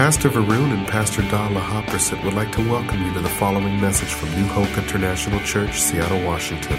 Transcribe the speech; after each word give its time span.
Pastor 0.00 0.30
Varun 0.30 0.72
and 0.72 0.88
Pastor 0.88 1.20
Hopperset 1.20 2.24
would 2.24 2.32
like 2.32 2.50
to 2.52 2.66
welcome 2.70 3.04
you 3.04 3.12
to 3.12 3.20
the 3.20 3.28
following 3.28 3.78
message 3.82 4.08
from 4.08 4.30
New 4.30 4.46
Hope 4.46 4.78
International 4.78 5.38
Church, 5.40 5.78
Seattle, 5.78 6.24
Washington. 6.24 6.78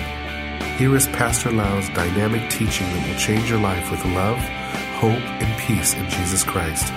Here 0.79 0.96
is 0.96 1.06
Pastor 1.10 1.52
Lau's 1.52 1.88
dynamic 1.90 2.49
teaching 2.49 2.88
that 2.88 3.08
will 3.08 3.20
change 3.20 3.47
your 3.47 3.60
life 3.60 3.92
with 3.92 4.04
love, 4.06 4.40
hope, 4.97 5.22
and 5.40 5.62
peace 5.62 5.94
in 5.94 6.10
Jesus 6.10 6.44
Christ. 6.44 6.92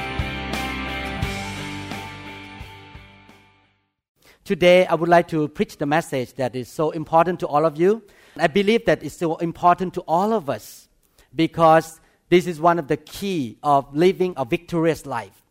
Today, 4.44 4.86
I 4.86 4.94
would 4.94 5.10
like 5.10 5.28
to 5.28 5.46
preach 5.48 5.76
the 5.76 5.84
message 5.84 6.32
that 6.36 6.56
is 6.56 6.70
so 6.70 6.90
important 6.92 7.40
to 7.40 7.46
all 7.46 7.66
of 7.66 7.78
you. 7.78 8.02
I 8.38 8.46
believe 8.46 8.86
that 8.86 9.02
it's 9.02 9.18
so 9.18 9.36
important 9.36 9.92
to 9.92 10.00
all 10.08 10.32
of 10.32 10.48
us 10.48 10.88
because 11.34 12.00
this 12.30 12.46
is 12.46 12.62
one 12.62 12.78
of 12.78 12.88
the 12.88 12.96
key 12.96 13.58
of 13.62 13.94
living 13.94 14.32
a 14.38 14.46
victorious 14.46 15.04
life. 15.04 15.43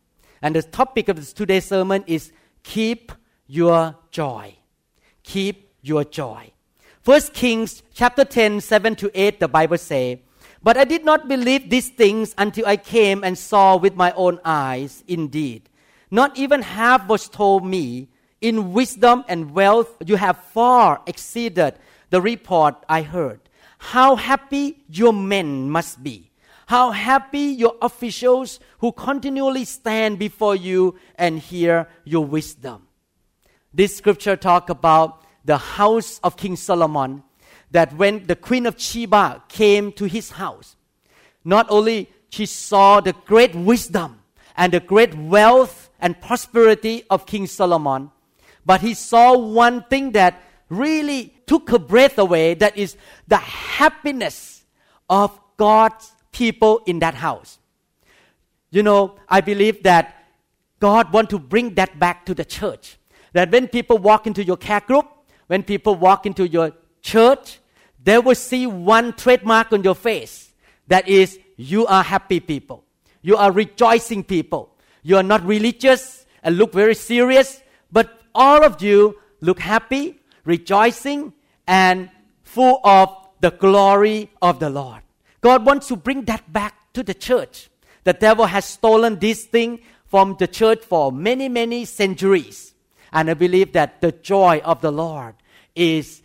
And 0.44 0.54
the 0.54 0.62
topic 0.62 1.08
of 1.08 1.16
today's 1.32 1.64
sermon 1.64 2.04
is 2.06 2.30
keep 2.62 3.12
your 3.46 3.96
joy. 4.10 4.54
Keep 5.22 5.70
your 5.80 6.04
joy. 6.04 6.52
First 7.00 7.32
Kings 7.32 7.82
chapter 7.94 8.26
10, 8.26 8.60
7 8.60 8.94
to 8.96 9.10
8, 9.14 9.40
the 9.40 9.48
Bible 9.48 9.78
say, 9.78 10.20
But 10.62 10.76
I 10.76 10.84
did 10.84 11.02
not 11.02 11.28
believe 11.28 11.70
these 11.70 11.88
things 11.88 12.34
until 12.36 12.66
I 12.66 12.76
came 12.76 13.24
and 13.24 13.38
saw 13.38 13.78
with 13.78 13.96
my 13.96 14.12
own 14.12 14.38
eyes. 14.44 15.02
Indeed, 15.08 15.70
not 16.10 16.36
even 16.36 16.60
half 16.60 17.08
was 17.08 17.26
told 17.26 17.64
me. 17.64 18.10
In 18.42 18.74
wisdom 18.74 19.24
and 19.26 19.52
wealth 19.52 19.96
you 20.04 20.16
have 20.16 20.36
far 20.36 21.00
exceeded 21.06 21.78
the 22.10 22.20
report 22.20 22.74
I 22.86 23.00
heard. 23.00 23.40
How 23.78 24.16
happy 24.16 24.84
your 24.90 25.14
men 25.14 25.70
must 25.70 26.02
be 26.02 26.30
how 26.66 26.90
happy 26.90 27.38
your 27.38 27.76
officials 27.82 28.60
who 28.78 28.92
continually 28.92 29.64
stand 29.64 30.18
before 30.18 30.56
you 30.56 30.96
and 31.16 31.38
hear 31.38 31.88
your 32.04 32.24
wisdom. 32.24 32.86
This 33.72 33.96
scripture 33.96 34.36
talk 34.36 34.70
about 34.70 35.22
the 35.44 35.58
house 35.58 36.20
of 36.22 36.36
King 36.36 36.56
Solomon 36.56 37.22
that 37.70 37.92
when 37.96 38.26
the 38.26 38.36
queen 38.36 38.66
of 38.66 38.80
Sheba 38.80 39.42
came 39.48 39.92
to 39.92 40.04
his 40.04 40.30
house, 40.30 40.76
not 41.44 41.66
only 41.68 42.08
she 42.30 42.46
saw 42.46 43.00
the 43.00 43.14
great 43.26 43.54
wisdom 43.54 44.20
and 44.56 44.72
the 44.72 44.80
great 44.80 45.14
wealth 45.14 45.90
and 46.00 46.20
prosperity 46.20 47.04
of 47.10 47.26
King 47.26 47.46
Solomon, 47.46 48.10
but 48.64 48.80
he 48.80 48.94
saw 48.94 49.36
one 49.36 49.82
thing 49.84 50.12
that 50.12 50.42
really 50.68 51.34
took 51.46 51.70
her 51.70 51.78
breath 51.78 52.18
away 52.18 52.54
that 52.54 52.76
is 52.76 52.96
the 53.28 53.36
happiness 53.36 54.64
of 55.10 55.38
God's 55.56 56.13
people 56.34 56.82
in 56.84 56.98
that 56.98 57.14
house. 57.14 57.58
You 58.70 58.82
know, 58.82 59.16
I 59.28 59.40
believe 59.40 59.84
that 59.84 60.26
God 60.80 61.12
want 61.12 61.30
to 61.30 61.38
bring 61.38 61.74
that 61.74 61.98
back 61.98 62.26
to 62.26 62.34
the 62.34 62.44
church. 62.44 62.98
That 63.32 63.50
when 63.50 63.68
people 63.68 63.96
walk 63.96 64.26
into 64.26 64.44
your 64.44 64.58
care 64.58 64.80
group, 64.80 65.06
when 65.46 65.62
people 65.62 65.94
walk 65.94 66.26
into 66.26 66.46
your 66.46 66.72
church, 67.00 67.60
they 68.02 68.18
will 68.18 68.34
see 68.34 68.66
one 68.66 69.12
trademark 69.12 69.72
on 69.72 69.82
your 69.82 69.94
face. 69.94 70.52
That 70.88 71.08
is, 71.08 71.38
you 71.56 71.86
are 71.86 72.02
happy 72.02 72.40
people. 72.40 72.84
You 73.22 73.36
are 73.36 73.50
rejoicing 73.50 74.24
people. 74.24 74.74
You 75.02 75.16
are 75.16 75.22
not 75.22 75.46
religious 75.46 76.26
and 76.42 76.58
look 76.58 76.72
very 76.72 76.94
serious, 76.94 77.62
but 77.90 78.20
all 78.34 78.64
of 78.64 78.82
you 78.82 79.18
look 79.40 79.60
happy, 79.60 80.20
rejoicing, 80.44 81.32
and 81.66 82.10
full 82.42 82.80
of 82.84 83.08
the 83.40 83.50
glory 83.52 84.30
of 84.42 84.58
the 84.58 84.68
Lord. 84.68 85.03
God 85.44 85.66
wants 85.66 85.88
to 85.88 85.96
bring 85.96 86.22
that 86.22 86.50
back 86.50 86.90
to 86.94 87.02
the 87.02 87.12
church. 87.12 87.68
The 88.04 88.14
devil 88.14 88.46
has 88.46 88.64
stolen 88.64 89.18
this 89.18 89.44
thing 89.44 89.80
from 90.06 90.36
the 90.38 90.46
church 90.46 90.82
for 90.82 91.12
many, 91.12 91.50
many 91.50 91.84
centuries. 91.84 92.72
And 93.12 93.28
I 93.28 93.34
believe 93.34 93.74
that 93.74 94.00
the 94.00 94.12
joy 94.12 94.62
of 94.64 94.80
the 94.80 94.90
Lord 94.90 95.34
is 95.76 96.22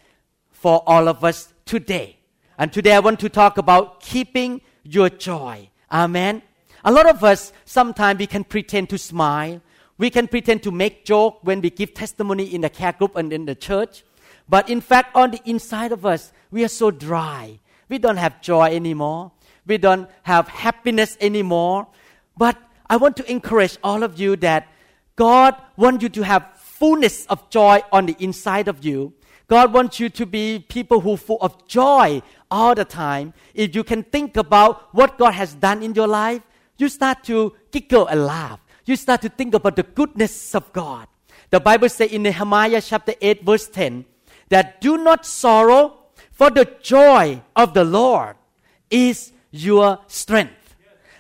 for 0.52 0.84
all 0.88 1.10
of 1.10 1.26
us 1.26 1.54
today. 1.66 2.16
And 2.58 2.72
today 2.72 2.94
I 2.94 3.00
want 3.00 3.20
to 3.20 3.28
talk 3.28 3.58
about 3.58 4.00
keeping 4.00 4.62
your 4.84 5.10
joy. 5.10 5.70
Amen. 5.92 6.42
A 6.86 6.92
lot 6.92 7.10
of 7.10 7.22
us, 7.22 7.52
sometimes 7.66 8.20
we 8.20 8.28
can 8.28 8.46
pretend 8.46 8.90
to 8.92 8.98
smile. 8.98 9.60
We 9.98 10.10
can 10.10 10.30
pretend 10.30 10.64
to 10.64 10.72
make 10.72 11.04
joke 11.04 11.40
when 11.42 11.60
we 11.60 11.72
give 11.72 11.94
testimony 11.94 12.46
in 12.56 12.62
the 12.62 12.70
care 12.70 12.94
group 12.94 13.18
and 13.18 13.34
in 13.34 13.46
the 13.46 13.56
church. 13.56 14.06
But 14.48 14.70
in 14.70 14.80
fact, 14.80 15.14
on 15.14 15.32
the 15.32 15.42
inside 15.44 15.92
of 15.92 16.06
us, 16.06 16.32
we 16.52 16.64
are 16.64 16.70
so 16.70 16.90
dry. 16.90 17.60
We 17.90 17.98
don't 17.98 18.18
have 18.18 18.42
joy 18.42 18.68
anymore. 18.68 19.32
We 19.66 19.78
don't 19.78 20.10
have 20.24 20.48
happiness 20.48 21.18
anymore. 21.20 21.88
But 22.38 22.58
I 22.90 22.98
want 22.98 23.18
to 23.18 23.30
encourage 23.30 23.78
all 23.84 24.04
of 24.04 24.20
you 24.20 24.36
that 24.38 24.68
God 25.16 25.56
wants 25.76 26.04
you 26.04 26.10
to 26.10 26.24
have 26.24 26.48
fullness 26.56 27.26
of 27.26 27.50
joy 27.50 27.82
on 27.92 28.06
the 28.06 28.16
inside 28.20 28.68
of 28.68 28.86
you. 28.86 29.14
God 29.48 29.74
wants 29.74 30.00
you 30.00 30.10
to 30.10 30.26
be 30.26 30.60
people 30.70 31.02
who 31.02 31.14
are 31.14 31.18
full 31.18 31.40
of 31.42 31.68
joy 31.68 32.22
all 32.50 32.76
the 32.76 32.86
time. 32.86 33.34
If 33.54 33.76
you 33.76 33.84
can 33.84 34.04
think 34.04 34.38
about 34.38 34.94
what 34.94 35.18
God 35.18 35.34
has 35.34 35.56
done 35.56 35.84
in 35.84 35.94
your 35.94 36.08
life, 36.08 36.42
you 36.78 36.88
start 36.88 37.24
to 37.26 37.54
giggle 37.72 38.08
and 38.08 38.26
laugh. 38.26 38.60
You 38.86 38.96
start 38.96 39.22
to 39.22 39.30
think 39.30 39.54
about 39.54 39.76
the 39.76 39.84
goodness 39.84 40.56
of 40.56 40.72
God. 40.72 41.08
The 41.50 41.60
Bible 41.60 41.90
says 41.90 42.12
in 42.12 42.24
Nehemiah 42.24 42.82
chapter 42.82 43.14
8 43.20 43.44
verse 43.44 43.68
10 43.68 44.06
that 44.50 44.82
do 44.82 44.98
not 44.98 45.26
sorrow 45.26 45.99
for 46.40 46.50
the 46.50 46.64
joy 46.82 47.42
of 47.54 47.74
the 47.74 47.84
Lord 47.84 48.38
is 48.90 49.34
your 49.52 50.00
strength. 50.08 50.74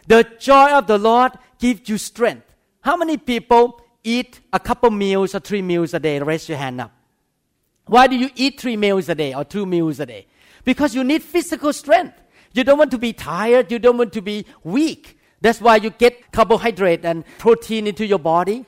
The 0.08 0.26
joy 0.40 0.72
of 0.72 0.88
the 0.88 0.98
Lord 0.98 1.34
gives 1.60 1.90
you 1.90 1.98
strength. 1.98 2.48
How 2.80 2.96
many 2.96 3.18
people 3.18 3.82
eat 4.02 4.40
a 4.54 4.62
couple 4.62 4.90
meals 4.92 5.36
or 5.36 5.42
three 5.42 5.62
meals 5.62 5.94
a 5.94 6.00
day? 6.00 6.20
Raise 6.20 6.48
your 6.48 6.58
hand 6.58 6.80
up. 6.80 6.94
Why 7.86 8.08
do 8.08 8.16
you 8.16 8.30
eat 8.34 8.62
three 8.62 8.78
meals 8.78 9.10
a 9.10 9.16
day 9.16 9.34
or 9.34 9.44
two 9.44 9.66
meals 9.66 10.00
a 10.00 10.06
day? 10.06 10.26
Because 10.64 10.96
you 10.96 11.04
need 11.04 11.22
physical 11.22 11.74
strength. 11.74 12.16
You 12.54 12.64
don't 12.64 12.78
want 12.78 12.92
to 12.92 12.98
be 12.98 13.12
tired. 13.12 13.74
You 13.74 13.80
don't 13.80 13.98
want 13.98 14.14
to 14.14 14.22
be 14.22 14.46
weak. 14.64 15.20
That's 15.42 15.60
why 15.60 15.76
you 15.76 15.90
get 15.90 16.32
carbohydrate 16.32 17.04
and 17.04 17.26
protein 17.40 17.88
into 17.88 18.06
your 18.06 18.20
body. 18.20 18.66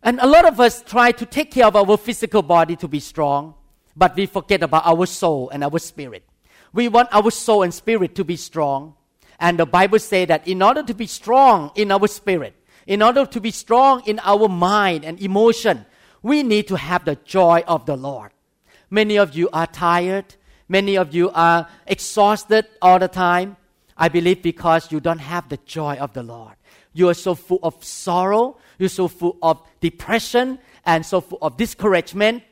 And 0.00 0.20
a 0.20 0.28
lot 0.28 0.44
of 0.44 0.60
us 0.60 0.80
try 0.80 1.10
to 1.10 1.26
take 1.26 1.50
care 1.50 1.66
of 1.66 1.74
our 1.74 1.96
physical 1.96 2.42
body 2.42 2.76
to 2.76 2.86
be 2.86 3.00
strong 3.00 3.54
but 3.96 4.16
we 4.16 4.26
forget 4.26 4.62
about 4.62 4.86
our 4.86 5.06
soul 5.06 5.50
and 5.50 5.62
our 5.64 5.78
spirit. 5.78 6.24
We 6.72 6.88
want 6.88 7.08
our 7.12 7.30
soul 7.30 7.62
and 7.62 7.74
spirit 7.74 8.14
to 8.16 8.24
be 8.24 8.36
strong. 8.36 8.94
And 9.38 9.58
the 9.58 9.66
Bible 9.66 9.98
says 9.98 10.28
that 10.28 10.46
in 10.46 10.62
order 10.62 10.82
to 10.82 10.94
be 10.94 11.06
strong 11.06 11.72
in 11.74 11.90
our 11.90 12.06
spirit, 12.06 12.54
in 12.86 13.02
order 13.02 13.26
to 13.26 13.40
be 13.40 13.50
strong 13.50 14.02
in 14.06 14.20
our 14.20 14.48
mind 14.48 15.04
and 15.04 15.20
emotion, 15.20 15.84
we 16.22 16.42
need 16.42 16.68
to 16.68 16.76
have 16.76 17.04
the 17.04 17.16
joy 17.24 17.62
of 17.66 17.86
the 17.86 17.96
Lord. 17.96 18.30
Many 18.90 19.18
of 19.18 19.34
you 19.34 19.48
are 19.52 19.66
tired. 19.66 20.34
Many 20.68 20.96
of 20.96 21.14
you 21.14 21.30
are 21.30 21.68
exhausted 21.86 22.66
all 22.80 22.98
the 22.98 23.08
time. 23.08 23.56
I 23.96 24.08
believe 24.08 24.42
because 24.42 24.90
you 24.90 25.00
don't 25.00 25.18
have 25.18 25.48
the 25.48 25.58
joy 25.66 25.96
of 25.96 26.12
the 26.12 26.22
Lord. 26.22 26.54
You 26.92 27.08
are 27.08 27.14
so 27.14 27.34
full 27.34 27.60
of 27.62 27.84
sorrow. 27.84 28.56
You're 28.78 28.88
so 28.88 29.08
full 29.08 29.38
of 29.42 29.62
depression 29.80 30.58
and 30.84 31.04
so 31.04 31.20
full 31.20 31.38
of 31.42 31.56
discouragement 31.56 32.42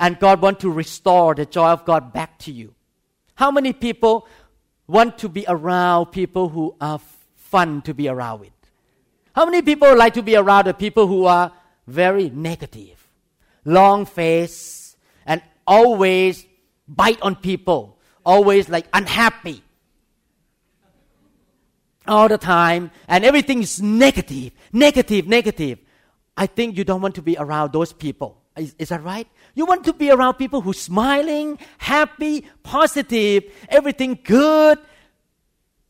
and 0.00 0.18
God 0.18 0.40
wants 0.40 0.62
to 0.62 0.70
restore 0.70 1.34
the 1.34 1.44
joy 1.44 1.68
of 1.68 1.84
God 1.84 2.12
back 2.12 2.38
to 2.40 2.50
you. 2.50 2.74
How 3.34 3.50
many 3.50 3.74
people 3.74 4.26
want 4.86 5.18
to 5.18 5.28
be 5.28 5.44
around 5.46 6.06
people 6.06 6.48
who 6.48 6.74
are 6.80 6.98
fun 7.36 7.82
to 7.82 7.94
be 7.94 8.08
around 8.08 8.40
with? 8.40 8.50
How 9.34 9.44
many 9.44 9.62
people 9.62 9.94
like 9.96 10.14
to 10.14 10.22
be 10.22 10.34
around 10.34 10.66
the 10.66 10.74
people 10.74 11.06
who 11.06 11.26
are 11.26 11.52
very 11.86 12.30
negative, 12.30 12.98
long 13.64 14.06
face, 14.06 14.96
and 15.26 15.42
always 15.66 16.46
bite 16.88 17.20
on 17.20 17.36
people, 17.36 17.98
always 18.24 18.68
like 18.68 18.86
unhappy 18.92 19.62
all 22.06 22.26
the 22.28 22.38
time, 22.38 22.90
and 23.06 23.24
everything 23.24 23.62
is 23.62 23.80
negative, 23.82 24.52
negative, 24.72 25.28
negative. 25.28 25.78
I 26.36 26.46
think 26.46 26.76
you 26.76 26.84
don't 26.84 27.02
want 27.02 27.16
to 27.16 27.22
be 27.22 27.36
around 27.38 27.72
those 27.72 27.92
people. 27.92 28.39
Is, 28.56 28.74
is 28.78 28.88
that 28.88 29.02
right? 29.02 29.28
You 29.54 29.64
want 29.64 29.84
to 29.84 29.92
be 29.92 30.10
around 30.10 30.34
people 30.34 30.60
who 30.60 30.72
smiling, 30.72 31.58
happy, 31.78 32.44
positive, 32.62 33.44
everything 33.68 34.18
good. 34.22 34.78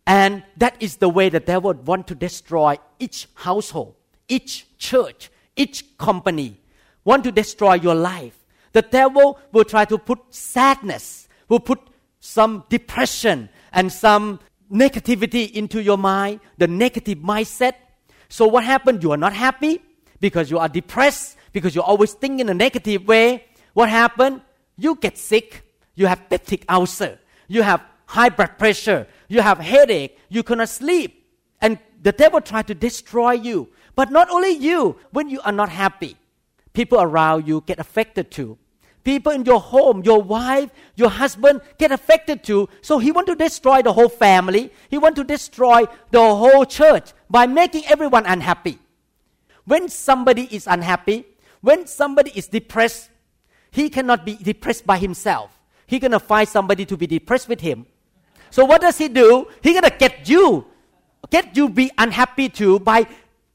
And 0.07 0.43
that 0.57 0.77
is 0.81 0.97
the 0.97 1.09
way 1.09 1.29
the 1.29 1.41
devil 1.41 1.73
want 1.73 2.07
to 2.09 2.15
destroy 2.15 2.79
each 2.99 3.29
household, 3.35 3.95
each 4.29 4.67
church, 4.79 5.31
each 5.57 5.97
company. 5.99 6.61
Want 7.05 7.25
to 7.25 7.33
destroy 7.33 7.75
your 7.75 7.95
life. 7.95 8.37
The 8.73 8.83
devil 8.83 9.39
will 9.53 9.65
try 9.65 9.85
to 9.87 9.99
put 9.99 10.19
sadness, 10.31 11.29
will 11.49 11.61
put 11.61 11.81
some 12.21 12.65
depression 12.69 13.49
and 13.73 13.93
some 13.93 14.41
negativity 14.71 15.51
into 15.51 15.83
your 15.83 15.99
mind, 15.99 16.41
the 16.59 16.69
negative 16.69 17.19
mindset. 17.19 17.75
So 18.29 18.47
what 18.47 18.65
happened? 18.65 19.03
You 19.03 19.13
are 19.13 19.17
not 19.17 19.33
happy 19.33 19.83
because 20.21 20.51
you 20.51 20.59
are 20.59 20.69
depressed, 20.69 21.37
because 21.53 21.75
you're 21.75 21.85
always 21.85 22.13
think 22.13 22.41
in 22.41 22.49
a 22.49 22.55
negative 22.55 23.07
way. 23.07 23.45
What 23.75 23.89
happened? 23.89 24.43
You 24.77 24.97
get 24.97 25.19
sick. 25.19 25.63
You 25.95 26.07
have 26.07 26.29
peptic 26.31 26.65
ulcer. 26.69 27.19
You 27.49 27.63
have 27.63 27.83
high 28.07 28.31
blood 28.31 28.59
pressure. 28.59 29.07
You 29.29 29.41
have 29.41 29.59
headache. 29.59 30.19
You 30.29 30.43
cannot 30.43 30.69
sleep. 30.69 31.27
And 31.61 31.79
the 32.03 32.13
devil 32.13 32.41
try 32.41 32.63
to 32.63 32.75
destroy 32.75 33.33
you. 33.33 33.69
But 33.95 34.11
not 34.11 34.31
only 34.31 34.51
you, 34.51 34.97
when 35.11 35.29
you 35.29 35.41
are 35.43 35.53
not 35.53 35.69
happy, 35.69 36.17
people 36.73 37.01
around 37.01 37.47
you 37.47 37.63
get 37.67 37.79
affected 37.79 38.31
too. 38.31 38.57
People 39.03 39.33
in 39.33 39.45
your 39.45 39.61
home, 39.61 40.03
your 40.05 40.23
wife, 40.23 40.71
your 40.95 41.09
husband 41.09 41.63
get 41.79 41.91
affected 41.91 42.45
too. 42.45 42.69
So 42.83 42.99
he 42.99 43.13
want 43.13 43.27
to 43.29 43.35
destroy 43.35 43.83
the 43.83 43.93
whole 43.93 44.11
family. 44.11 44.73
He 44.89 44.99
want 44.99 45.17
to 45.17 45.25
destroy 45.25 45.85
the 46.11 46.21
whole 46.21 46.67
church 46.67 47.13
by 47.29 47.47
making 47.47 47.87
everyone 47.87 48.27
unhappy. 48.27 48.79
When 49.65 49.89
somebody 49.89 50.45
is 50.55 50.67
unhappy, 50.67 51.25
when 51.61 51.87
somebody 51.87 52.33
is 52.35 52.49
depressed, 52.49 53.11
he 53.71 53.89
cannot 53.89 54.25
be 54.25 54.37
depressed 54.37 54.87
by 54.87 54.99
himself. 54.99 55.51
He 55.87 55.99
gonna 55.99 56.21
find 56.21 56.49
somebody 56.49 56.85
to 56.87 56.97
be 56.97 57.07
depressed 57.07 57.49
with 57.49 57.61
him. 57.61 57.87
So 58.51 58.65
what 58.65 58.81
does 58.81 58.99
he 58.99 59.09
do? 59.09 59.47
He 59.63 59.75
gonna 59.75 59.91
get 59.91 60.29
you, 60.29 60.67
get 61.31 61.57
you 61.57 61.69
be 61.69 61.91
unhappy 61.99 62.49
too 62.49 62.81
by 62.81 63.07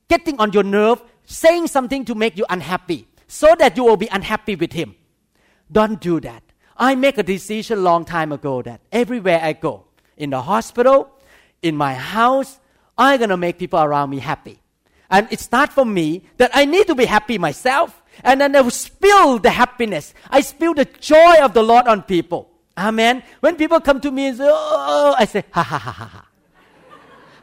getting 0.08 0.40
on 0.40 0.54
your 0.54 0.64
nerve, 0.64 1.02
saying 1.26 1.68
something 1.68 2.06
to 2.06 2.16
make 2.16 2.38
you 2.38 2.46
unhappy, 2.50 3.08
so 3.28 3.56
that 3.58 3.76
you 3.76 3.84
will 3.84 3.98
be 3.98 4.08
unhappy 4.08 4.56
with 4.56 4.74
him. 4.74 4.96
Don't 5.72 6.00
do 6.00 6.20
that. 6.22 6.44
I 6.78 6.96
make 6.96 7.18
a 7.18 7.24
decision 7.24 7.84
long 7.84 8.06
time 8.06 8.32
ago 8.32 8.62
that 8.62 8.82
everywhere 8.92 9.40
I 9.42 9.54
go, 9.54 9.86
in 10.18 10.30
the 10.30 10.42
hospital, 10.42 11.10
in 11.62 11.76
my 11.76 11.94
house, 11.94 12.60
I'm 12.98 13.20
gonna 13.20 13.38
make 13.38 13.58
people 13.58 13.80
around 13.80 14.10
me 14.10 14.20
happy. 14.20 14.60
And 15.10 15.28
it's 15.32 15.52
not 15.52 15.72
for 15.72 15.86
me 15.86 16.24
that 16.38 16.52
I 16.54 16.66
need 16.66 16.88
to 16.88 16.96
be 16.96 17.06
happy 17.06 17.38
myself. 17.38 18.02
And 18.24 18.42
then 18.42 18.56
I 18.56 18.62
will 18.62 18.72
spill 18.72 19.40
the 19.40 19.52
happiness. 19.52 20.14
I 20.30 20.42
spill 20.42 20.74
the 20.74 20.86
joy 20.86 21.36
of 21.42 21.54
the 21.54 21.64
Lord 21.64 21.88
on 21.88 22.04
people. 22.04 22.50
Amen. 22.78 23.24
When 23.40 23.56
people 23.56 23.80
come 23.80 24.02
to 24.02 24.12
me 24.12 24.28
and 24.28 24.38
say, 24.38 24.48
oh, 24.48 25.16
I 25.18 25.26
say, 25.26 25.44
ha 25.52 25.64
ha 25.64 25.78
ha 25.78 25.92
ha 25.92 26.06
ha. 26.06 26.28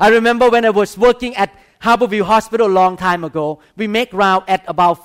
I 0.00 0.08
remember 0.08 0.50
when 0.50 0.64
I 0.64 0.70
was 0.70 0.98
working 0.98 1.36
at 1.36 1.54
Harborview 1.80 2.22
Hospital 2.22 2.66
a 2.66 2.72
long 2.72 2.96
time 2.96 3.24
ago, 3.24 3.60
we 3.76 3.86
make 3.86 4.12
round 4.12 4.44
at 4.48 4.64
about 4.66 5.04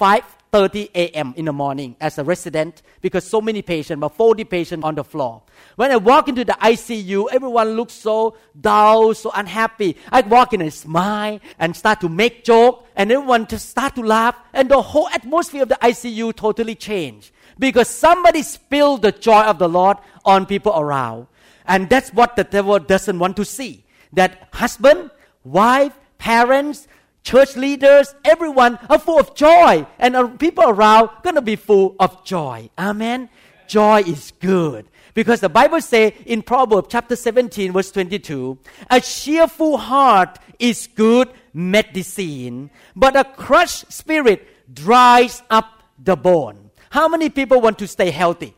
5.30 0.54 0.90
a.m. 0.96 1.34
in 1.38 1.46
the 1.46 1.54
morning 1.54 1.96
as 2.00 2.18
a 2.18 2.24
resident 2.24 2.82
because 3.02 3.26
so 3.26 3.42
many 3.42 3.62
patients, 3.62 3.98
about 3.98 4.16
40 4.16 4.44
patients 4.46 4.84
on 4.84 4.96
the 4.96 5.04
floor. 5.04 5.42
When 5.76 5.92
I 5.92 5.98
walk 5.98 6.28
into 6.28 6.46
the 6.46 6.54
ICU, 6.54 7.28
everyone 7.32 7.72
looks 7.76 7.94
so 7.94 8.36
dull, 8.60 9.14
so 9.14 9.32
unhappy. 9.34 9.98
I 10.12 10.22
walk 10.22 10.54
in 10.54 10.62
and 10.62 10.74
smile 10.74 11.40
and 11.60 11.76
start 11.76 12.02
to 12.02 12.10
make 12.10 12.44
joke, 12.44 12.88
and 12.96 13.12
everyone 13.12 13.48
just 13.48 13.70
start 13.70 13.96
to 13.96 14.02
laugh, 14.02 14.36
and 14.54 14.70
the 14.70 14.82
whole 14.82 15.08
atmosphere 15.10 15.64
of 15.64 15.70
the 15.70 15.78
ICU 15.82 16.36
totally 16.36 16.76
changed 16.76 17.32
because 17.60 17.90
somebody 17.90 18.44
spilled 18.44 19.02
the 19.02 19.12
joy 19.12 19.42
of 19.42 19.60
the 19.60 19.70
Lord 19.70 19.98
on 20.26 20.46
people 20.46 20.74
around. 20.78 21.28
And 21.66 21.90
that's 21.90 22.14
what 22.14 22.36
the 22.36 22.44
devil 22.44 22.80
doesn't 22.80 23.20
want 23.20 23.36
to 23.38 23.46
see. 23.46 23.84
That 24.14 24.48
husband, 24.54 25.12
wife, 25.44 25.94
parents, 26.18 26.88
church 27.28 27.58
leaders, 27.58 28.16
everyone 28.24 28.80
are 28.90 28.98
full 28.98 29.20
of 29.20 29.36
joy, 29.36 29.86
and 30.00 30.16
uh, 30.16 30.28
people 30.40 30.64
around 30.64 31.10
gonna 31.24 31.42
be 31.42 31.58
full 31.58 31.94
of 32.00 32.24
joy. 32.24 32.70
Amen. 32.80 33.30
Joy 33.68 34.00
is 34.08 34.32
good. 34.40 34.88
Because 35.14 35.42
the 35.42 35.50
Bible 35.50 35.82
says 35.82 36.14
in 36.26 36.42
Proverbs 36.42 36.88
chapter 36.90 37.18
17, 37.18 37.74
verse 37.74 37.92
22, 37.92 38.58
a 38.90 39.02
cheerful 39.02 39.78
heart 39.78 40.40
is 40.58 40.88
good 40.88 41.28
medicine, 41.54 42.70
but 42.96 43.18
a 43.18 43.26
crushed 43.26 43.92
spirit 43.92 44.48
dries 44.74 45.44
up 45.50 45.84
the 46.00 46.16
bone. 46.16 46.72
How 46.92 47.10
many 47.10 47.30
people 47.30 47.60
want 47.60 47.78
to 47.80 47.88
stay 47.88 48.10
healthy? 48.10 48.56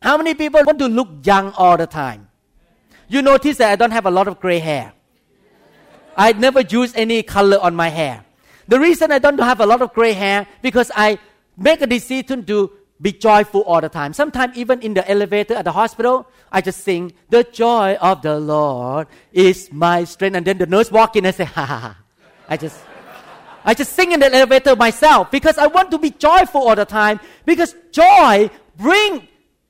How 0.00 0.16
many 0.16 0.34
people 0.34 0.62
want 0.64 0.78
to 0.78 0.86
look 0.86 1.08
young 1.24 1.52
all 1.54 1.76
the 1.76 1.88
time? 1.88 2.28
You 3.08 3.22
notice 3.22 3.56
that 3.56 3.72
I 3.72 3.76
don't 3.76 3.90
have 3.90 4.06
a 4.06 4.10
lot 4.10 4.28
of 4.28 4.38
gray 4.38 4.60
hair. 4.60 4.92
I 6.16 6.32
never 6.32 6.60
use 6.60 6.92
any 6.94 7.22
color 7.22 7.58
on 7.60 7.74
my 7.74 7.88
hair. 7.88 8.24
The 8.68 8.78
reason 8.78 9.12
I 9.12 9.18
don't 9.18 9.38
have 9.38 9.60
a 9.60 9.66
lot 9.66 9.82
of 9.82 9.92
gray 9.92 10.12
hair 10.12 10.46
because 10.62 10.90
I 10.94 11.18
make 11.56 11.82
a 11.82 11.86
decision 11.86 12.44
to 12.46 12.70
be 13.00 13.12
joyful 13.12 13.62
all 13.62 13.80
the 13.80 13.88
time. 13.88 14.12
Sometimes 14.12 14.56
even 14.56 14.80
in 14.80 14.94
the 14.94 15.08
elevator 15.10 15.54
at 15.54 15.64
the 15.64 15.72
hospital, 15.72 16.26
I 16.52 16.60
just 16.60 16.82
sing, 16.84 17.12
the 17.30 17.42
joy 17.42 17.94
of 18.00 18.22
the 18.22 18.38
Lord 18.38 19.08
is 19.32 19.70
my 19.72 20.04
strength. 20.04 20.36
And 20.36 20.46
then 20.46 20.58
the 20.58 20.66
nurse 20.66 20.90
walk 20.90 21.16
in 21.16 21.26
and 21.26 21.34
say, 21.34 21.44
ha 21.56 21.66
ha 21.66 21.78
ha. 21.78 21.98
I 22.48 22.56
just, 22.56 22.78
I 23.64 23.74
just 23.74 23.92
sing 23.92 24.12
in 24.12 24.20
the 24.20 24.32
elevator 24.32 24.76
myself 24.76 25.30
because 25.30 25.58
I 25.58 25.66
want 25.66 25.90
to 25.90 25.98
be 25.98 26.10
joyful 26.10 26.68
all 26.68 26.76
the 26.76 26.84
time 26.84 27.18
because 27.44 27.74
joy 27.90 28.50
bring 28.76 29.26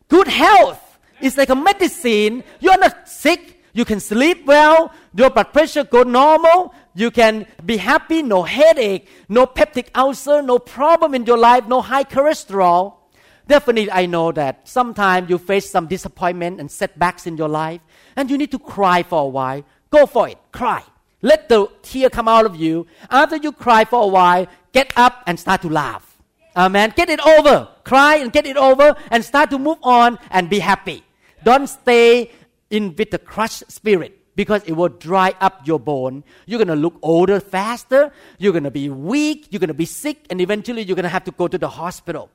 good 0.08 0.28
health. 0.28 0.80
It's 1.20 1.38
like 1.38 1.48
a 1.48 1.56
medicine. 1.56 2.44
You're 2.60 2.78
not 2.78 3.08
sick. 3.08 3.62
You 3.72 3.84
can 3.86 4.00
sleep 4.00 4.44
well. 4.44 4.92
Your 5.14 5.30
blood 5.30 5.52
pressure 5.52 5.84
go 5.84 6.02
normal. 6.02 6.74
You 6.94 7.10
can 7.10 7.46
be 7.64 7.76
happy. 7.76 8.22
No 8.22 8.42
headache. 8.42 9.08
No 9.28 9.46
peptic 9.46 9.88
ulcer. 9.94 10.42
No 10.42 10.58
problem 10.58 11.14
in 11.14 11.26
your 11.26 11.38
life. 11.38 11.66
No 11.68 11.80
high 11.80 12.04
cholesterol 12.04 13.02
Definitely, 13.46 13.90
I 13.90 14.06
know 14.06 14.30
that 14.32 14.68
sometimes 14.68 15.28
you 15.28 15.38
face 15.38 15.68
some 15.68 15.86
disappointment 15.86 16.60
and 16.60 16.70
setbacks 16.70 17.26
in 17.26 17.36
your 17.36 17.48
life, 17.48 17.80
and 18.16 18.30
you 18.30 18.38
need 18.38 18.50
to 18.52 18.58
cry 18.58 19.02
for 19.02 19.22
a 19.22 19.28
while. 19.28 19.64
Go 19.90 20.06
for 20.06 20.28
it, 20.28 20.38
cry. 20.52 20.82
Let 21.22 21.48
the 21.48 21.68
tear 21.82 22.08
come 22.08 22.28
out 22.28 22.46
of 22.46 22.56
you. 22.56 22.86
After 23.10 23.36
you 23.36 23.52
cry 23.52 23.84
for 23.84 24.02
a 24.02 24.06
while, 24.06 24.46
get 24.72 24.92
up 24.96 25.22
and 25.26 25.38
start 25.38 25.62
to 25.62 25.68
laugh. 25.68 26.18
Amen. 26.56 26.92
Get 26.96 27.08
it 27.10 27.20
over. 27.20 27.68
Cry 27.84 28.16
and 28.16 28.32
get 28.32 28.46
it 28.46 28.56
over 28.56 28.94
and 29.10 29.24
start 29.24 29.50
to 29.50 29.58
move 29.58 29.78
on 29.82 30.18
and 30.30 30.50
be 30.50 30.58
happy. 30.58 31.02
Don't 31.44 31.66
stay 31.66 32.30
in 32.70 32.94
with 32.96 33.10
the 33.10 33.18
crushed 33.18 33.70
spirit 33.70 34.18
because 34.34 34.62
it 34.64 34.72
will 34.72 34.88
dry 34.88 35.34
up 35.40 35.66
your 35.66 35.78
bone. 35.78 36.24
You're 36.46 36.58
going 36.58 36.68
to 36.68 36.76
look 36.76 36.98
older 37.02 37.40
faster. 37.40 38.12
You're 38.38 38.52
going 38.52 38.64
to 38.64 38.70
be 38.70 38.88
weak. 38.88 39.48
You're 39.50 39.60
going 39.60 39.68
to 39.68 39.74
be 39.74 39.84
sick. 39.84 40.26
And 40.30 40.40
eventually 40.40 40.82
you're 40.82 40.96
going 40.96 41.04
to 41.04 41.08
have 41.08 41.24
to 41.24 41.30
go 41.30 41.48
to 41.48 41.58
the 41.58 41.68
hospital. 41.68 42.30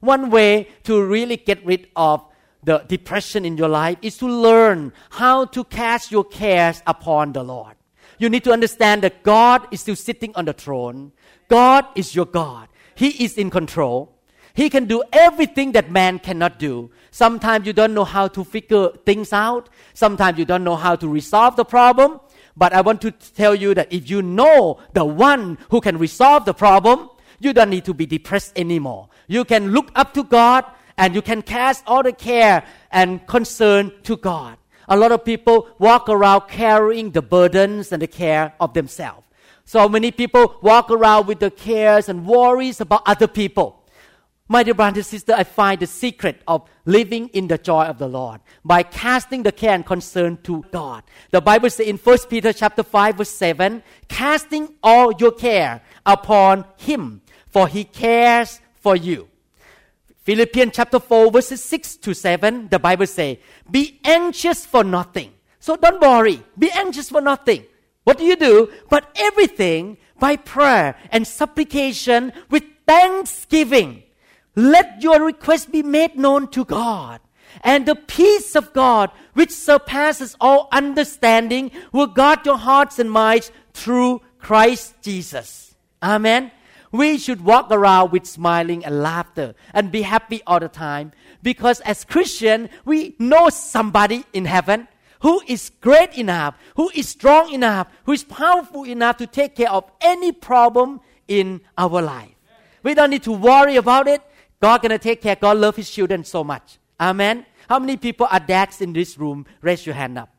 One 0.00 0.30
way 0.30 0.68
to 0.84 1.02
really 1.02 1.36
get 1.36 1.64
rid 1.64 1.88
of 1.94 2.24
the 2.64 2.78
depression 2.78 3.44
in 3.44 3.56
your 3.56 3.68
life 3.68 3.98
is 4.02 4.16
to 4.18 4.26
learn 4.26 4.92
how 5.10 5.46
to 5.46 5.64
cast 5.64 6.10
your 6.10 6.24
cares 6.24 6.82
upon 6.86 7.32
the 7.32 7.42
Lord. 7.42 7.76
You 8.18 8.28
need 8.28 8.44
to 8.44 8.52
understand 8.52 9.02
that 9.02 9.22
God 9.22 9.66
is 9.72 9.80
still 9.80 9.96
sitting 9.96 10.32
on 10.34 10.44
the 10.44 10.52
throne. 10.52 11.12
God 11.48 11.86
is 11.96 12.14
your 12.14 12.26
God. 12.26 12.68
He 12.94 13.24
is 13.24 13.36
in 13.36 13.50
control. 13.50 14.14
He 14.54 14.68
can 14.68 14.84
do 14.84 15.02
everything 15.12 15.72
that 15.72 15.90
man 15.90 16.18
cannot 16.18 16.58
do. 16.58 16.90
Sometimes 17.10 17.66
you 17.66 17.72
don't 17.72 17.94
know 17.94 18.04
how 18.04 18.28
to 18.28 18.44
figure 18.44 18.90
things 19.06 19.32
out. 19.32 19.68
Sometimes 19.94 20.38
you 20.38 20.44
don't 20.44 20.64
know 20.64 20.76
how 20.76 20.96
to 20.96 21.08
resolve 21.08 21.56
the 21.56 21.64
problem. 21.64 22.20
But 22.56 22.74
I 22.74 22.82
want 22.82 23.00
to 23.02 23.10
tell 23.10 23.54
you 23.54 23.74
that 23.74 23.92
if 23.92 24.10
you 24.10 24.20
know 24.20 24.78
the 24.92 25.04
one 25.04 25.58
who 25.70 25.80
can 25.80 25.96
resolve 25.96 26.44
the 26.44 26.52
problem, 26.52 27.08
you 27.38 27.52
don't 27.52 27.70
need 27.70 27.84
to 27.86 27.94
be 27.94 28.06
depressed 28.06 28.52
anymore. 28.58 29.08
You 29.26 29.44
can 29.44 29.72
look 29.72 29.90
up 29.94 30.12
to 30.14 30.24
God 30.24 30.64
and 30.98 31.14
you 31.14 31.22
can 31.22 31.42
cast 31.42 31.82
all 31.86 32.02
the 32.02 32.12
care 32.12 32.64
and 32.90 33.26
concern 33.26 33.92
to 34.04 34.16
God. 34.16 34.58
A 34.88 34.96
lot 34.96 35.12
of 35.12 35.24
people 35.24 35.68
walk 35.78 36.08
around 36.08 36.48
carrying 36.48 37.12
the 37.12 37.22
burdens 37.22 37.92
and 37.92 38.02
the 38.02 38.06
care 38.06 38.54
of 38.60 38.74
themselves. 38.74 39.24
So 39.64 39.88
many 39.88 40.10
people 40.10 40.56
walk 40.60 40.90
around 40.90 41.26
with 41.26 41.40
the 41.40 41.50
cares 41.50 42.08
and 42.08 42.26
worries 42.26 42.80
about 42.80 43.02
other 43.06 43.28
people. 43.28 43.81
My 44.52 44.62
dear 44.62 44.74
brother 44.74 44.98
and 44.98 45.06
sister, 45.06 45.32
I 45.32 45.44
find 45.44 45.80
the 45.80 45.86
secret 45.86 46.42
of 46.46 46.68
living 46.84 47.28
in 47.28 47.48
the 47.48 47.56
joy 47.56 47.84
of 47.84 47.96
the 47.96 48.06
Lord 48.06 48.42
by 48.62 48.82
casting 48.82 49.42
the 49.42 49.50
care 49.50 49.72
and 49.72 49.86
concern 49.86 50.36
to 50.42 50.62
God. 50.70 51.04
The 51.30 51.40
Bible 51.40 51.70
says 51.70 51.86
in 51.86 51.96
1 51.96 52.18
Peter 52.28 52.52
chapter 52.52 52.82
5 52.82 53.16
verse 53.16 53.30
7, 53.30 53.82
casting 54.08 54.74
all 54.82 55.14
your 55.14 55.32
care 55.32 55.80
upon 56.04 56.66
Him, 56.76 57.22
for 57.48 57.66
He 57.66 57.84
cares 57.84 58.60
for 58.74 58.94
you. 58.94 59.26
Philippians 60.24 60.72
chapter 60.74 61.00
4 61.00 61.30
verses 61.30 61.64
6 61.64 61.96
to 61.96 62.12
7, 62.12 62.68
the 62.68 62.78
Bible 62.78 63.06
says, 63.06 63.38
be 63.70 64.00
anxious 64.04 64.66
for 64.66 64.84
nothing. 64.84 65.32
So 65.60 65.76
don't 65.76 65.98
worry. 65.98 66.42
Be 66.58 66.70
anxious 66.72 67.08
for 67.08 67.22
nothing. 67.22 67.64
What 68.04 68.18
do 68.18 68.24
you 68.24 68.36
do? 68.36 68.70
But 68.90 69.10
everything 69.16 69.96
by 70.18 70.36
prayer 70.36 70.94
and 71.10 71.26
supplication 71.26 72.34
with 72.50 72.64
thanksgiving. 72.86 74.02
Let 74.54 75.02
your 75.02 75.24
request 75.24 75.72
be 75.72 75.82
made 75.82 76.16
known 76.16 76.48
to 76.48 76.64
God. 76.64 77.20
And 77.62 77.84
the 77.84 77.94
peace 77.94 78.54
of 78.54 78.72
God, 78.72 79.10
which 79.34 79.50
surpasses 79.50 80.36
all 80.40 80.68
understanding, 80.72 81.70
will 81.92 82.06
guard 82.06 82.46
your 82.46 82.56
hearts 82.56 82.98
and 82.98 83.10
minds 83.10 83.50
through 83.74 84.22
Christ 84.38 84.94
Jesus. 85.02 85.74
Amen 86.02 86.50
we 86.92 87.16
should 87.16 87.42
walk 87.42 87.68
around 87.70 88.12
with 88.12 88.26
smiling 88.26 88.84
and 88.84 89.02
laughter 89.02 89.54
and 89.72 89.90
be 89.90 90.02
happy 90.02 90.42
all 90.46 90.60
the 90.60 90.68
time 90.68 91.10
because 91.42 91.80
as 91.80 92.04
Christian 92.04 92.68
we 92.84 93.16
know 93.18 93.48
somebody 93.48 94.24
in 94.32 94.44
heaven 94.44 94.86
who 95.20 95.40
is 95.46 95.70
great 95.80 96.18
enough, 96.18 96.54
who 96.76 96.90
is 96.94 97.08
strong 97.08 97.52
enough, 97.52 97.86
who 98.04 98.12
is 98.12 98.24
powerful 98.24 98.84
enough 98.84 99.16
to 99.16 99.26
take 99.26 99.56
care 99.56 99.70
of 99.70 99.90
any 100.00 100.32
problem 100.32 101.00
in 101.28 101.60
our 101.78 102.02
life. 102.02 102.34
We 102.82 102.94
don't 102.94 103.10
need 103.10 103.22
to 103.24 103.32
worry 103.32 103.76
about 103.76 104.08
it. 104.08 104.20
God 104.62 104.80
gonna 104.80 104.98
take 104.98 105.20
care. 105.20 105.34
God 105.34 105.58
love 105.58 105.74
His 105.74 105.90
children 105.90 106.24
so 106.24 106.44
much. 106.44 106.78
Amen. 107.00 107.44
How 107.68 107.80
many 107.80 107.96
people 107.96 108.28
are 108.30 108.38
dads 108.38 108.80
in 108.80 108.92
this 108.92 109.18
room? 109.18 109.44
Raise 109.60 109.84
your 109.84 109.96
hand 109.96 110.16
up. 110.16 110.30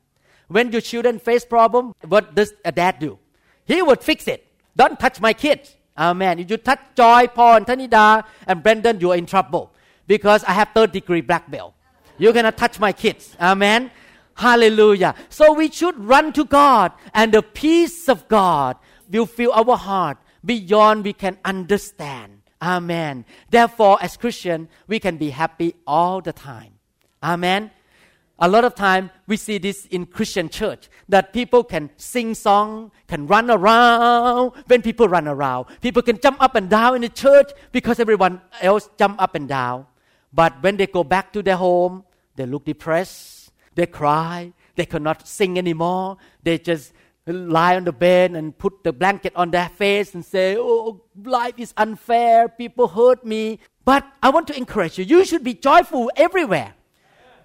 When 0.48 0.72
your 0.72 0.80
children 0.80 1.20
face 1.20 1.44
problem, 1.44 1.94
what 2.08 2.34
does 2.34 2.54
a 2.64 2.72
dad 2.72 3.00
do? 3.00 3.20
He 3.66 3.82
would 3.82 4.02
fix 4.02 4.28
it. 4.30 4.48
Don't 4.78 4.98
touch 4.98 5.20
my 5.20 5.34
kids. 5.34 5.76
Amen. 5.98 6.40
If 6.40 6.50
you 6.50 6.58
touch 6.58 6.80
Joy, 6.96 7.28
Paul, 7.28 7.58
and 7.58 7.66
Tanida, 7.68 8.24
and 8.48 8.64
Brendan, 8.64 9.02
you 9.02 9.12
are 9.12 9.18
in 9.18 9.26
trouble 9.26 9.74
because 10.08 10.44
I 10.46 10.54
have 10.54 10.70
third 10.74 10.94
degree 10.94 11.22
black 11.22 11.52
belt. 11.52 11.74
You 12.18 12.32
cannot 12.32 12.58
touch 12.58 12.80
my 12.80 12.94
kids. 12.94 13.36
Amen. 13.42 13.92
Hallelujah. 14.36 15.16
So 15.30 15.52
we 15.54 15.70
should 15.70 16.00
run 16.00 16.32
to 16.34 16.46
God, 16.46 16.94
and 17.14 17.34
the 17.34 17.42
peace 17.42 18.08
of 18.08 18.28
God 18.30 18.78
will 19.12 19.26
fill 19.26 19.52
our 19.52 19.76
heart 19.76 20.18
beyond 20.46 21.04
we 21.04 21.12
can 21.12 21.38
understand. 21.44 22.33
Amen. 22.64 23.26
Therefore, 23.50 23.98
as 24.02 24.16
Christian, 24.16 24.70
we 24.88 24.98
can 24.98 25.18
be 25.18 25.32
happy 25.32 25.76
all 25.86 26.22
the 26.22 26.32
time. 26.32 26.72
Amen. 27.22 27.72
A 28.40 28.48
lot 28.48 28.64
of 28.64 28.74
time 28.74 29.12
we 29.28 29.36
see 29.36 29.58
this 29.58 29.86
in 29.88 30.06
Christian 30.06 30.48
church 30.48 30.90
that 31.10 31.34
people 31.34 31.66
can 31.66 31.90
sing 31.98 32.34
song, 32.34 32.92
can 33.08 33.28
run 33.28 33.52
around. 33.52 34.54
When 34.68 34.82
people 34.82 35.10
run 35.10 35.28
around, 35.28 35.66
people 35.82 36.02
can 36.02 36.20
jump 36.20 36.42
up 36.42 36.56
and 36.56 36.70
down 36.70 36.96
in 36.96 37.02
the 37.02 37.10
church 37.10 37.52
because 37.74 38.00
everyone 38.00 38.40
else 38.62 38.90
jump 38.98 39.22
up 39.22 39.36
and 39.36 39.48
down. 39.48 39.86
But 40.32 40.64
when 40.64 40.78
they 40.78 40.88
go 40.88 41.04
back 41.04 41.34
to 41.34 41.44
their 41.44 41.58
home, 41.58 42.06
they 42.36 42.46
look 42.46 42.64
depressed, 42.64 43.52
they 43.76 43.88
cry, 43.88 44.54
they 44.76 44.86
cannot 44.86 45.28
sing 45.28 45.58
anymore. 45.58 46.18
They 46.42 46.58
just 46.60 46.94
lie 47.32 47.76
on 47.76 47.86
the 47.86 47.92
bed 47.92 48.32
and 48.32 48.58
put 48.58 48.84
the 48.84 48.92
blanket 48.92 49.34
on 49.36 49.52
their 49.52 49.70
face 49.70 50.14
and 50.14 50.26
say, 50.26 50.58
Oh, 50.58 51.02
life 51.24 51.54
is 51.58 51.74
unfair, 51.78 52.50
people 52.50 52.88
hurt 52.88 53.26
me. 53.26 53.60
But 53.86 54.06
I 54.22 54.30
want 54.30 54.48
to 54.48 54.58
encourage 54.58 54.98
you, 54.98 55.06
you 55.06 55.26
should 55.26 55.44
be 55.44 55.54
joyful 55.54 56.12
everywhere. 56.16 56.74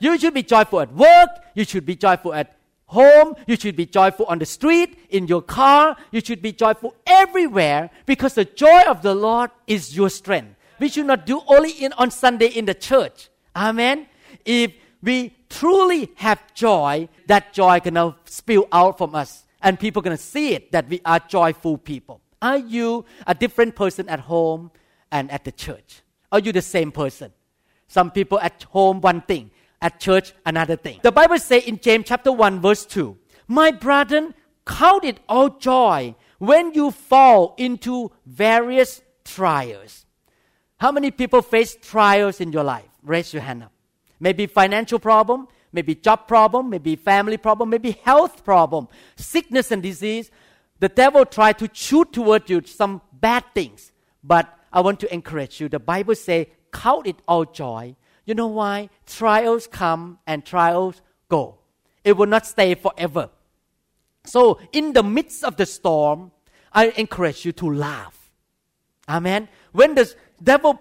You 0.01 0.19
should 0.19 0.35
be 0.35 0.43
joyful 0.43 0.81
at 0.81 0.93
work, 0.95 1.29
you 1.55 1.65
should 1.65 1.85
be 1.85 1.97
joyful 1.97 2.33
at 2.33 2.57
home, 2.87 3.35
you 3.47 3.57
should 3.57 3.77
be 3.77 3.87
joyful 3.87 4.27
on 4.27 4.39
the 4.39 4.47
street, 4.47 4.99
in 5.11 5.27
your 5.27 5.43
car, 5.43 5.97
you 6.13 6.21
should 6.21 6.41
be 6.41 6.53
joyful 6.53 6.95
everywhere 7.07 7.91
because 8.07 8.35
the 8.35 8.45
joy 8.45 8.83
of 8.87 9.03
the 9.03 9.15
Lord 9.15 9.51
is 9.67 9.97
your 9.97 10.09
strength. 10.09 10.55
We 10.79 10.89
should 10.89 11.07
not 11.07 11.27
do 11.27 11.41
only 11.49 11.71
in 11.71 11.93
on 11.95 12.11
Sunday 12.11 12.47
in 12.47 12.65
the 12.65 12.75
church. 12.75 13.29
Amen. 13.55 14.07
If 14.45 14.73
we 15.03 15.37
truly 15.49 16.11
have 16.15 16.43
joy, 16.55 17.09
that 17.27 17.53
joy 17.53 17.81
gonna 17.81 18.17
spill 18.25 18.69
out 18.71 18.99
from 18.99 19.17
us 19.17 19.45
and 19.62 19.79
people 19.79 20.00
are 20.00 20.05
going 20.05 20.17
to 20.17 20.23
see 20.23 20.55
it 20.55 20.73
that 20.73 20.88
we 20.88 21.00
are 21.05 21.21
joyful 21.21 21.79
people. 21.79 22.21
Are 22.41 22.59
you 22.59 23.05
a 23.27 23.35
different 23.35 23.75
person 23.75 24.09
at 24.09 24.21
home 24.21 24.71
and 25.11 25.31
at 25.31 25.45
the 25.45 25.53
church? 25.53 26.03
Are 26.31 26.38
you 26.38 26.53
the 26.53 26.62
same 26.62 26.93
person? 26.93 27.33
Some 27.88 28.11
people 28.11 28.38
at 28.41 28.62
home 28.65 29.00
one 29.00 29.23
thing, 29.23 29.50
at 29.81 29.99
church 29.99 30.35
another 30.45 30.77
thing. 30.77 31.00
The 31.03 31.12
Bible 31.12 31.38
says 31.38 31.65
in 31.65 31.81
James 31.81 32.05
chapter 32.07 32.31
1 32.31 32.61
verse 32.61 32.85
2, 32.85 33.17
"My 33.47 33.71
brethren, 33.71 34.35
count 34.67 35.05
it 35.05 35.21
all 35.29 35.49
joy 35.49 36.15
when 36.38 36.75
you 36.75 36.91
fall 36.91 37.55
into 37.57 38.12
various 38.27 39.00
trials." 39.25 40.05
How 40.77 40.93
many 40.93 41.11
people 41.11 41.43
face 41.43 41.77
trials 41.81 42.41
in 42.41 42.53
your 42.53 42.62
life? 42.62 42.91
Raise 43.03 43.33
your 43.33 43.43
hand 43.43 43.65
up. 43.65 43.73
Maybe 44.21 44.47
financial 44.47 44.99
problem, 44.99 45.49
maybe 45.73 45.95
job 45.95 46.27
problem, 46.27 46.71
maybe 46.71 46.97
family 46.97 47.37
problem, 47.37 47.71
maybe 47.71 47.93
health 48.03 48.45
problem, 48.45 48.89
sickness 49.17 49.71
and 49.71 49.83
disease. 49.83 50.31
The 50.81 50.89
devil 50.89 51.25
try 51.25 51.53
to 51.55 51.69
shoot 51.73 52.13
toward 52.13 52.49
you 52.49 52.63
some 52.65 53.03
bad 53.13 53.45
things. 53.55 53.93
But 54.23 54.53
I 54.73 54.81
want 54.81 55.01
to 55.01 55.13
encourage 55.13 55.61
you. 55.61 55.69
The 55.69 55.79
Bible 55.79 56.15
say, 56.15 56.51
count 56.73 57.07
it 57.07 57.17
all 57.27 57.45
joy. 57.45 57.97
You 58.25 58.35
know 58.35 58.47
why? 58.47 58.91
Trials 59.07 59.67
come 59.67 60.19
and 60.27 60.45
trials 60.45 61.01
go. 61.29 61.59
It 62.05 62.17
will 62.17 62.27
not 62.27 62.47
stay 62.47 62.75
forever. 62.75 63.31
So 64.25 64.61
in 64.73 64.93
the 64.93 65.03
midst 65.03 65.45
of 65.45 65.57
the 65.57 65.67
storm, 65.67 66.33
I 66.73 66.89
encourage 66.97 67.45
you 67.45 67.53
to 67.53 67.73
laugh. 67.73 68.31
Amen. 69.09 69.49
When 69.73 69.95
the 69.95 70.13
devil 70.43 70.81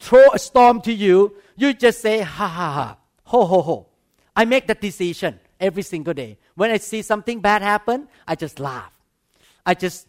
throw 0.00 0.30
a 0.32 0.38
storm 0.38 0.80
to 0.82 0.92
you, 0.92 1.36
you 1.56 1.74
just 1.74 2.00
say 2.00 2.20
ha 2.20 2.48
ha 2.48 2.72
ha, 2.72 2.98
ho 3.24 3.44
ho 3.44 3.60
ho. 3.60 3.88
I 4.34 4.44
make 4.44 4.66
that 4.66 4.80
decision 4.80 5.38
every 5.60 5.82
single 5.82 6.14
day. 6.14 6.38
When 6.54 6.70
I 6.70 6.78
see 6.78 7.02
something 7.02 7.40
bad 7.40 7.62
happen, 7.62 8.08
I 8.26 8.34
just 8.34 8.58
laugh. 8.58 8.92
I 9.64 9.74
just 9.74 10.06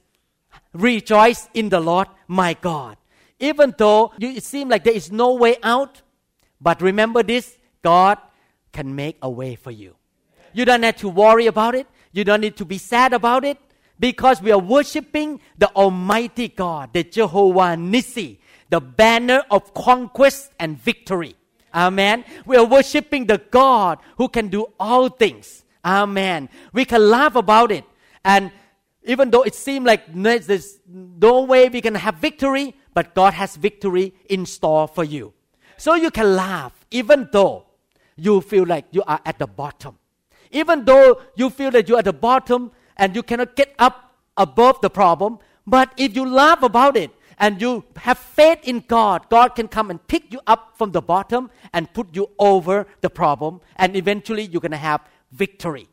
rejoice 0.74 1.48
in 1.54 1.70
the 1.70 1.80
Lord, 1.80 2.08
my 2.28 2.54
God. 2.54 2.98
Even 3.40 3.74
though 3.78 4.14
it 4.20 4.44
seems 4.44 4.72
like 4.72 4.84
there 4.84 4.94
is 4.94 5.12
no 5.12 5.34
way 5.34 5.58
out, 5.64 6.02
but 6.62 6.82
remember 6.82 7.24
this 7.24 7.58
God 7.82 8.18
can 8.72 8.96
make 8.96 9.18
a 9.22 9.30
way 9.30 9.56
for 9.56 9.72
you. 9.72 9.96
You 10.54 10.66
don't 10.66 10.84
have 10.84 10.98
to 10.98 11.10
worry 11.10 11.48
about 11.48 11.76
it. 11.76 11.88
You 12.12 12.24
don't 12.24 12.42
need 12.42 12.58
to 12.58 12.66
be 12.66 12.78
sad 12.78 13.12
about 13.12 13.44
it 13.44 13.58
because 14.00 14.42
we 14.42 14.52
are 14.52 14.60
worshiping 14.60 15.42
the 15.58 15.70
Almighty 15.76 16.48
God, 16.48 16.94
the 16.94 17.04
Jehovah 17.04 17.76
Nissi, 17.76 18.38
the 18.70 18.80
banner 18.80 19.44
of 19.52 19.74
conquest 19.74 20.52
and 20.60 20.78
victory. 20.78 21.36
Amen. 21.74 22.24
We 22.46 22.58
are 22.58 22.66
worshiping 22.66 23.26
the 23.26 23.38
God 23.38 24.00
who 24.18 24.30
can 24.30 24.50
do 24.50 24.68
all 24.80 25.10
things. 25.10 25.64
Amen. 25.84 26.50
We 26.72 26.86
can 26.86 27.10
laugh 27.10 27.36
about 27.36 27.72
it. 27.72 27.84
And 28.24 28.52
even 29.04 29.32
though 29.32 29.44
it 29.44 29.56
seems 29.56 29.86
like 29.86 30.04
there's 30.14 30.80
no 30.88 31.42
way 31.44 31.70
we 31.70 31.82
can 31.82 31.96
have 31.96 32.16
victory, 32.16 32.76
but 32.94 33.16
God 33.16 33.34
has 33.34 33.56
victory 33.56 34.14
in 34.30 34.46
store 34.46 34.88
for 34.88 35.04
you. 35.04 35.34
So 35.78 35.96
you 35.96 36.12
can 36.12 36.36
laugh 36.36 36.86
even 36.92 37.28
though 37.32 37.66
you 38.16 38.40
feel 38.42 38.66
like 38.66 38.86
you 38.92 39.04
are 39.08 39.20
at 39.26 39.40
the 39.40 39.48
bottom. 39.48 39.98
Even 40.52 40.86
though 40.86 41.20
you 41.36 41.50
feel 41.50 41.72
that 41.72 41.90
you're 41.90 41.98
at 41.98 42.06
the 42.06 42.14
bottom 42.14 42.72
and 42.96 43.16
you 43.16 43.24
cannot 43.24 43.56
get 43.56 43.74
up 43.80 44.14
above 44.38 44.80
the 44.82 44.90
problem, 44.90 45.40
but 45.66 45.92
if 45.98 46.16
you 46.16 46.30
laugh 46.30 46.62
about 46.62 46.96
it, 46.96 47.12
and 47.40 47.62
you 47.62 47.84
have 47.98 48.18
faith 48.18 48.60
in 48.64 48.84
God, 48.88 49.30
God 49.30 49.56
can 49.56 49.68
come 49.68 49.90
and 49.90 50.06
pick 50.08 50.32
you 50.32 50.40
up 50.48 50.74
from 50.78 50.92
the 50.92 51.02
bottom 51.02 51.50
and 51.74 51.92
put 51.94 52.16
you 52.16 52.30
over 52.40 52.88
the 53.02 53.10
problem, 53.10 53.62
and 53.76 53.96
eventually 53.96 54.44
you're 54.44 54.62
going 54.62 54.72
to 54.72 54.78
have 54.78 55.02
victory. 55.32 55.88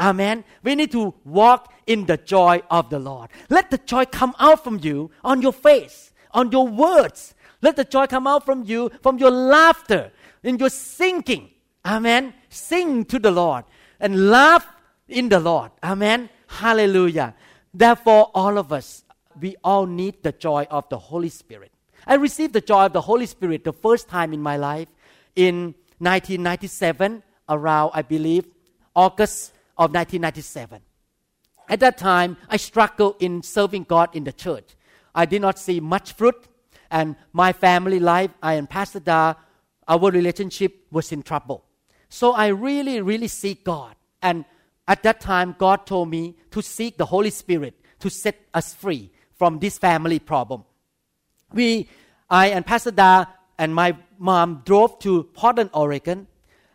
Amen. 0.00 0.44
We 0.62 0.74
need 0.74 0.92
to 0.92 1.14
walk 1.24 1.72
in 1.86 2.06
the 2.06 2.16
joy 2.16 2.62
of 2.70 2.88
the 2.88 2.98
Lord. 2.98 3.30
Let 3.50 3.70
the 3.70 3.78
joy 3.78 4.04
come 4.04 4.34
out 4.38 4.62
from 4.62 4.78
you 4.82 5.10
on 5.24 5.42
your 5.42 5.52
face, 5.52 6.12
on 6.32 6.52
your 6.52 6.68
words. 6.68 7.34
Let 7.62 7.76
the 7.76 7.84
joy 7.84 8.06
come 8.06 8.26
out 8.26 8.44
from 8.44 8.64
you, 8.64 8.90
from 9.02 9.18
your 9.18 9.32
laughter, 9.32 10.12
in 10.42 10.58
your 10.58 10.70
singing. 10.70 11.50
Amen. 11.84 12.34
Sing 12.48 13.04
to 13.06 13.18
the 13.18 13.30
Lord 13.32 13.64
and 13.98 14.30
laugh 14.30 14.66
in 15.08 15.28
the 15.28 15.40
Lord. 15.40 15.72
Amen. 15.82 16.28
Hallelujah. 16.46 17.34
Therefore, 17.74 18.30
all 18.34 18.56
of 18.56 18.72
us 18.72 19.04
we 19.40 19.56
all 19.64 19.86
need 19.86 20.22
the 20.22 20.32
joy 20.32 20.66
of 20.70 20.88
the 20.88 20.98
Holy 20.98 21.28
Spirit. 21.28 21.72
I 22.06 22.14
received 22.14 22.52
the 22.52 22.60
joy 22.60 22.86
of 22.86 22.92
the 22.92 23.00
Holy 23.00 23.26
Spirit 23.26 23.64
the 23.64 23.72
first 23.72 24.08
time 24.08 24.32
in 24.32 24.40
my 24.40 24.56
life 24.56 24.88
in 25.36 25.74
1997, 25.98 27.22
around, 27.48 27.90
I 27.94 28.02
believe, 28.02 28.46
August 28.94 29.52
of 29.76 29.92
1997. 29.94 30.80
At 31.68 31.80
that 31.80 31.98
time, 31.98 32.36
I 32.48 32.56
struggled 32.56 33.16
in 33.20 33.42
serving 33.42 33.84
God 33.84 34.14
in 34.14 34.24
the 34.24 34.32
church. 34.32 34.74
I 35.14 35.26
did 35.26 35.42
not 35.42 35.58
see 35.58 35.80
much 35.80 36.12
fruit, 36.12 36.48
and 36.90 37.16
my 37.32 37.52
family 37.52 38.00
life, 38.00 38.30
I 38.42 38.54
and 38.54 38.68
Pastor 38.68 39.00
Da, 39.00 39.34
our 39.86 40.10
relationship 40.10 40.86
was 40.90 41.12
in 41.12 41.22
trouble. 41.22 41.64
So 42.08 42.32
I 42.32 42.48
really, 42.48 43.00
really 43.00 43.28
seek 43.28 43.64
God. 43.64 43.94
And 44.22 44.44
at 44.86 45.02
that 45.02 45.20
time, 45.20 45.54
God 45.58 45.86
told 45.86 46.08
me 46.08 46.36
to 46.50 46.62
seek 46.62 46.96
the 46.96 47.06
Holy 47.06 47.30
Spirit 47.30 47.74
to 48.00 48.08
set 48.08 48.36
us 48.54 48.74
free 48.74 49.10
from 49.38 49.58
this 49.58 49.78
family 49.78 50.18
problem. 50.18 50.64
We, 51.52 51.88
I 52.28 52.48
and 52.48 52.66
Pastor 52.66 52.90
Da 52.90 53.26
and 53.56 53.74
my 53.74 53.96
mom 54.18 54.62
drove 54.64 54.98
to 55.00 55.24
Portland, 55.32 55.70
Oregon, 55.72 56.26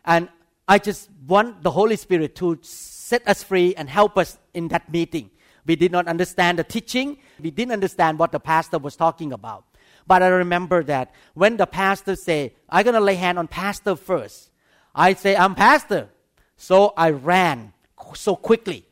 and 0.04 0.28
I 0.66 0.78
just 0.78 1.10
want 1.26 1.62
the 1.62 1.70
Holy 1.70 1.96
Spirit 1.96 2.34
to 2.36 2.58
set 2.62 3.26
us 3.28 3.42
free 3.42 3.74
and 3.76 3.88
help 3.88 4.16
us 4.16 4.38
in 4.54 4.68
that 4.68 4.90
meeting. 4.90 5.30
We 5.66 5.76
did 5.76 5.92
not 5.92 6.08
understand 6.08 6.58
the 6.58 6.64
teaching. 6.64 7.18
We 7.40 7.50
didn't 7.50 7.72
understand 7.72 8.18
what 8.18 8.32
the 8.32 8.40
pastor 8.40 8.78
was 8.78 8.96
talking 8.96 9.32
about. 9.32 9.64
But 10.06 10.22
I 10.22 10.28
remember 10.28 10.82
that 10.84 11.14
when 11.34 11.56
the 11.56 11.66
pastor 11.66 12.16
say, 12.16 12.54
I'm 12.68 12.84
going 12.84 12.94
to 12.94 13.00
lay 13.00 13.14
hand 13.14 13.38
on 13.38 13.48
pastor 13.48 13.96
first. 13.96 14.50
I 14.94 15.14
say, 15.14 15.36
I'm 15.36 15.54
pastor. 15.54 16.08
So 16.56 16.92
I 16.96 17.10
ran 17.10 17.72
so 18.14 18.36
quickly. 18.36 18.86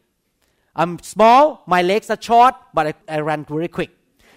I'm 0.74 0.98
small, 1.02 1.62
my 1.66 1.82
legs 1.82 2.08
are 2.08 2.18
short, 2.20 2.54
but 2.72 2.86
I, 2.86 3.16
I 3.16 3.20
ran 3.20 3.44
very 3.44 3.68
quick. 3.68 3.90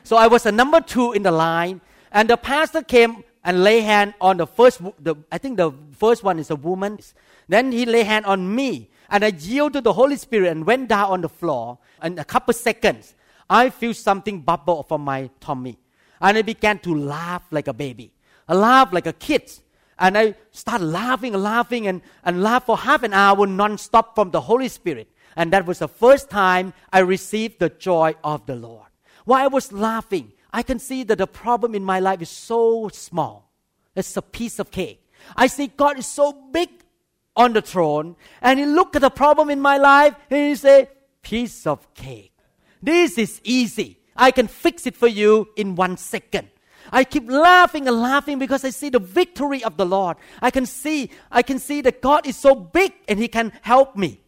So 0.04 0.18
I 0.18 0.28
was 0.28 0.44
the 0.44 0.52
number 0.52 0.82
two 0.82 1.14
in 1.14 1.24
the 1.24 1.32
line, 1.32 1.82
and 2.12 2.30
the 2.30 2.38
pastor 2.38 2.82
came 2.82 3.24
and 3.44 3.64
lay 3.64 3.82
hand 3.82 4.14
on 4.20 4.38
the 4.38 4.48
first. 4.48 4.82
The, 5.00 5.16
I 5.32 5.38
think 5.38 5.58
the 5.58 5.72
first 5.94 6.24
one 6.24 6.40
is 6.40 6.50
a 6.50 6.56
woman. 6.56 7.00
Then 7.48 7.72
he 7.72 7.86
lay 7.86 8.04
hand 8.04 8.26
on 8.26 8.54
me, 8.54 8.90
and 9.10 9.24
I 9.24 9.30
yielded 9.30 9.74
to 9.74 9.82
the 9.82 9.94
Holy 9.94 10.18
Spirit 10.18 10.50
and 10.50 10.66
went 10.66 10.90
down 10.90 11.12
on 11.12 11.22
the 11.22 11.30
floor. 11.30 11.80
And 12.02 12.20
a 12.20 12.26
couple 12.26 12.54
seconds, 12.54 13.16
I 13.50 13.70
feel 13.70 13.94
something 13.94 14.42
bubble 14.42 14.84
from 14.84 15.02
my 15.02 15.30
tummy, 15.40 15.78
and 16.20 16.38
I 16.38 16.42
began 16.42 16.80
to 16.80 16.94
laugh 16.94 17.44
like 17.52 17.68
a 17.68 17.74
baby. 17.74 18.12
I 18.48 18.56
laugh 18.56 18.92
like 18.92 19.08
a 19.08 19.14
kid. 19.14 19.52
And 19.98 20.18
I 20.18 20.36
started 20.52 20.86
laughing 20.88 21.32
laughing 21.32 21.88
and, 21.88 22.02
and 22.26 22.44
laugh 22.44 22.66
for 22.66 22.78
half 22.78 23.04
an 23.04 23.14
hour 23.14 23.48
non-stop 23.48 24.14
from 24.14 24.32
the 24.32 24.42
Holy 24.42 24.68
Spirit. 24.68 25.08
And 25.36 25.52
that 25.54 25.66
was 25.66 25.80
the 25.80 25.88
first 25.88 26.30
time 26.30 26.74
I 26.92 27.00
received 27.00 27.60
the 27.60 27.70
joy 27.70 28.16
of 28.24 28.46
the 28.46 28.56
Lord. 28.56 28.88
while 29.26 29.44
I 29.44 29.48
was 29.48 29.72
laughing, 29.72 30.32
I 30.54 30.64
can 30.64 30.80
see 30.80 31.04
that 31.04 31.18
the 31.18 31.28
problem 31.28 31.76
in 31.76 31.84
my 31.84 32.00
life 32.00 32.22
is 32.22 32.30
so 32.30 32.90
small. 32.94 33.52
It's 33.96 34.16
a 34.16 34.22
piece 34.22 34.60
of 34.60 34.72
cake. 34.72 35.02
I 35.36 35.48
see 35.48 35.68
God 35.68 35.98
is 35.98 36.06
so 36.06 36.32
big 36.32 36.70
on 37.36 37.54
the 37.54 37.62
throne, 37.62 38.16
and 38.42 38.60
He 38.60 38.66
look 38.66 38.96
at 38.96 39.02
the 39.02 39.10
problem 39.10 39.50
in 39.50 39.60
my 39.60 39.78
life 39.78 40.16
and 40.30 40.50
He 40.50 40.56
say, 40.56 40.90
piece 41.22 41.68
of 41.68 41.94
cake. 41.94 42.32
This 42.82 43.18
is 43.18 43.42
easy. 43.44 44.00
I 44.16 44.32
can 44.32 44.48
fix 44.48 44.86
it 44.86 44.96
for 44.96 45.08
you 45.08 45.50
in 45.58 45.76
one 45.76 45.98
second. 45.98 46.50
I 46.92 47.04
keep 47.04 47.28
laughing 47.28 47.88
and 47.88 48.00
laughing 48.00 48.38
because 48.38 48.64
I 48.64 48.70
see 48.70 48.90
the 48.90 49.00
victory 49.00 49.64
of 49.64 49.76
the 49.76 49.86
Lord. 49.86 50.18
I 50.40 50.52
can 50.52 50.68
see, 50.68 51.10
I 51.32 51.42
can 51.42 51.58
see 51.58 51.82
that 51.82 52.00
God 52.00 52.28
is 52.28 52.38
so 52.38 52.54
big 52.54 52.94
and 53.08 53.20
He 53.20 53.28
can 53.28 53.52
help 53.64 53.98
me. 53.98 54.22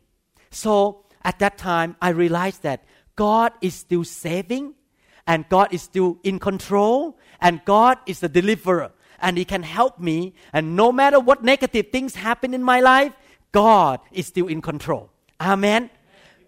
So 0.57 1.05
at 1.23 1.37
that 1.37 1.59
time, 1.59 1.95
I 2.01 2.09
realized 2.09 2.63
that 2.63 2.83
God 3.15 3.53
is 3.61 3.75
still 3.75 4.03
saving 4.03 4.73
and 5.27 5.47
God 5.49 5.71
is 5.71 5.83
still 5.83 6.17
in 6.23 6.39
control 6.39 7.19
and 7.39 7.61
God 7.63 7.99
is 8.07 8.21
the 8.21 8.29
deliverer 8.29 8.91
and 9.19 9.37
He 9.37 9.45
can 9.45 9.61
help 9.61 9.99
me. 9.99 10.33
And 10.51 10.75
no 10.75 10.91
matter 10.91 11.19
what 11.19 11.43
negative 11.43 11.91
things 11.91 12.15
happen 12.15 12.55
in 12.55 12.63
my 12.63 12.79
life, 12.81 13.13
God 13.51 13.99
is 14.11 14.25
still 14.25 14.47
in 14.47 14.61
control. 14.61 15.11
Amen. 15.39 15.91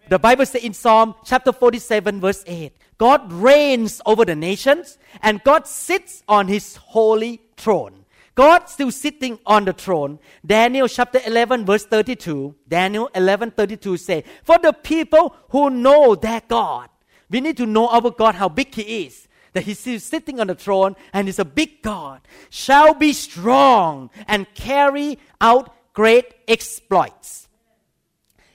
The 0.09 0.17
Bible 0.17 0.47
says 0.47 0.63
in 0.63 0.73
Psalm 0.73 1.13
chapter 1.23 1.51
47, 1.51 2.19
verse 2.19 2.43
8, 2.47 2.73
God 2.97 3.31
reigns 3.31 4.01
over 4.07 4.25
the 4.25 4.35
nations 4.35 4.97
and 5.21 5.43
God 5.43 5.67
sits 5.67 6.23
on 6.27 6.47
his 6.47 6.77
holy 6.77 7.41
throne. 7.57 7.98
God 8.39 8.69
still 8.69 8.89
sitting 8.89 9.37
on 9.45 9.65
the 9.65 9.73
throne. 9.73 10.17
Daniel 10.45 10.87
chapter 10.87 11.19
11 11.25 11.65
verse 11.65 11.83
32, 11.83 12.55
Daniel 12.69 13.09
11 13.13 13.51
32 13.51 13.97
say, 13.97 14.23
For 14.45 14.57
the 14.57 14.71
people 14.71 15.35
who 15.49 15.69
know 15.69 16.15
their 16.15 16.41
God, 16.47 16.87
we 17.29 17.41
need 17.41 17.57
to 17.57 17.65
know 17.65 17.89
our 17.89 18.09
God, 18.11 18.35
how 18.35 18.47
big 18.47 18.73
He 18.73 19.03
is. 19.03 19.27
That 19.51 19.63
He's 19.63 19.79
still 19.79 19.99
sitting 19.99 20.39
on 20.39 20.47
the 20.47 20.55
throne 20.55 20.95
and 21.11 21.27
He's 21.27 21.39
a 21.39 21.43
big 21.43 21.81
God, 21.81 22.21
shall 22.49 22.93
be 22.93 23.11
strong 23.11 24.09
and 24.25 24.47
carry 24.53 25.19
out 25.41 25.75
great 25.91 26.33
exploits. 26.47 27.49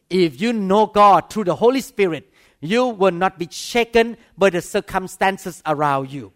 If 0.08 0.40
you 0.40 0.54
know 0.54 0.86
God 0.86 1.28
through 1.28 1.44
the 1.44 1.56
Holy 1.56 1.82
Spirit, 1.82 2.32
you 2.58 2.86
will 2.86 3.12
not 3.12 3.38
be 3.38 3.48
shaken 3.50 4.16
by 4.38 4.48
the 4.48 4.62
circumstances 4.62 5.62
around 5.66 6.10
you. 6.10 6.32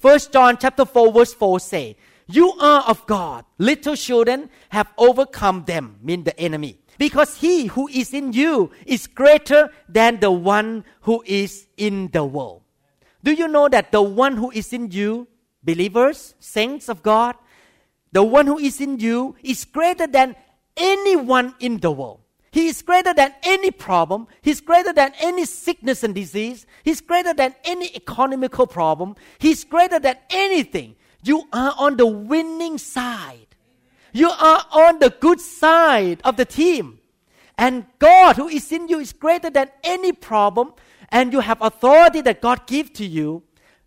First 0.00 0.32
John 0.32 0.58
chapter 0.58 0.84
4 0.84 1.12
verse 1.12 1.32
4 1.32 1.60
say, 1.60 1.96
You 2.28 2.52
are 2.60 2.82
of 2.82 3.06
God. 3.06 3.44
Little 3.56 3.96
children 3.96 4.50
have 4.68 4.92
overcome 4.98 5.64
them, 5.64 5.96
mean 6.02 6.24
the 6.24 6.38
enemy. 6.38 6.78
Because 6.98 7.36
he 7.38 7.66
who 7.66 7.88
is 7.88 8.12
in 8.12 8.32
you 8.32 8.70
is 8.84 9.06
greater 9.06 9.70
than 9.88 10.20
the 10.20 10.30
one 10.30 10.84
who 11.02 11.22
is 11.26 11.66
in 11.76 12.08
the 12.12 12.24
world. 12.24 12.62
Do 13.24 13.32
you 13.32 13.48
know 13.48 13.68
that 13.68 13.92
the 13.92 14.02
one 14.02 14.36
who 14.36 14.50
is 14.50 14.72
in 14.72 14.90
you, 14.90 15.26
believers, 15.64 16.34
saints 16.38 16.88
of 16.88 17.02
God, 17.02 17.36
the 18.12 18.22
one 18.22 18.46
who 18.46 18.58
is 18.58 18.80
in 18.80 18.98
you 18.98 19.36
is 19.42 19.64
greater 19.64 20.06
than 20.06 20.36
anyone 20.76 21.54
in 21.60 21.78
the 21.78 21.90
world. 21.90 22.20
He 22.50 22.68
is 22.68 22.82
greater 22.82 23.12
than 23.12 23.34
any 23.42 23.70
problem. 23.70 24.26
He's 24.40 24.60
greater 24.60 24.92
than 24.92 25.12
any 25.20 25.44
sickness 25.44 26.02
and 26.02 26.14
disease. 26.14 26.66
He's 26.82 27.00
greater 27.00 27.34
than 27.34 27.54
any 27.64 27.94
economical 27.94 28.66
problem. 28.66 29.16
He's 29.38 29.64
greater 29.64 29.98
than 29.98 30.16
anything. 30.30 30.96
You 31.22 31.44
are 31.52 31.74
on 31.78 31.96
the 31.96 32.06
winning 32.06 32.78
side. 32.78 33.46
You 34.12 34.30
are 34.30 34.64
on 34.72 34.98
the 34.98 35.10
good 35.10 35.40
side 35.40 36.20
of 36.24 36.36
the 36.36 36.44
team. 36.44 37.00
And 37.56 37.86
God 37.98 38.36
who 38.36 38.48
is 38.48 38.70
in 38.70 38.88
you 38.88 39.00
is 39.00 39.12
greater 39.12 39.50
than 39.50 39.70
any 39.82 40.12
problem. 40.12 40.74
And 41.10 41.32
you 41.32 41.40
have 41.40 41.60
authority 41.60 42.20
that 42.22 42.40
God 42.40 42.66
gives 42.66 42.90
to 42.90 43.06
you. 43.06 43.42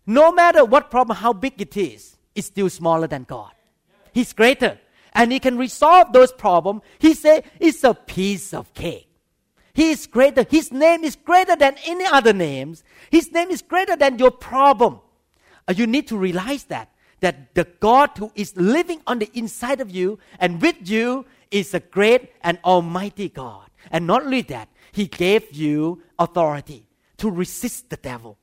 No 0.06 0.32
matter 0.32 0.64
what 0.64 0.90
problem, 0.90 1.16
how 1.16 1.32
big 1.32 1.60
it 1.60 1.76
is, 1.76 2.16
it's 2.34 2.48
still 2.48 2.68
smaller 2.68 3.06
than 3.06 3.22
God. 3.24 3.52
He's 4.12 4.32
greater 4.32 4.78
and 5.14 5.32
he 5.32 5.38
can 5.38 5.58
resolve 5.58 6.12
those 6.12 6.32
problems, 6.32 6.82
he 6.98 7.14
said 7.14 7.44
it's 7.60 7.84
a 7.84 7.94
piece 7.94 8.54
of 8.54 8.72
cake. 8.74 9.08
He 9.74 9.90
is 9.90 10.06
greater. 10.06 10.44
His 10.48 10.70
name 10.70 11.02
is 11.02 11.16
greater 11.16 11.56
than 11.56 11.76
any 11.86 12.04
other 12.04 12.32
names. 12.32 12.84
His 13.10 13.32
name 13.32 13.50
is 13.50 13.62
greater 13.62 13.96
than 13.96 14.18
your 14.18 14.30
problem. 14.30 15.00
Uh, 15.66 15.72
you 15.74 15.86
need 15.86 16.08
to 16.08 16.18
realize 16.18 16.64
that 16.64 16.90
that 17.22 17.54
the 17.54 17.64
God 17.80 18.10
who 18.18 18.30
is 18.34 18.56
living 18.56 19.00
on 19.06 19.18
the 19.18 19.30
inside 19.32 19.80
of 19.80 19.90
you 19.90 20.18
and 20.38 20.60
with 20.60 20.76
you 20.88 21.24
is 21.50 21.72
a 21.72 21.80
great 21.80 22.32
and 22.42 22.58
almighty 22.64 23.28
God. 23.28 23.70
And 23.90 24.06
not 24.06 24.22
only 24.24 24.42
that, 24.42 24.68
He 24.92 25.06
gave 25.06 25.52
you 25.52 26.02
authority 26.18 26.86
to 27.18 27.30
resist 27.30 27.90
the 27.90 27.96
devil. 27.96 28.38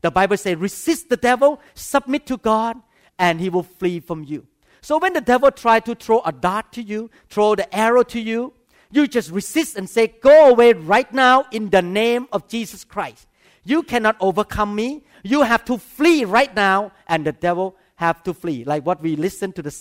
The 0.00 0.10
Bible 0.10 0.36
says, 0.36 0.56
resist 0.56 1.08
the 1.08 1.16
devil, 1.16 1.60
submit 1.74 2.26
to 2.26 2.36
God, 2.36 2.76
and 3.18 3.40
he 3.40 3.48
will 3.48 3.62
flee 3.62 4.00
from 4.00 4.24
you. 4.24 4.46
So 4.80 4.98
when 4.98 5.12
the 5.12 5.20
devil 5.20 5.50
try 5.50 5.78
to 5.80 5.94
throw 5.94 6.20
a 6.22 6.32
dart 6.32 6.72
to 6.72 6.82
you, 6.82 7.10
throw 7.28 7.54
the 7.54 7.72
arrow 7.74 8.02
to 8.04 8.18
you, 8.18 8.52
you 8.90 9.06
just 9.06 9.30
resist 9.30 9.76
and 9.76 9.88
say, 9.88 10.08
Go 10.20 10.50
away 10.50 10.72
right 10.72 11.10
now 11.12 11.46
in 11.52 11.70
the 11.70 11.82
name 11.82 12.26
of 12.32 12.48
Jesus 12.48 12.84
Christ. 12.84 13.28
You 13.64 13.84
cannot 13.84 14.16
overcome 14.20 14.74
me. 14.74 15.04
You 15.22 15.42
have 15.42 15.64
to 15.66 15.78
flee 15.78 16.24
right 16.24 16.54
now, 16.54 16.92
and 17.06 17.24
the 17.24 17.32
devil 17.32 17.76
have 18.02 18.22
to 18.24 18.34
flee. 18.34 18.64
Like 18.64 18.84
what 18.84 19.00
we 19.00 19.16
listened 19.16 19.54
to 19.56 19.62
the, 19.62 19.74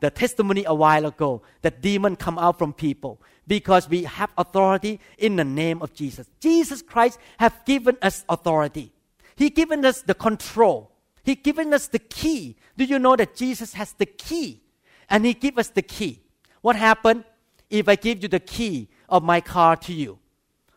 the 0.00 0.10
testimony 0.10 0.64
a 0.66 0.74
while 0.74 1.06
ago, 1.06 1.42
that 1.62 1.80
demon 1.80 2.16
come 2.16 2.38
out 2.38 2.58
from 2.58 2.72
people 2.72 3.20
because 3.46 3.88
we 3.88 4.04
have 4.04 4.30
authority 4.36 5.00
in 5.18 5.36
the 5.36 5.44
name 5.44 5.82
of 5.82 5.94
Jesus. 5.94 6.26
Jesus 6.40 6.82
Christ 6.82 7.18
have 7.38 7.54
given 7.64 7.96
us 8.02 8.24
authority. 8.28 8.92
He 9.36 9.50
given 9.50 9.84
us 9.84 10.02
the 10.02 10.14
control. 10.14 10.92
He 11.24 11.34
given 11.34 11.72
us 11.72 11.88
the 11.88 11.98
key. 11.98 12.56
Do 12.76 12.84
you 12.84 12.98
know 12.98 13.16
that 13.16 13.34
Jesus 13.34 13.74
has 13.74 13.92
the 13.94 14.06
key? 14.06 14.60
And 15.08 15.24
He 15.24 15.34
give 15.34 15.58
us 15.58 15.68
the 15.68 15.82
key. 15.82 16.20
What 16.60 16.76
happened 16.76 17.24
if 17.70 17.88
I 17.88 17.96
give 17.96 18.22
you 18.22 18.28
the 18.28 18.40
key 18.40 18.88
of 19.08 19.22
my 19.22 19.40
car 19.40 19.76
to 19.76 19.92
you? 19.92 20.18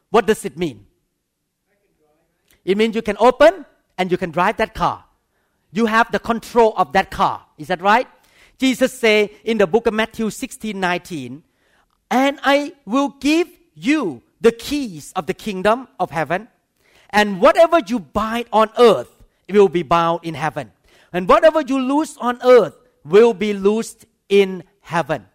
What 0.10 0.26
does 0.26 0.46
it 0.46 0.58
mean? 0.58 0.86
It 2.64 2.78
means 2.78 2.96
you 2.96 3.02
can 3.02 3.18
open 3.20 3.66
and 3.98 4.12
you 4.12 4.18
can 4.18 4.32
drive 4.32 4.58
that 4.58 4.74
car. 4.74 5.06
You 5.76 5.88
have 5.88 6.10
the 6.10 6.20
control 6.20 6.74
of 6.78 6.94
that 6.94 7.12
car. 7.12 7.46
Is 7.58 7.68
that 7.68 7.82
right? 7.82 8.08
Jesus 8.58 8.98
say 8.98 9.32
in 9.44 9.58
the 9.58 9.68
book 9.68 9.88
of 9.88 9.94
Matthew 9.94 10.30
16, 10.30 10.80
19, 10.80 11.44
and 12.10 12.40
I 12.44 12.72
will 12.86 13.10
give 13.20 13.50
you 13.74 14.24
the 14.40 14.54
keys 14.54 15.12
of 15.18 15.26
the 15.26 15.34
kingdom 15.34 15.90
of 16.00 16.12
heaven, 16.12 16.48
and 17.10 17.42
whatever 17.42 17.80
you 17.86 18.00
bind 18.00 18.46
on 18.54 18.70
earth 18.78 19.22
will 19.50 19.68
be 19.68 19.84
bound 19.84 20.22
in 20.24 20.34
heaven. 20.34 20.72
And 21.12 21.28
whatever 21.28 21.60
you 21.60 21.78
loose 21.78 22.16
on 22.20 22.40
earth 22.42 22.78
will 23.04 23.34
be 23.34 23.54
loosed 23.54 24.06
in 24.30 24.64
heaven. 24.80 25.26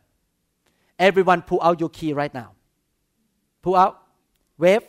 Everyone 0.99 1.43
pull 1.43 1.61
out 1.63 1.81
your 1.81 1.91
key 1.91 2.15
right 2.15 2.33
now. 2.33 2.53
Pull 3.61 3.77
out. 3.77 4.01
Wave. 4.57 4.85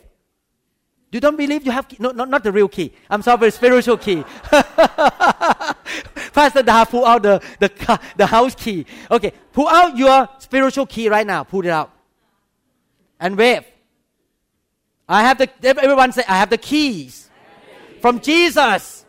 You 1.12 1.20
don't 1.20 1.36
believe 1.36 1.64
you 1.66 1.70
have 1.70 1.86
key? 1.88 1.98
No, 2.00 2.10
not, 2.10 2.30
not 2.30 2.42
the 2.42 2.50
real 2.50 2.68
key. 2.68 2.90
I'm 3.10 3.20
sorry, 3.20 3.50
spiritual 3.50 3.98
key. 3.98 4.24
Pastor 6.32 6.62
Da 6.62 6.86
pull 6.86 7.04
out 7.04 7.22
the, 7.22 7.42
the, 7.60 8.00
the 8.16 8.24
house 8.24 8.54
key. 8.54 8.86
Okay, 9.10 9.34
pull 9.52 9.68
out 9.68 9.94
your 9.94 10.26
spiritual 10.38 10.86
key 10.86 11.10
right 11.10 11.26
now. 11.26 11.44
Pull 11.44 11.66
it 11.66 11.70
out. 11.70 11.92
And 13.20 13.36
wave. 13.36 13.64
I 15.06 15.22
have 15.22 15.36
the, 15.36 15.50
everyone 15.62 16.12
say, 16.12 16.24
I 16.26 16.38
have 16.38 16.48
the 16.48 16.56
keys 16.56 17.28
from 18.00 18.18
Jesus. 18.18 19.04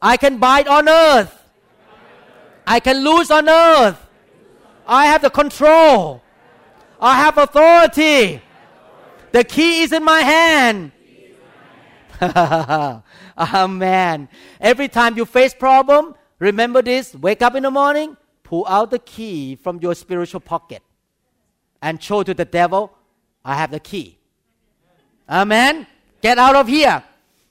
I 0.00 0.16
can 0.16 0.38
bind 0.38 0.68
on 0.68 0.88
earth. 0.88 1.36
I 2.64 2.78
can 2.78 3.02
lose 3.02 3.32
on 3.32 3.48
earth. 3.48 3.98
I 4.86 5.06
have 5.06 5.22
the 5.22 5.30
control. 5.30 6.22
I 7.00 7.16
have 7.16 7.38
authority. 7.38 8.40
The 9.32 9.44
key 9.44 9.82
is 9.82 9.92
in 9.92 10.04
my 10.04 10.20
hand. 10.20 10.92
Amen. 13.38 14.28
Every 14.60 14.88
time 14.88 15.16
you 15.16 15.24
face 15.24 15.54
problem, 15.54 16.14
remember 16.38 16.82
this. 16.82 17.14
Wake 17.14 17.42
up 17.42 17.54
in 17.54 17.62
the 17.64 17.70
morning, 17.70 18.16
pull 18.42 18.66
out 18.68 18.90
the 18.90 18.98
key 18.98 19.56
from 19.56 19.80
your 19.80 19.94
spiritual 19.94 20.40
pocket 20.40 20.82
and 21.82 22.00
show 22.00 22.22
to 22.22 22.32
the 22.32 22.44
devil, 22.44 22.92
I 23.44 23.56
have 23.56 23.72
the 23.72 23.80
key. 23.80 24.18
Amen. 25.28 25.86
Get 26.20 26.38
out 26.38 26.54
of 26.54 26.68
here. 26.68 27.02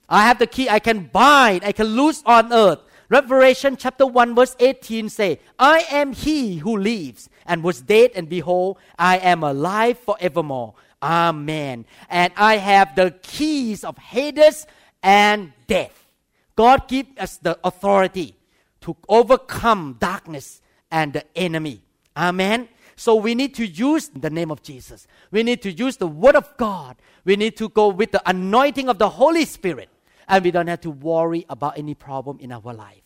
I 0.08 0.22
have 0.22 0.38
the 0.38 0.46
key. 0.46 0.68
I 0.68 0.78
can 0.78 1.04
bind. 1.12 1.64
I 1.64 1.72
can 1.72 1.86
loose 1.86 2.22
on 2.24 2.52
earth. 2.52 2.80
Revelation 3.10 3.76
chapter 3.76 4.06
1 4.06 4.34
verse 4.34 4.56
18 4.58 5.10
say, 5.10 5.38
I 5.58 5.84
am 5.90 6.14
he 6.14 6.56
who 6.56 6.78
lives 6.78 7.28
and 7.44 7.62
was 7.62 7.82
dead 7.82 8.12
and 8.14 8.26
behold, 8.26 8.78
I 8.98 9.18
am 9.18 9.42
alive 9.42 9.98
forevermore. 9.98 10.74
Amen. 11.02 11.84
And 12.08 12.32
I 12.36 12.56
have 12.58 12.94
the 12.94 13.14
keys 13.22 13.82
of 13.84 13.98
Hades 13.98 14.66
and 15.02 15.52
death. 15.66 16.06
God 16.54 16.86
gives 16.86 17.08
us 17.18 17.38
the 17.38 17.58
authority 17.64 18.36
to 18.82 18.96
overcome 19.08 19.96
darkness 19.98 20.60
and 20.90 21.12
the 21.12 21.24
enemy. 21.36 21.82
Amen. 22.16 22.68
So 22.94 23.16
we 23.16 23.34
need 23.34 23.54
to 23.56 23.66
use 23.66 24.10
the 24.10 24.30
name 24.30 24.50
of 24.50 24.62
Jesus. 24.62 25.06
We 25.30 25.42
need 25.42 25.62
to 25.62 25.72
use 25.72 25.96
the 25.96 26.06
word 26.06 26.36
of 26.36 26.56
God. 26.56 26.96
We 27.24 27.36
need 27.36 27.56
to 27.56 27.68
go 27.68 27.88
with 27.88 28.12
the 28.12 28.22
anointing 28.28 28.88
of 28.88 28.98
the 28.98 29.08
Holy 29.08 29.44
Spirit 29.44 29.88
and 30.28 30.44
we 30.44 30.50
don't 30.50 30.68
have 30.68 30.82
to 30.82 30.90
worry 30.90 31.44
about 31.48 31.78
any 31.78 31.94
problem 31.94 32.38
in 32.40 32.52
our 32.52 32.72
life. 32.72 33.02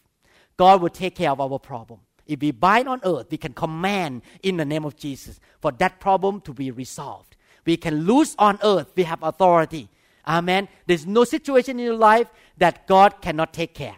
God 0.56 0.82
will 0.82 0.90
take 0.90 1.16
care 1.16 1.30
of 1.30 1.40
our 1.40 1.58
problem. 1.58 2.00
If 2.26 2.40
we 2.40 2.50
bind 2.50 2.88
on 2.88 3.00
earth, 3.04 3.28
we 3.30 3.36
can 3.36 3.52
command 3.52 4.22
in 4.42 4.56
the 4.56 4.64
name 4.64 4.84
of 4.84 4.96
Jesus 4.96 5.38
for 5.60 5.70
that 5.72 6.00
problem 6.00 6.40
to 6.42 6.52
be 6.52 6.70
resolved. 6.70 7.35
We 7.66 7.76
can 7.76 8.04
lose 8.04 8.34
on 8.38 8.58
earth. 8.62 8.92
We 8.94 9.02
have 9.02 9.22
authority. 9.22 9.88
Amen. 10.26 10.68
There's 10.86 11.06
no 11.06 11.24
situation 11.24 11.78
in 11.78 11.86
your 11.86 11.96
life 11.96 12.28
that 12.56 12.86
God 12.86 13.20
cannot 13.20 13.52
take 13.52 13.74
care. 13.74 13.96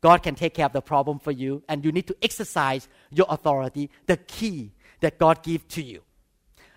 God 0.00 0.22
can 0.22 0.34
take 0.34 0.54
care 0.54 0.66
of 0.66 0.72
the 0.72 0.82
problem 0.82 1.18
for 1.18 1.32
you, 1.32 1.62
and 1.68 1.84
you 1.84 1.90
need 1.90 2.06
to 2.06 2.16
exercise 2.22 2.88
your 3.10 3.26
authority, 3.28 3.90
the 4.06 4.16
key 4.16 4.72
that 5.00 5.18
God 5.18 5.42
gives 5.42 5.64
to 5.74 5.82
you. 5.82 6.02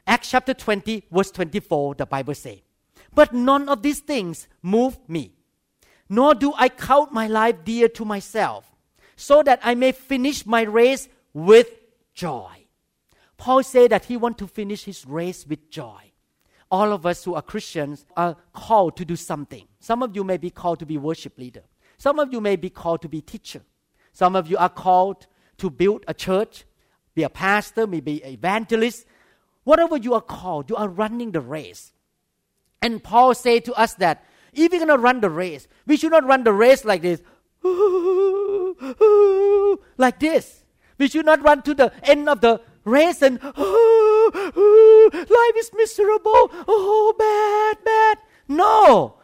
Acts 0.08 0.32
chapter 0.32 0.54
20, 0.54 1.04
verse 1.12 1.30
24, 1.30 1.96
the 1.96 2.06
Bible 2.06 2.34
says, 2.34 2.60
But 3.14 3.34
none 3.34 3.70
of 3.70 3.84
these 3.84 4.00
things 4.00 4.48
move 4.64 4.98
me, 5.08 5.34
nor 6.08 6.34
do 6.34 6.54
I 6.56 6.70
count 6.70 7.14
my 7.14 7.28
life 7.28 7.58
dear 7.64 7.88
to 7.90 8.06
myself, 8.06 8.66
so 9.16 9.44
that 9.44 9.60
I 9.62 9.76
may 9.76 9.92
finish 9.92 10.46
my 10.46 10.62
race 10.62 11.08
with 11.34 11.70
joy. 12.16 12.50
Paul 13.38 13.64
said 13.64 13.92
that 13.92 14.06
he 14.06 14.18
wants 14.18 14.40
to 14.40 14.48
finish 14.48 14.86
his 14.86 15.06
race 15.06 15.46
with 15.46 15.70
joy. 15.70 16.09
All 16.72 16.94
of 16.94 17.06
us 17.06 17.24
who 17.24 17.34
are 17.34 17.42
Christians 17.42 18.06
are 18.16 18.38
called 18.54 18.96
to 18.98 19.06
do 19.06 19.16
something. 19.16 19.66
Some 19.80 20.04
of 20.04 20.16
you 20.16 20.24
may 20.24 20.38
be 20.38 20.50
called 20.50 20.80
to 20.80 20.86
be 20.86 20.98
worship 20.98 21.38
leader. 21.38 21.64
Some 21.98 22.20
of 22.20 22.32
you 22.32 22.40
may 22.40 22.56
be 22.56 22.70
called 22.70 23.02
to 23.02 23.10
be 23.10 23.22
teacher. 23.22 23.62
Some 24.14 24.36
of 24.36 24.50
you 24.50 24.58
are 24.58 24.70
called 24.70 25.28
to 25.58 25.70
build 25.70 26.06
a 26.08 26.14
church, 26.14 26.66
be 27.16 27.24
a 27.24 27.30
pastor, 27.30 27.88
maybe 27.88 28.24
an 28.24 28.32
evangelist. 28.32 29.06
Whatever 29.64 29.98
you 29.98 30.14
are 30.14 30.22
called, 30.22 30.70
you 30.70 30.76
are 30.76 30.88
running 30.88 31.32
the 31.32 31.42
race. 31.42 31.92
And 32.82 33.04
Paul 33.04 33.34
said 33.34 33.66
to 33.66 33.74
us 33.74 33.96
that 33.96 34.24
if 34.54 34.72
we're 34.72 34.80
going 34.80 34.90
to 34.90 34.98
run 34.98 35.22
the 35.22 35.30
race, 35.30 35.68
we 35.86 35.98
should 35.98 36.12
not 36.12 36.26
run 36.26 36.44
the 36.44 36.54
race 36.54 36.86
like 36.86 37.02
this, 37.02 37.22
like 39.98 40.20
this. 40.20 40.64
We 40.98 41.08
should 41.08 41.26
not 41.26 41.42
run 41.42 41.62
to 41.64 41.74
the 41.74 41.92
end 42.04 42.30
of 42.30 42.42
the 42.42 42.62
race 42.86 43.22
and 43.22 43.40
oh 43.44 44.10
oh, 44.34 45.10
life 45.14 45.64
is 45.64 45.72
miserable. 45.74 46.52
Oh, 46.68 47.16
bad, 47.18 47.84
bad. 47.84 48.18
No. 48.48 49.16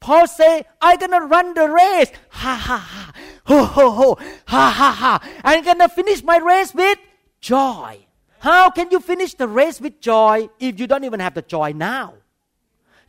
Paul 0.00 0.26
say, 0.26 0.64
I'm 0.80 0.98
gonna 0.98 1.20
run 1.22 1.54
the 1.54 1.68
race. 1.68 2.12
Ha 2.30 2.54
ha 2.54 2.76
ha. 2.76 3.12
Ho 3.46 3.64
ho 3.64 3.90
ho. 3.90 4.18
Ha 4.46 4.70
ha 4.70 4.92
ha. 4.92 5.28
I'm 5.42 5.64
gonna 5.64 5.88
finish 5.88 6.22
my 6.22 6.36
race 6.36 6.74
with 6.74 6.98
joy. 7.40 8.06
How 8.38 8.70
can 8.70 8.90
you 8.90 9.00
finish 9.00 9.34
the 9.34 9.48
race 9.48 9.80
with 9.80 10.00
joy 10.00 10.48
if 10.60 10.78
you 10.78 10.86
don't 10.86 11.04
even 11.04 11.20
have 11.20 11.34
the 11.34 11.42
joy 11.42 11.72
now? 11.72 12.14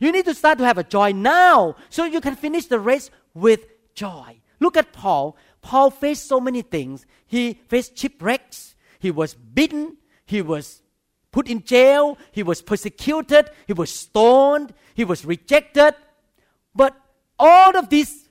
You 0.00 0.10
need 0.10 0.24
to 0.24 0.34
start 0.34 0.58
to 0.58 0.64
have 0.64 0.78
a 0.78 0.84
joy 0.84 1.12
now 1.12 1.76
so 1.90 2.04
you 2.04 2.20
can 2.20 2.34
finish 2.34 2.66
the 2.66 2.80
race 2.80 3.10
with 3.34 3.66
joy. 3.94 4.40
Look 4.58 4.76
at 4.76 4.92
Paul. 4.92 5.36
Paul 5.62 5.90
faced 5.90 6.26
so 6.26 6.40
many 6.40 6.62
things. 6.62 7.06
He 7.26 7.60
faced 7.68 7.96
shipwrecks. 7.96 8.74
He 9.00 9.10
was 9.10 9.34
beaten. 9.34 9.96
He 10.24 10.42
was 10.42 10.82
put 11.32 11.48
in 11.48 11.64
jail. 11.64 12.16
He 12.30 12.44
was 12.44 12.62
persecuted. 12.62 13.50
He 13.66 13.72
was 13.72 13.92
stoned. 13.92 14.72
He 14.94 15.04
was 15.04 15.24
rejected. 15.24 15.94
But 16.74 16.94
all 17.38 17.76
of 17.76 17.88
these 17.88 18.28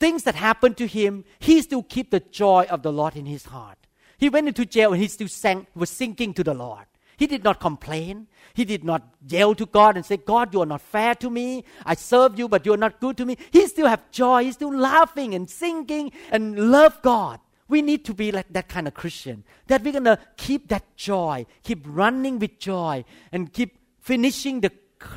things 0.00 0.24
that 0.24 0.34
happened 0.34 0.76
to 0.78 0.86
him, 0.86 1.24
he 1.38 1.62
still 1.62 1.82
keep 1.82 2.10
the 2.10 2.20
joy 2.20 2.66
of 2.68 2.82
the 2.82 2.92
Lord 2.92 3.14
in 3.14 3.26
his 3.26 3.44
heart. 3.44 3.78
He 4.18 4.28
went 4.28 4.48
into 4.48 4.64
jail 4.64 4.92
and 4.92 5.00
he 5.00 5.08
still 5.08 5.28
sang, 5.28 5.66
was 5.74 5.90
singing 5.90 6.34
to 6.34 6.42
the 6.42 6.54
Lord. 6.54 6.86
He 7.18 7.26
did 7.26 7.44
not 7.44 7.60
complain. 7.60 8.26
He 8.52 8.64
did 8.64 8.84
not 8.84 9.02
yell 9.26 9.54
to 9.54 9.66
God 9.66 9.96
and 9.96 10.04
say, 10.04 10.18
God, 10.18 10.52
you 10.52 10.62
are 10.62 10.66
not 10.66 10.82
fair 10.82 11.14
to 11.16 11.30
me. 11.30 11.64
I 11.84 11.94
serve 11.94 12.38
you, 12.38 12.48
but 12.48 12.66
you 12.66 12.74
are 12.74 12.78
not 12.78 13.00
good 13.00 13.16
to 13.18 13.26
me. 13.26 13.38
He 13.50 13.66
still 13.66 13.86
have 13.86 14.10
joy. 14.10 14.44
He's 14.44 14.54
still 14.54 14.74
laughing 14.74 15.34
and 15.34 15.48
singing 15.48 16.12
and 16.30 16.70
love 16.70 17.00
God. 17.02 17.40
We 17.68 17.82
need 17.82 18.04
to 18.04 18.14
be 18.14 18.30
like 18.30 18.46
that 18.50 18.68
kind 18.68 18.86
of 18.86 18.94
Christian. 18.94 19.44
That 19.66 19.82
we're 19.82 19.92
going 19.92 20.04
to 20.04 20.18
keep 20.36 20.68
that 20.68 20.96
joy, 20.96 21.46
keep 21.62 21.84
running 21.86 22.38
with 22.38 22.58
joy, 22.58 23.04
and 23.32 23.52
keep 23.52 23.78
finishing 24.00 24.60
the 24.60 24.70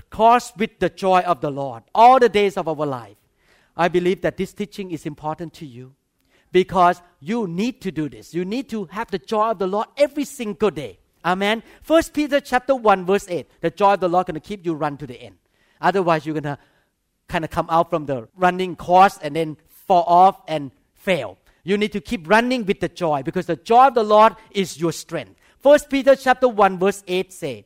course 0.09 0.51
with 0.57 0.79
the 0.79 0.89
joy 0.89 1.21
of 1.21 1.41
the 1.41 1.51
Lord 1.51 1.83
all 1.93 2.19
the 2.19 2.29
days 2.29 2.57
of 2.57 2.67
our 2.67 2.85
life. 2.85 3.17
I 3.77 3.88
believe 3.88 4.21
that 4.21 4.38
this 4.38 4.53
teaching 4.53 4.91
is 4.91 5.05
important 5.05 5.53
to 5.55 5.65
you 5.65 5.93
because 6.51 7.01
you 7.19 7.47
need 7.47 7.81
to 7.81 7.91
do 7.91 8.09
this. 8.09 8.33
You 8.33 8.43
need 8.45 8.69
to 8.69 8.85
have 8.85 9.09
the 9.12 9.19
joy 9.19 9.51
of 9.51 9.59
the 9.59 9.67
Lord 9.67 9.88
every 9.95 10.25
single 10.25 10.71
day. 10.71 10.99
Amen. 11.23 11.63
First 11.81 12.13
Peter 12.13 12.39
chapter 12.39 12.75
1 12.75 13.05
verse 13.05 13.27
8. 13.29 13.47
The 13.62 13.69
joy 13.69 13.93
of 13.93 13.99
the 13.99 14.09
Lord 14.09 14.27
gonna 14.27 14.39
keep 14.39 14.65
you 14.65 14.73
run 14.73 14.97
to 14.97 15.07
the 15.07 15.21
end. 15.21 15.38
Otherwise 15.79 16.25
you're 16.25 16.35
gonna 16.35 16.59
kind 17.27 17.45
of 17.45 17.51
come 17.51 17.67
out 17.69 17.89
from 17.89 18.05
the 18.05 18.27
running 18.35 18.75
course 18.75 19.19
and 19.21 19.35
then 19.35 19.57
fall 19.69 20.03
off 20.07 20.41
and 20.47 20.71
fail. 20.93 21.38
You 21.63 21.77
need 21.77 21.91
to 21.91 22.01
keep 22.01 22.27
running 22.29 22.65
with 22.65 22.79
the 22.79 22.89
joy 22.89 23.23
because 23.23 23.45
the 23.45 23.55
joy 23.55 23.87
of 23.87 23.95
the 23.95 24.03
Lord 24.03 24.35
is 24.51 24.79
your 24.79 24.91
strength. 24.91 25.35
First 25.59 25.89
Peter 25.89 26.15
chapter 26.15 26.47
1 26.47 26.79
verse 26.79 27.03
8 27.07 27.33
say, 27.33 27.65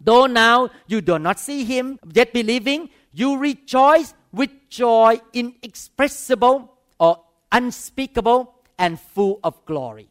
Though 0.00 0.26
now 0.26 0.70
you 0.86 1.00
do 1.00 1.18
not 1.18 1.38
see 1.38 1.64
him, 1.64 1.98
yet 2.12 2.32
believing, 2.32 2.88
you 3.12 3.36
rejoice 3.36 4.14
with 4.32 4.50
joy 4.68 5.20
inexpressible 5.32 6.72
or 6.98 7.22
unspeakable 7.50 8.54
and 8.78 8.98
full 8.98 9.40
of 9.44 9.64
glory. 9.66 10.08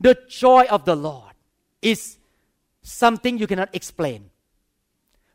The 0.00 0.16
joy 0.28 0.66
of 0.70 0.84
the 0.84 0.94
Lord 0.94 1.32
is 1.82 2.18
something 2.82 3.38
you 3.38 3.46
cannot 3.46 3.70
explain. 3.72 4.30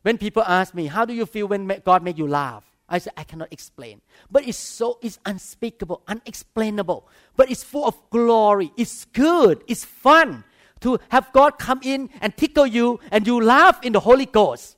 When 0.02 0.16
people 0.16 0.42
ask 0.46 0.74
me, 0.74 0.86
How 0.86 1.04
do 1.04 1.12
you 1.12 1.26
feel 1.26 1.48
when 1.48 1.66
God 1.84 2.02
make 2.02 2.16
you 2.16 2.26
laugh? 2.26 2.64
I 2.90 2.98
said, 2.98 3.12
I 3.16 3.24
cannot 3.24 3.52
explain. 3.52 4.00
But 4.30 4.46
it's 4.46 4.58
so, 4.58 4.98
it's 5.00 5.18
unspeakable, 5.24 6.02
unexplainable. 6.08 7.08
But 7.36 7.50
it's 7.50 7.62
full 7.62 7.86
of 7.86 7.96
glory. 8.10 8.72
It's 8.76 9.04
good. 9.04 9.62
It's 9.68 9.84
fun 9.84 10.44
to 10.80 10.98
have 11.10 11.32
God 11.32 11.58
come 11.58 11.80
in 11.82 12.10
and 12.20 12.36
tickle 12.36 12.66
you 12.66 12.98
and 13.10 13.26
you 13.26 13.40
laugh 13.40 13.78
in 13.84 13.92
the 13.92 14.00
Holy 14.00 14.26
Ghost. 14.26 14.76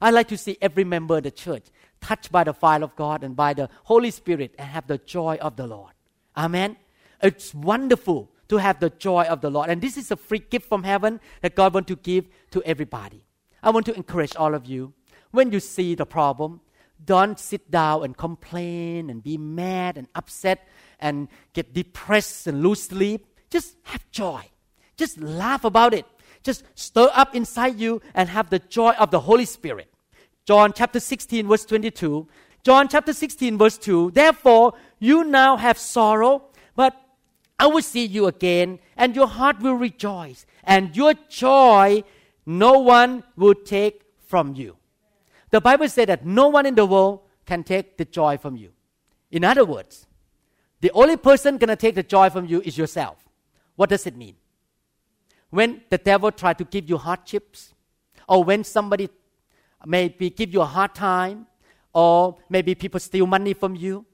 I 0.00 0.10
like 0.10 0.28
to 0.28 0.38
see 0.38 0.56
every 0.62 0.84
member 0.84 1.18
of 1.18 1.24
the 1.24 1.30
church 1.30 1.66
touched 2.00 2.32
by 2.32 2.44
the 2.44 2.54
fire 2.54 2.82
of 2.82 2.96
God 2.96 3.22
and 3.22 3.36
by 3.36 3.52
the 3.52 3.68
Holy 3.84 4.10
Spirit 4.10 4.54
and 4.58 4.68
have 4.68 4.86
the 4.86 4.96
joy 4.96 5.36
of 5.40 5.56
the 5.56 5.66
Lord. 5.66 5.92
Amen. 6.36 6.76
It's 7.22 7.54
wonderful 7.54 8.30
to 8.48 8.56
have 8.56 8.80
the 8.80 8.90
joy 8.90 9.24
of 9.24 9.42
the 9.42 9.50
Lord. 9.50 9.68
And 9.68 9.82
this 9.82 9.96
is 9.96 10.10
a 10.10 10.16
free 10.16 10.38
gift 10.38 10.68
from 10.68 10.84
heaven 10.84 11.20
that 11.42 11.54
God 11.54 11.74
wants 11.74 11.88
to 11.88 11.96
give 11.96 12.26
to 12.52 12.62
everybody. 12.64 13.22
I 13.62 13.70
want 13.70 13.86
to 13.86 13.94
encourage 13.94 14.34
all 14.34 14.54
of 14.54 14.64
you. 14.66 14.94
When 15.30 15.52
you 15.52 15.60
see 15.60 15.94
the 15.94 16.06
problem, 16.06 16.60
don't 17.04 17.38
sit 17.38 17.70
down 17.70 18.04
and 18.04 18.16
complain 18.16 19.10
and 19.10 19.22
be 19.22 19.38
mad 19.38 19.96
and 19.96 20.08
upset 20.14 20.68
and 20.98 21.28
get 21.52 21.72
depressed 21.72 22.46
and 22.46 22.62
lose 22.62 22.82
sleep. 22.82 23.26
Just 23.50 23.76
have 23.84 24.04
joy. 24.10 24.42
Just 24.96 25.20
laugh 25.20 25.64
about 25.64 25.94
it. 25.94 26.06
Just 26.42 26.64
stir 26.74 27.10
up 27.14 27.34
inside 27.34 27.78
you 27.78 28.00
and 28.14 28.28
have 28.28 28.50
the 28.50 28.58
joy 28.58 28.92
of 28.92 29.10
the 29.10 29.20
Holy 29.20 29.44
Spirit. 29.44 29.92
John 30.46 30.72
chapter 30.74 31.00
16, 31.00 31.46
verse 31.46 31.64
22. 31.64 32.26
John 32.62 32.88
chapter 32.88 33.12
16, 33.12 33.56
verse 33.56 33.78
2. 33.78 34.10
Therefore, 34.12 34.74
you 34.98 35.24
now 35.24 35.56
have 35.56 35.78
sorrow, 35.78 36.44
but 36.76 36.94
I 37.58 37.66
will 37.66 37.82
see 37.82 38.06
you 38.06 38.26
again, 38.26 38.78
and 38.96 39.14
your 39.14 39.26
heart 39.26 39.60
will 39.60 39.74
rejoice, 39.74 40.46
and 40.64 40.96
your 40.96 41.14
joy 41.28 42.04
no 42.46 42.78
one 42.78 43.22
will 43.36 43.54
take 43.54 44.02
from 44.26 44.54
you. 44.54 44.76
The 45.50 45.60
Bible 45.60 45.88
says 45.88 46.06
that 46.06 46.24
no 46.24 46.48
one 46.48 46.66
in 46.66 46.74
the 46.74 46.86
world 46.86 47.20
can 47.44 47.64
take 47.64 47.96
the 47.96 48.04
joy 48.04 48.38
from 48.38 48.56
you. 48.56 48.70
In 49.30 49.44
other 49.44 49.64
words, 49.64 50.06
the 50.80 50.90
only 50.92 51.16
person 51.16 51.58
gonna 51.58 51.76
take 51.76 51.94
the 51.94 52.02
joy 52.02 52.30
from 52.30 52.46
you 52.46 52.60
is 52.62 52.78
yourself. 52.78 53.24
What 53.76 53.90
does 53.90 54.06
it 54.06 54.16
mean? 54.16 54.36
when 55.50 55.82
the 55.90 55.98
devil 55.98 56.30
try 56.30 56.52
to 56.54 56.64
give 56.64 56.88
you 56.88 56.96
hardships, 56.96 57.74
or 58.28 58.42
when 58.44 58.64
somebody 58.64 59.08
maybe 59.84 60.30
give 60.30 60.52
you 60.52 60.60
a 60.60 60.64
hard 60.64 60.94
time, 60.94 61.46
or 61.92 62.36
maybe 62.48 62.74
people 62.74 63.00
steal 63.00 63.26
money 63.26 63.52
from 63.52 63.74
you, 63.74 64.06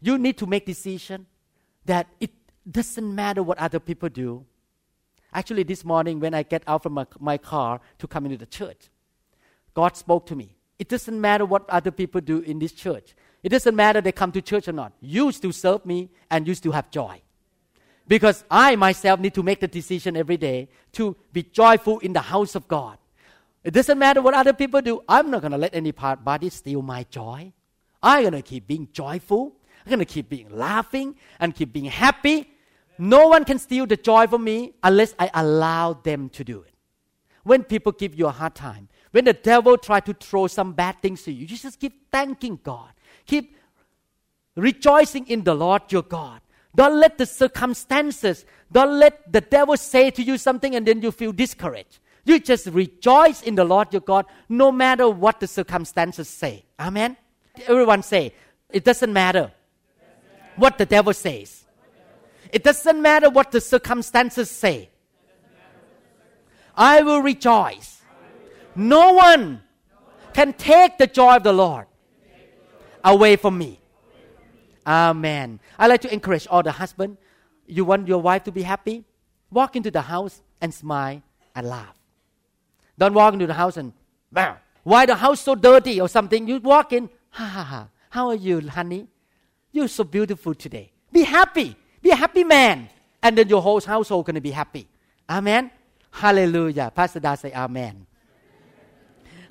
you 0.00 0.18
need 0.18 0.36
to 0.36 0.46
make 0.46 0.66
decision 0.66 1.26
that 1.84 2.08
it 2.20 2.30
doesn't 2.68 3.14
matter 3.14 3.42
what 3.42 3.56
other 3.58 3.78
people 3.78 4.08
do. 4.08 4.44
Actually, 5.32 5.62
this 5.62 5.84
morning 5.84 6.18
when 6.18 6.34
I 6.34 6.42
get 6.42 6.62
out 6.66 6.82
from 6.82 6.94
my, 6.94 7.06
my 7.20 7.38
car 7.38 7.80
to 7.98 8.06
come 8.06 8.24
into 8.26 8.36
the 8.36 8.46
church, 8.46 8.88
God 9.78 9.96
spoke 9.96 10.26
to 10.26 10.34
me. 10.34 10.56
It 10.80 10.88
doesn't 10.88 11.20
matter 11.20 11.44
what 11.46 11.70
other 11.70 11.92
people 11.92 12.20
do 12.20 12.40
in 12.40 12.58
this 12.58 12.72
church. 12.72 13.14
It 13.44 13.50
doesn't 13.50 13.76
matter 13.76 14.00
they 14.00 14.10
come 14.10 14.32
to 14.32 14.42
church 14.42 14.66
or 14.66 14.72
not. 14.72 14.92
You 15.00 15.30
still 15.30 15.52
serve 15.52 15.86
me 15.86 16.10
and 16.32 16.48
you 16.48 16.54
still 16.56 16.72
have 16.72 16.90
joy 16.90 17.22
because 18.08 18.42
I 18.50 18.74
myself 18.74 19.20
need 19.20 19.34
to 19.34 19.44
make 19.44 19.60
the 19.60 19.68
decision 19.68 20.16
every 20.16 20.36
day 20.36 20.68
to 20.94 21.14
be 21.32 21.44
joyful 21.44 22.00
in 22.00 22.12
the 22.12 22.22
house 22.22 22.56
of 22.56 22.66
God. 22.66 22.98
It 23.62 23.72
doesn't 23.72 24.00
matter 24.00 24.20
what 24.20 24.34
other 24.34 24.52
people 24.52 24.80
do. 24.80 25.00
I'm 25.08 25.30
not 25.30 25.42
going 25.42 25.52
to 25.52 25.58
let 25.58 25.76
any 25.76 25.92
part 25.92 26.24
body 26.24 26.50
steal 26.50 26.82
my 26.82 27.04
joy. 27.08 27.52
I'm 28.02 28.22
going 28.22 28.32
to 28.32 28.42
keep 28.42 28.66
being 28.66 28.88
joyful. 28.92 29.54
I'm 29.86 29.90
going 29.90 30.00
to 30.00 30.12
keep 30.16 30.28
being 30.28 30.50
laughing 30.50 31.14
and 31.38 31.54
keep 31.54 31.72
being 31.72 31.84
happy. 31.84 32.50
No 32.98 33.28
one 33.28 33.44
can 33.44 33.60
steal 33.60 33.86
the 33.86 33.96
joy 33.96 34.26
from 34.26 34.42
me 34.42 34.72
unless 34.82 35.14
I 35.20 35.30
allow 35.34 35.92
them 35.92 36.30
to 36.30 36.42
do 36.42 36.62
it. 36.62 36.74
When 37.44 37.62
people 37.62 37.92
give 37.92 38.14
you 38.18 38.26
a 38.26 38.32
hard 38.32 38.56
time, 38.56 38.88
when 39.10 39.24
the 39.24 39.32
devil 39.32 39.76
try 39.78 40.00
to 40.00 40.12
throw 40.14 40.46
some 40.46 40.72
bad 40.72 41.00
things 41.00 41.22
to 41.22 41.32
you, 41.32 41.46
you 41.46 41.56
just 41.56 41.80
keep 41.80 42.10
thanking 42.10 42.58
God. 42.62 42.90
Keep 43.26 43.56
rejoicing 44.56 45.26
in 45.26 45.44
the 45.44 45.54
Lord 45.54 45.82
your 45.90 46.02
God. 46.02 46.40
Don't 46.74 47.00
let 47.00 47.18
the 47.18 47.26
circumstances, 47.26 48.44
don't 48.70 48.98
let 48.98 49.32
the 49.32 49.40
devil 49.40 49.76
say 49.76 50.10
to 50.10 50.22
you 50.22 50.36
something 50.36 50.74
and 50.74 50.86
then 50.86 51.00
you 51.02 51.10
feel 51.10 51.32
discouraged. 51.32 51.98
You 52.24 52.38
just 52.38 52.66
rejoice 52.66 53.42
in 53.42 53.54
the 53.54 53.64
Lord 53.64 53.92
your 53.92 54.02
God 54.02 54.26
no 54.48 54.70
matter 54.70 55.08
what 55.08 55.40
the 55.40 55.46
circumstances 55.46 56.28
say. 56.28 56.64
Amen. 56.78 57.16
Everyone 57.66 58.02
say, 58.02 58.34
it 58.68 58.84
doesn't 58.84 59.12
matter 59.12 59.50
what 60.56 60.76
the 60.76 60.84
devil 60.84 61.14
says. 61.14 61.64
It 62.52 62.62
doesn't 62.64 63.00
matter 63.00 63.30
what 63.30 63.50
the 63.50 63.60
circumstances 63.60 64.50
say. 64.50 64.90
I 66.76 67.02
will 67.02 67.20
rejoice. 67.20 67.97
No 68.78 69.12
one 69.14 69.60
can 70.32 70.52
take 70.52 70.98
the 70.98 71.08
joy 71.08 71.36
of 71.36 71.42
the 71.42 71.52
Lord 71.52 71.86
away 73.02 73.34
from 73.34 73.58
me. 73.58 73.80
Amen. 74.86 75.58
I 75.76 75.88
like 75.88 76.00
to 76.02 76.12
encourage 76.12 76.46
all 76.46 76.62
the 76.62 76.70
husband. 76.70 77.16
You 77.66 77.84
want 77.84 78.06
your 78.06 78.22
wife 78.22 78.44
to 78.44 78.52
be 78.52 78.62
happy? 78.62 79.04
Walk 79.50 79.74
into 79.74 79.90
the 79.90 80.00
house 80.02 80.42
and 80.60 80.72
smile 80.72 81.20
and 81.56 81.66
laugh. 81.68 81.96
Don't 82.96 83.14
walk 83.14 83.34
into 83.34 83.48
the 83.48 83.54
house 83.54 83.76
and, 83.76 83.92
bam. 84.30 84.54
why 84.84 85.06
the 85.06 85.16
house 85.16 85.40
so 85.40 85.56
dirty 85.56 86.00
or 86.00 86.08
something? 86.08 86.46
You 86.46 86.58
walk 86.60 86.92
in, 86.92 87.10
ha 87.30 87.44
ha 87.44 87.64
ha. 87.64 87.88
How 88.10 88.28
are 88.28 88.36
you, 88.36 88.60
honey? 88.68 89.08
You're 89.72 89.88
so 89.88 90.04
beautiful 90.04 90.54
today. 90.54 90.92
Be 91.10 91.24
happy. 91.24 91.76
Be 92.00 92.10
a 92.10 92.16
happy 92.16 92.44
man. 92.44 92.88
And 93.24 93.36
then 93.36 93.48
your 93.48 93.60
whole 93.60 93.80
household 93.80 94.26
to 94.26 94.40
be 94.40 94.52
happy. 94.52 94.86
Amen. 95.28 95.72
Hallelujah. 96.12 96.92
Pastor 96.94 97.18
Da 97.18 97.34
say 97.34 97.52
Amen. 97.52 98.06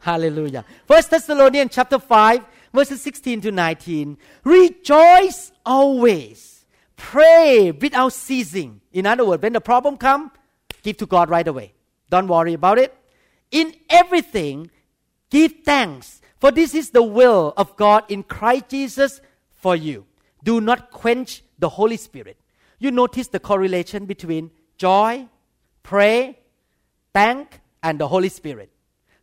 Hallelujah. 0.07 0.63
First 0.85 1.09
Thessalonians 1.09 1.71
chapter 1.73 1.99
5, 1.99 2.41
verses 2.73 3.01
16 3.01 3.41
to 3.41 3.51
19. 3.51 4.17
Rejoice 4.45 5.51
always. 5.65 6.65
Pray 6.95 7.71
without 7.71 8.13
ceasing. 8.13 8.79
In 8.93 9.05
other 9.05 9.25
words, 9.25 9.43
when 9.43 9.51
the 9.51 9.59
problem 9.59 9.97
come, 9.97 10.31
give 10.81 10.95
to 10.95 11.05
God 11.05 11.29
right 11.29 11.45
away. 11.45 11.73
Don't 12.09 12.29
worry 12.29 12.53
about 12.53 12.77
it. 12.77 12.95
In 13.51 13.75
everything, 13.89 14.71
give 15.29 15.55
thanks, 15.65 16.21
for 16.39 16.51
this 16.51 16.73
is 16.73 16.91
the 16.91 17.03
will 17.03 17.53
of 17.57 17.75
God 17.75 18.05
in 18.07 18.23
Christ 18.23 18.69
Jesus 18.69 19.19
for 19.55 19.75
you. 19.75 20.05
Do 20.41 20.61
not 20.61 20.89
quench 20.89 21.43
the 21.59 21.67
Holy 21.67 21.97
Spirit. 21.97 22.37
You 22.79 22.91
notice 22.91 23.27
the 23.27 23.41
correlation 23.41 24.05
between 24.05 24.51
joy, 24.77 25.27
pray, 25.83 26.39
thank, 27.13 27.59
and 27.83 27.99
the 27.99 28.07
Holy 28.07 28.29
Spirit. 28.29 28.71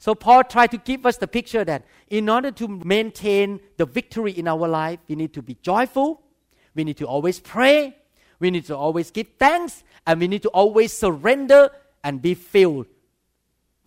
So 0.05 0.15
Paul 0.15 0.45
tried 0.45 0.71
to 0.73 0.77
give 0.77 1.07
us 1.07 1.17
the 1.17 1.27
picture 1.27 1.65
that 1.65 1.87
in 2.11 2.29
order 2.29 2.51
to 2.51 2.69
maintain 2.69 3.59
the 3.79 3.87
victory 3.87 4.33
in 4.33 4.47
our 4.47 4.69
life, 4.69 4.99
we 5.09 5.15
need 5.15 5.33
to 5.33 5.41
be 5.41 5.57
joyful, 5.63 6.21
we 6.75 6.85
need 6.85 6.99
to 6.99 7.07
always 7.07 7.41
pray, 7.41 7.97
we 8.39 8.51
need 8.51 8.67
to 8.67 8.77
always 8.77 9.11
give 9.11 9.29
thanks, 9.39 9.83
and 10.07 10.21
we 10.21 10.29
need 10.29 10.43
to 10.43 10.51
always 10.51 10.93
surrender 10.93 11.71
and 12.03 12.21
be 12.21 12.35
filled 12.35 12.85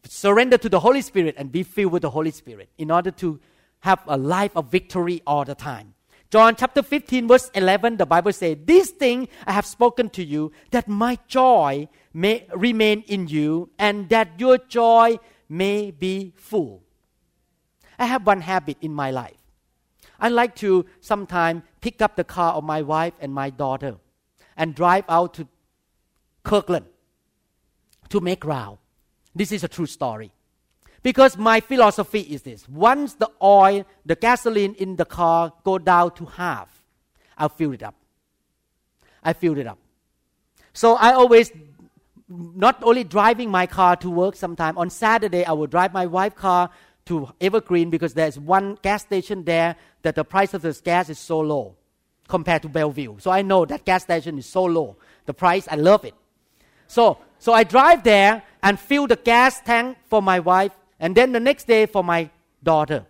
surrender 0.05 0.57
to 0.57 0.69
the 0.69 0.79
Holy 0.79 1.01
Spirit 1.01 1.35
and 1.37 1.51
be 1.51 1.61
filled 1.61 1.91
with 1.91 2.01
the 2.01 2.09
Holy 2.09 2.31
Spirit 2.31 2.69
in 2.79 2.89
order 2.89 3.11
to 3.11 3.39
have 3.81 3.99
a 4.07 4.17
life 4.17 4.55
of 4.55 4.71
victory 4.71 5.21
all 5.27 5.45
the 5.45 5.53
time. 5.53 5.93
John 6.31 6.55
chapter 6.55 6.81
15, 6.81 7.27
verse 7.27 7.51
11, 7.53 7.97
the 7.97 8.07
Bible 8.07 8.33
says, 8.33 8.57
This 8.65 8.89
thing 8.89 9.27
I 9.45 9.51
have 9.51 9.67
spoken 9.67 10.09
to 10.11 10.23
you, 10.23 10.51
that 10.71 10.87
my 10.87 11.19
joy 11.27 11.87
may 12.11 12.47
remain 12.55 13.03
in 13.07 13.27
you, 13.27 13.69
and 13.77 14.09
that 14.09 14.39
your 14.39 14.57
joy 14.57 15.19
may 15.49 15.91
be 15.91 16.33
full. 16.35 16.83
I 17.99 18.05
have 18.05 18.25
one 18.25 18.41
habit 18.41 18.77
in 18.81 18.93
my 18.93 19.11
life. 19.11 19.37
I 20.19 20.29
like 20.29 20.55
to 20.57 20.85
sometimes 20.99 21.63
pick 21.81 22.01
up 22.01 22.15
the 22.15 22.23
car 22.23 22.53
of 22.53 22.63
my 22.63 22.81
wife 22.81 23.13
and 23.19 23.33
my 23.33 23.49
daughter 23.49 23.97
and 24.55 24.73
drive 24.73 25.05
out 25.07 25.33
to 25.35 25.47
Kirkland 26.43 26.85
to 28.09 28.19
make 28.19 28.43
round. 28.43 28.77
This 29.35 29.51
is 29.51 29.63
a 29.63 29.67
true 29.67 29.85
story. 29.85 30.31
Because 31.03 31.37
my 31.37 31.59
philosophy 31.59 32.21
is 32.21 32.41
this 32.41 32.67
once 32.67 33.13
the 33.13 33.29
oil, 33.41 33.85
the 34.05 34.15
gasoline 34.15 34.73
in 34.75 34.95
the 34.95 35.05
car 35.05 35.53
go 35.63 35.77
down 35.77 36.11
to 36.15 36.25
half, 36.25 36.83
I'll 37.37 37.49
fill 37.49 37.73
it 37.73 37.83
up. 37.83 37.95
I 39.23 39.33
fill 39.33 39.57
it 39.57 39.67
up. 39.67 39.77
So 40.73 40.95
I 40.95 41.13
always 41.13 41.51
not 42.29 42.81
only 42.83 43.03
driving 43.03 43.49
my 43.49 43.65
car 43.65 43.95
to 43.95 44.09
work 44.09 44.35
sometime 44.35 44.77
on 44.77 44.89
Saturday 44.89 45.45
I 45.45 45.53
will 45.53 45.67
drive 45.67 45.93
my 45.93 46.05
wife's 46.05 46.39
car 46.39 46.69
to 47.05 47.29
Evergreen 47.39 47.89
because 47.89 48.13
there's 48.13 48.37
one 48.37 48.77
gas 48.81 49.01
station 49.01 49.43
there 49.45 49.75
that 50.01 50.15
the 50.15 50.23
price 50.23 50.53
of 50.53 50.61
the 50.61 50.79
gas 50.83 51.09
is 51.09 51.19
so 51.19 51.39
low 51.39 51.75
compared 52.27 52.61
to 52.61 52.69
Bellevue. 52.69 53.15
So 53.19 53.31
I 53.31 53.41
know 53.41 53.65
that 53.65 53.85
gas 53.85 54.03
station 54.03 54.37
is 54.37 54.45
so 54.45 54.65
low. 54.65 54.97
The 55.25 55.33
price 55.33 55.67
I 55.69 55.75
love 55.75 56.03
it. 56.03 56.13
So 56.87 57.19
so 57.39 57.53
I 57.53 57.63
drive 57.63 58.03
there 58.03 58.43
and 58.61 58.79
fill 58.79 59.07
the 59.07 59.15
gas 59.15 59.61
tank 59.61 59.97
for 60.05 60.21
my 60.21 60.39
wife 60.39 60.73
and 60.99 61.15
then 61.15 61.31
the 61.31 61.39
next 61.39 61.67
day 61.67 61.85
for 61.85 62.03
my 62.03 62.29
daughter. 62.61 63.05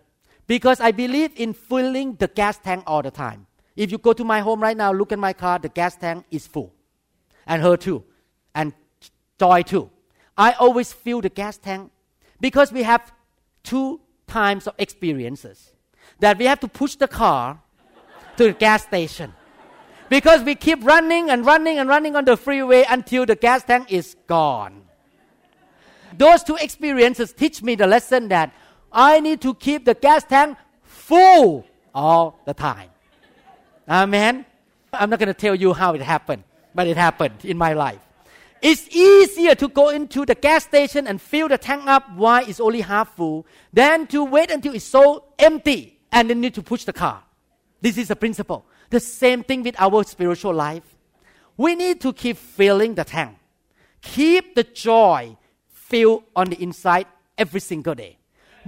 Because 0.46 0.80
I 0.80 0.92
believe 0.92 1.32
in 1.36 1.52
filling 1.52 2.14
the 2.14 2.28
gas 2.28 2.58
tank 2.58 2.84
all 2.86 3.02
the 3.02 3.10
time. 3.10 3.46
If 3.76 3.92
you 3.92 3.98
go 3.98 4.12
to 4.12 4.24
my 4.24 4.40
home 4.40 4.60
right 4.60 4.76
now, 4.76 4.92
look 4.92 5.12
at 5.12 5.18
my 5.18 5.32
car, 5.32 5.58
the 5.58 5.68
gas 5.68 5.96
tank 5.96 6.24
is 6.30 6.46
full. 6.46 6.72
And 7.46 7.62
her 7.62 7.76
too. 7.76 8.04
And 8.54 8.72
Joy 9.38 9.62
too. 9.62 9.90
I 10.36 10.52
always 10.52 10.92
fill 10.92 11.20
the 11.20 11.28
gas 11.28 11.58
tank 11.58 11.90
because 12.40 12.72
we 12.72 12.82
have 12.82 13.12
two 13.62 14.00
times 14.26 14.66
of 14.66 14.74
experiences 14.78 15.72
that 16.20 16.38
we 16.38 16.44
have 16.46 16.60
to 16.60 16.68
push 16.68 16.94
the 16.96 17.08
car 17.08 17.60
to 18.36 18.44
the 18.44 18.52
gas 18.52 18.84
station 18.84 19.32
because 20.08 20.42
we 20.42 20.54
keep 20.54 20.84
running 20.84 21.30
and 21.30 21.44
running 21.44 21.78
and 21.78 21.88
running 21.88 22.16
on 22.16 22.24
the 22.24 22.36
freeway 22.36 22.84
until 22.88 23.26
the 23.26 23.36
gas 23.36 23.64
tank 23.64 23.92
is 23.92 24.16
gone. 24.26 24.82
Those 26.16 26.42
two 26.42 26.56
experiences 26.56 27.32
teach 27.32 27.62
me 27.62 27.74
the 27.74 27.86
lesson 27.86 28.28
that 28.28 28.52
I 28.92 29.20
need 29.20 29.40
to 29.42 29.54
keep 29.54 29.84
the 29.84 29.94
gas 29.94 30.24
tank 30.24 30.56
full 30.82 31.66
all 31.94 32.40
the 32.46 32.54
time. 32.54 32.90
Amen. 33.88 34.46
I'm 34.92 35.10
not 35.10 35.18
going 35.18 35.28
to 35.28 35.34
tell 35.34 35.54
you 35.54 35.72
how 35.74 35.94
it 35.94 36.00
happened, 36.00 36.44
but 36.74 36.86
it 36.86 36.96
happened 36.96 37.44
in 37.44 37.58
my 37.58 37.74
life. 37.74 38.00
It's 38.60 38.88
easier 38.88 39.54
to 39.54 39.68
go 39.68 39.90
into 39.90 40.26
the 40.26 40.34
gas 40.34 40.64
station 40.64 41.06
and 41.06 41.20
fill 41.20 41.48
the 41.48 41.58
tank 41.58 41.86
up 41.86 42.10
while 42.14 42.46
it's 42.46 42.60
only 42.60 42.80
half 42.80 43.14
full 43.14 43.46
than 43.72 44.06
to 44.08 44.24
wait 44.24 44.50
until 44.50 44.74
it's 44.74 44.84
so 44.84 45.24
empty 45.38 45.98
and 46.10 46.28
then 46.28 46.40
need 46.40 46.54
to 46.54 46.62
push 46.62 46.84
the 46.84 46.92
car. 46.92 47.22
This 47.80 47.96
is 47.98 48.08
the 48.08 48.16
principle. 48.16 48.64
The 48.90 49.00
same 49.00 49.44
thing 49.44 49.62
with 49.62 49.78
our 49.78 50.02
spiritual 50.04 50.54
life. 50.54 50.82
We 51.56 51.74
need 51.74 52.00
to 52.00 52.12
keep 52.12 52.36
filling 52.36 52.94
the 52.94 53.04
tank. 53.04 53.36
Keep 54.00 54.54
the 54.54 54.64
joy 54.64 55.36
filled 55.68 56.24
on 56.34 56.50
the 56.50 56.62
inside 56.62 57.06
every 57.36 57.60
single 57.60 57.94
day. 57.94 58.18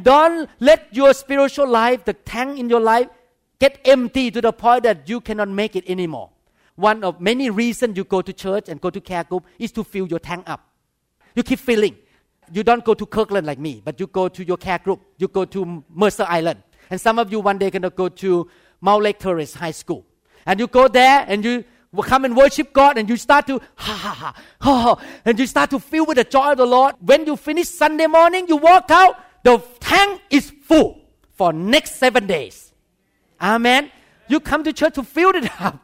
Don't 0.00 0.48
let 0.60 0.94
your 0.94 1.12
spiritual 1.14 1.68
life, 1.68 2.04
the 2.04 2.14
tank 2.14 2.58
in 2.58 2.68
your 2.68 2.80
life, 2.80 3.08
get 3.58 3.80
empty 3.84 4.30
to 4.30 4.40
the 4.40 4.52
point 4.52 4.84
that 4.84 5.08
you 5.08 5.20
cannot 5.20 5.48
make 5.48 5.76
it 5.76 5.88
anymore. 5.88 6.30
One 6.76 7.04
of 7.04 7.20
many 7.20 7.50
reasons 7.50 7.96
you 7.96 8.04
go 8.04 8.22
to 8.22 8.32
church 8.32 8.68
and 8.68 8.80
go 8.80 8.90
to 8.90 9.00
care 9.00 9.24
group 9.24 9.46
is 9.58 9.72
to 9.72 9.84
fill 9.84 10.06
your 10.06 10.18
tank 10.18 10.48
up. 10.48 10.66
You 11.34 11.42
keep 11.42 11.58
filling. 11.58 11.96
You 12.52 12.64
don't 12.64 12.84
go 12.84 12.94
to 12.94 13.06
Kirkland 13.06 13.46
like 13.46 13.58
me, 13.58 13.80
but 13.84 14.00
you 14.00 14.06
go 14.06 14.28
to 14.28 14.44
your 14.44 14.56
care 14.56 14.78
group. 14.78 15.00
You 15.18 15.28
go 15.28 15.44
to 15.44 15.84
Mercer 15.88 16.26
Island. 16.28 16.62
And 16.90 17.00
some 17.00 17.18
of 17.18 17.30
you 17.30 17.40
one 17.40 17.58
day 17.58 17.70
gonna 17.70 17.90
go 17.90 18.08
to 18.08 18.48
Mountlake 18.82 19.18
Terrace 19.18 19.54
High 19.54 19.70
School. 19.70 20.04
And 20.46 20.58
you 20.58 20.66
go 20.66 20.88
there 20.88 21.24
and 21.28 21.44
you 21.44 21.64
come 22.02 22.24
and 22.24 22.36
worship 22.36 22.72
God 22.72 22.98
and 22.98 23.08
you 23.08 23.16
start 23.16 23.46
to 23.48 23.60
ha 23.74 23.92
ha 23.94 24.14
ha 24.14 24.34
ha 24.60 25.02
and 25.24 25.38
you 25.38 25.46
start 25.46 25.70
to 25.70 25.78
fill 25.78 26.06
with 26.06 26.16
the 26.16 26.24
joy 26.24 26.52
of 26.52 26.58
the 26.58 26.66
Lord. 26.66 26.96
When 27.00 27.26
you 27.26 27.36
finish 27.36 27.68
Sunday 27.68 28.06
morning, 28.06 28.46
you 28.48 28.56
walk 28.56 28.90
out, 28.90 29.16
the 29.42 29.62
tank 29.78 30.20
is 30.30 30.50
full 30.50 31.00
for 31.32 31.52
next 31.52 31.96
seven 31.96 32.26
days. 32.26 32.72
Amen. 33.40 33.90
You 34.28 34.40
come 34.40 34.64
to 34.64 34.72
church 34.72 34.94
to 34.94 35.02
fill 35.02 35.30
it 35.30 35.50
up. 35.60 35.80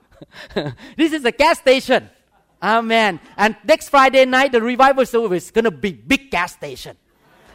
this 0.97 1.13
is 1.13 1.25
a 1.25 1.33
gas 1.33 1.59
station. 1.59 2.09
Amen. 2.63 3.21
And 3.37 3.57
next 3.65 3.91
Friday 3.91 4.25
night, 4.25 4.53
the 4.53 4.63
revival 4.63 5.05
service 5.07 5.47
is 5.47 5.51
gonna 5.51 5.71
be 5.71 5.93
big 5.93 6.31
gas 6.31 6.53
station. 6.53 6.97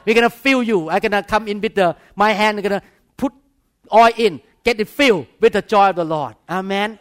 We're 0.05 0.15
gonna 0.15 0.29
fill 0.29 0.63
you. 0.63 0.89
I'm 0.89 0.99
gonna 0.99 1.23
come 1.23 1.47
in 1.47 1.61
with 1.61 1.75
the 1.75 1.95
my 2.15 2.33
hand. 2.33 2.57
I'm 2.57 2.63
gonna 2.63 2.81
put 3.17 3.33
oil 3.93 4.11
in 4.17 4.41
get 4.63 4.79
it 4.79 4.87
filled 4.87 5.27
with 5.39 5.53
the 5.53 5.61
joy 5.61 5.89
of 5.89 5.95
the 5.95 6.05
Lord. 6.05 6.35
Amen. 6.49 6.99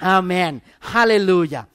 Amen. 0.00 0.62
Hallelujah. 0.80 1.68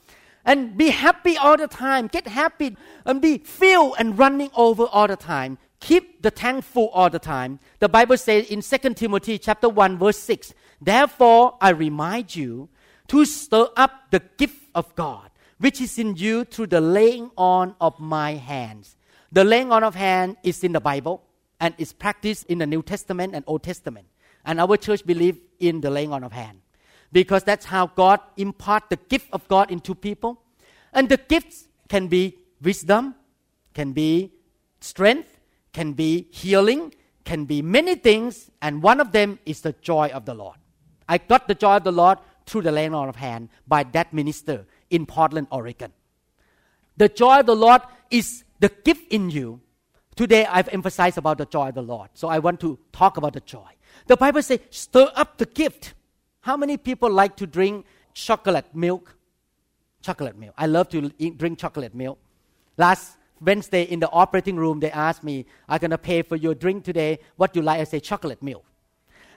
And 0.45 0.77
be 0.77 0.89
happy 0.89 1.37
all 1.37 1.57
the 1.57 1.67
time. 1.67 2.07
Get 2.07 2.27
happy 2.27 2.75
and 3.05 3.21
be 3.21 3.37
filled 3.39 3.95
and 3.99 4.17
running 4.17 4.49
over 4.55 4.85
all 4.85 5.07
the 5.07 5.15
time. 5.15 5.57
Keep 5.79 6.23
the 6.23 6.31
tank 6.31 6.63
full 6.63 6.89
all 6.89 7.09
the 7.09 7.19
time. 7.19 7.59
The 7.79 7.87
Bible 7.87 8.17
says 8.17 8.47
in 8.47 8.61
2 8.61 8.93
Timothy 8.95 9.37
chapter 9.37 9.69
1 9.69 9.97
verse 9.97 10.17
6, 10.19 10.53
Therefore 10.81 11.57
I 11.61 11.69
remind 11.69 12.35
you 12.35 12.69
to 13.09 13.25
stir 13.25 13.67
up 13.75 14.09
the 14.11 14.21
gift 14.37 14.69
of 14.73 14.95
God, 14.95 15.29
which 15.59 15.81
is 15.81 15.99
in 15.99 16.15
you 16.15 16.45
through 16.45 16.67
the 16.67 16.81
laying 16.81 17.29
on 17.37 17.75
of 17.79 17.99
my 17.99 18.33
hands. 18.33 18.95
The 19.31 19.43
laying 19.43 19.71
on 19.71 19.83
of 19.83 19.95
hand 19.95 20.37
is 20.43 20.63
in 20.63 20.71
the 20.71 20.79
Bible 20.79 21.23
and 21.59 21.75
is 21.77 21.93
practiced 21.93 22.45
in 22.45 22.59
the 22.59 22.65
New 22.65 22.81
Testament 22.81 23.35
and 23.35 23.43
Old 23.47 23.63
Testament. 23.63 24.07
And 24.45 24.59
our 24.59 24.77
church 24.77 25.05
believe 25.05 25.37
in 25.59 25.81
the 25.81 25.89
laying 25.89 26.13
on 26.13 26.23
of 26.23 26.31
hand. 26.31 26.61
because 27.11 27.43
that's 27.43 27.65
how 27.65 27.87
God 27.87 28.19
impart 28.37 28.89
the 28.89 28.97
gift 28.97 29.29
of 29.33 29.47
God 29.47 29.71
into 29.71 29.95
people. 29.95 30.41
And 30.93 31.09
the 31.09 31.17
gifts 31.17 31.67
can 31.87 32.07
be 32.07 32.37
wisdom, 32.61 33.15
can 33.73 33.93
be 33.93 34.31
strength, 34.81 35.39
can 35.73 35.93
be 35.93 36.27
healing, 36.31 36.93
can 37.25 37.45
be 37.45 37.61
many 37.61 37.95
things, 37.95 38.49
and 38.61 38.81
one 38.81 38.99
of 38.99 39.11
them 39.11 39.39
is 39.45 39.61
the 39.61 39.73
joy 39.81 40.09
of 40.13 40.25
the 40.25 40.33
Lord. 40.33 40.55
I 41.07 41.17
got 41.17 41.47
the 41.47 41.55
joy 41.55 41.77
of 41.77 41.83
the 41.83 41.91
Lord 41.91 42.17
through 42.49 42.63
the 42.63 42.71
laying 42.71 42.93
on 42.93 43.07
of 43.07 43.15
hand 43.15 43.49
by 43.67 43.83
that 43.83 44.13
minister 44.13 44.65
in 44.89 45.05
Portland, 45.05 45.47
Oregon. 45.51 45.93
The 46.97 47.07
joy 47.07 47.39
of 47.39 47.45
the 47.45 47.55
Lord 47.55 47.81
is 48.11 48.43
the 48.59 48.69
gift 48.69 49.11
in 49.11 49.29
you. 49.29 49.61
Today 50.15 50.45
I've 50.45 50.67
emphasized 50.69 51.17
about 51.17 51.37
the 51.37 51.45
joy 51.45 51.69
of 51.69 51.75
the 51.75 51.81
Lord. 51.81 52.09
So 52.13 52.27
I 52.27 52.39
want 52.39 52.59
to 52.61 52.77
talk 52.91 53.17
about 53.17 53.33
the 53.33 53.39
joy. 53.39 53.69
The 54.07 54.17
Bible 54.17 54.41
says, 54.41 54.59
stir 54.69 55.11
up 55.15 55.37
the 55.37 55.45
gift. 55.45 55.93
How 56.41 56.57
many 56.57 56.77
people 56.77 57.09
like 57.09 57.35
to 57.37 57.47
drink 57.47 57.85
chocolate 58.13 58.65
milk? 58.73 59.15
Chocolate 60.01 60.37
milk. 60.37 60.53
I 60.57 60.65
love 60.65 60.89
to 60.89 61.11
eat, 61.19 61.37
drink 61.37 61.59
chocolate 61.59 61.93
milk. 61.93 62.19
Last 62.77 63.17
Wednesday 63.39 63.83
in 63.83 63.99
the 63.99 64.09
operating 64.09 64.57
room, 64.57 64.79
they 64.79 64.91
asked 64.91 65.23
me, 65.23 65.45
I'm 65.67 65.79
going 65.79 65.91
to 65.91 65.97
pay 65.97 66.21
for 66.21 66.35
your 66.35 66.55
drink 66.55 66.83
today. 66.83 67.19
What 67.37 67.53
do 67.53 67.59
you 67.59 67.65
like? 67.65 67.79
I 67.79 67.83
say, 67.85 67.99
chocolate 67.99 68.41
milk. 68.41 68.65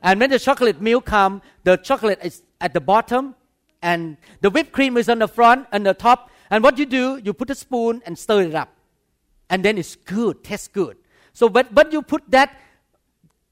And 0.02 0.18
when 0.18 0.30
the 0.30 0.38
chocolate 0.38 0.80
milk 0.80 1.06
come, 1.06 1.42
the 1.62 1.76
chocolate 1.76 2.18
is 2.24 2.42
at 2.62 2.72
the 2.72 2.80
bottom 2.80 3.34
and 3.82 4.16
the 4.40 4.48
whipped 4.48 4.72
cream 4.72 4.96
is 4.96 5.08
on 5.08 5.18
the 5.18 5.28
front 5.28 5.66
and 5.72 5.84
the 5.84 5.92
top. 5.92 6.30
And 6.50 6.62
what 6.62 6.78
you 6.78 6.86
do, 6.86 7.20
you 7.22 7.34
put 7.34 7.50
a 7.50 7.54
spoon 7.54 8.00
and 8.06 8.16
stir 8.16 8.42
it 8.42 8.54
up. 8.54 8.70
And 9.50 9.64
then 9.64 9.76
it's 9.76 9.96
good, 9.96 10.42
tastes 10.44 10.68
good. 10.68 10.96
So 11.34 11.48
but, 11.48 11.74
but 11.74 11.92
you 11.92 12.00
put 12.00 12.22
that 12.30 12.56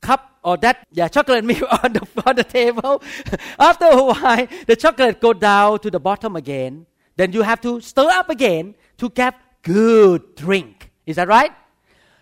cup 0.00 0.38
or 0.42 0.56
that 0.58 0.86
yeah, 0.92 1.08
chocolate 1.08 1.44
milk 1.50 1.62
on 1.84 1.92
the, 1.92 2.06
on 2.24 2.36
the 2.36 2.44
table, 2.44 3.02
after 3.58 3.86
a 3.86 4.04
while, 4.04 4.46
the 4.66 4.76
chocolate 4.76 5.20
go 5.20 5.34
down 5.34 5.80
to 5.80 5.90
the 5.90 6.00
bottom 6.00 6.36
again. 6.36 6.86
Then 7.16 7.32
you 7.32 7.42
have 7.42 7.60
to 7.62 7.80
stir 7.80 8.08
up 8.08 8.30
again 8.30 8.74
to 8.98 9.10
get 9.10 9.34
good 9.62 10.36
drink. 10.36 10.90
Is 11.04 11.16
that 11.16 11.28
right? 11.28 11.52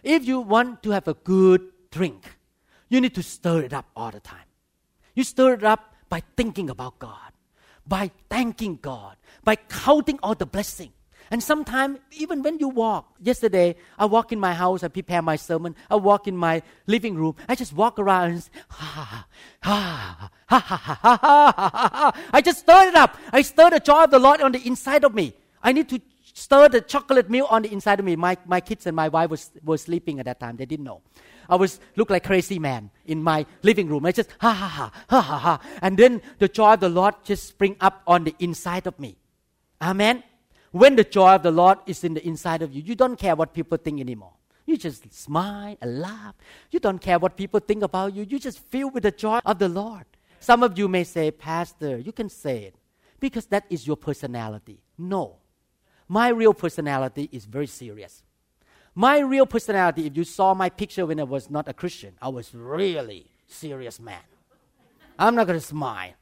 If 0.02 0.26
you 0.26 0.40
want 0.40 0.82
to 0.84 0.90
have 0.90 1.06
a 1.06 1.14
good 1.14 1.60
drink, 1.90 2.24
you 2.88 3.00
need 3.00 3.14
to 3.14 3.22
stir 3.22 3.62
it 3.62 3.72
up 3.72 3.86
all 3.94 4.10
the 4.10 4.20
time. 4.20 4.48
You 5.14 5.22
stir 5.22 5.54
it 5.54 5.64
up 5.64 5.94
by 6.08 6.22
thinking 6.36 6.70
about 6.70 6.98
God, 6.98 7.32
by 7.86 8.10
thanking 8.28 8.78
God, 8.80 9.16
by 9.44 9.56
counting 9.56 10.18
all 10.22 10.34
the 10.34 10.46
blessing. 10.46 10.92
And 11.30 11.42
sometimes, 11.42 11.98
even 12.12 12.42
when 12.42 12.58
you 12.58 12.68
walk, 12.68 13.16
yesterday, 13.20 13.76
I 13.98 14.06
walk 14.06 14.32
in 14.32 14.40
my 14.40 14.54
house, 14.54 14.82
I 14.82 14.88
prepare 14.88 15.20
my 15.20 15.36
sermon, 15.36 15.76
I 15.90 15.96
walk 15.96 16.26
in 16.26 16.36
my 16.36 16.62
living 16.86 17.16
room, 17.16 17.36
I 17.46 17.54
just 17.54 17.74
walk 17.74 17.98
around 17.98 18.30
and 18.30 18.50
ha, 18.68 18.86
ha, 18.86 19.26
ha, 19.62 20.30
ha, 20.46 20.56
ha, 20.56 20.60
ha, 20.66 20.76
ha, 20.76 21.36
ha, 21.36 21.62
ha, 21.66 21.90
ha. 21.92 22.22
I 22.32 22.40
just 22.40 22.60
stir 22.60 22.88
it 22.88 22.94
up. 22.94 23.16
I 23.30 23.42
stir 23.42 23.70
the 23.70 23.80
joy 23.80 24.04
of 24.04 24.10
the 24.10 24.18
Lord 24.18 24.40
on 24.40 24.52
the 24.52 24.66
inside 24.66 25.04
of 25.04 25.14
me. 25.14 25.34
I 25.62 25.72
need 25.72 25.90
to 25.90 26.00
stir 26.38 26.68
the 26.68 26.80
chocolate 26.80 27.28
milk 27.28 27.50
on 27.50 27.62
the 27.62 27.72
inside 27.72 27.98
of 27.98 28.04
me. 28.04 28.16
My, 28.16 28.36
my 28.46 28.60
kids 28.60 28.86
and 28.86 28.94
my 28.94 29.08
wife 29.08 29.30
was, 29.30 29.50
were 29.64 29.78
sleeping 29.78 30.20
at 30.20 30.26
that 30.26 30.40
time. 30.40 30.56
They 30.56 30.66
didn't 30.66 30.84
know. 30.84 31.02
I 31.48 31.56
was 31.56 31.80
look 31.96 32.10
like 32.10 32.24
crazy 32.24 32.58
man 32.58 32.90
in 33.06 33.22
my 33.22 33.46
living 33.62 33.88
room. 33.88 34.04
I 34.06 34.12
just 34.12 34.30
ha 34.38 34.52
ha 34.52 34.68
ha 34.68 34.92
ha 35.08 35.20
ha 35.20 35.38
ha, 35.38 35.60
and 35.80 35.98
then 35.98 36.20
the 36.38 36.48
joy 36.48 36.74
of 36.74 36.80
the 36.80 36.88
Lord 36.88 37.14
just 37.24 37.48
spring 37.48 37.76
up 37.80 38.02
on 38.06 38.24
the 38.24 38.34
inside 38.38 38.86
of 38.86 38.98
me. 39.00 39.16
Amen. 39.80 40.22
When 40.72 40.96
the 40.96 41.04
joy 41.04 41.34
of 41.34 41.42
the 41.42 41.50
Lord 41.50 41.78
is 41.86 42.04
in 42.04 42.14
the 42.14 42.26
inside 42.26 42.60
of 42.60 42.72
you, 42.74 42.82
you 42.82 42.94
don't 42.94 43.18
care 43.18 43.34
what 43.34 43.54
people 43.54 43.78
think 43.78 44.00
anymore. 44.00 44.34
You 44.66 44.76
just 44.76 45.10
smile 45.14 45.76
and 45.80 46.00
laugh. 46.00 46.34
You 46.70 46.78
don't 46.78 46.98
care 46.98 47.18
what 47.18 47.38
people 47.38 47.60
think 47.60 47.82
about 47.82 48.14
you. 48.14 48.24
You 48.24 48.38
just 48.38 48.58
feel 48.58 48.90
with 48.90 49.04
the 49.04 49.10
joy 49.10 49.40
of 49.46 49.58
the 49.58 49.68
Lord. 49.68 50.04
Some 50.40 50.62
of 50.62 50.78
you 50.78 50.88
may 50.88 51.04
say, 51.04 51.30
Pastor, 51.30 51.96
you 51.96 52.12
can 52.12 52.28
say 52.28 52.64
it 52.64 52.74
because 53.18 53.46
that 53.46 53.64
is 53.70 53.86
your 53.86 53.96
personality. 53.96 54.82
No. 54.98 55.36
My 56.08 56.28
real 56.28 56.54
personality 56.54 57.28
is 57.30 57.44
very 57.44 57.66
serious. 57.66 58.22
My 58.94 59.20
real 59.20 59.46
personality, 59.46 60.06
if 60.06 60.16
you 60.16 60.24
saw 60.24 60.54
my 60.54 60.70
picture 60.70 61.06
when 61.06 61.20
I 61.20 61.24
was 61.24 61.50
not 61.50 61.68
a 61.68 61.74
Christian, 61.74 62.14
I 62.20 62.28
was 62.28 62.54
really 62.54 63.30
serious 63.46 64.00
man. 64.00 64.20
I'm 65.18 65.34
not 65.34 65.46
going 65.46 65.58
to 65.58 65.64
smile. 65.64 66.14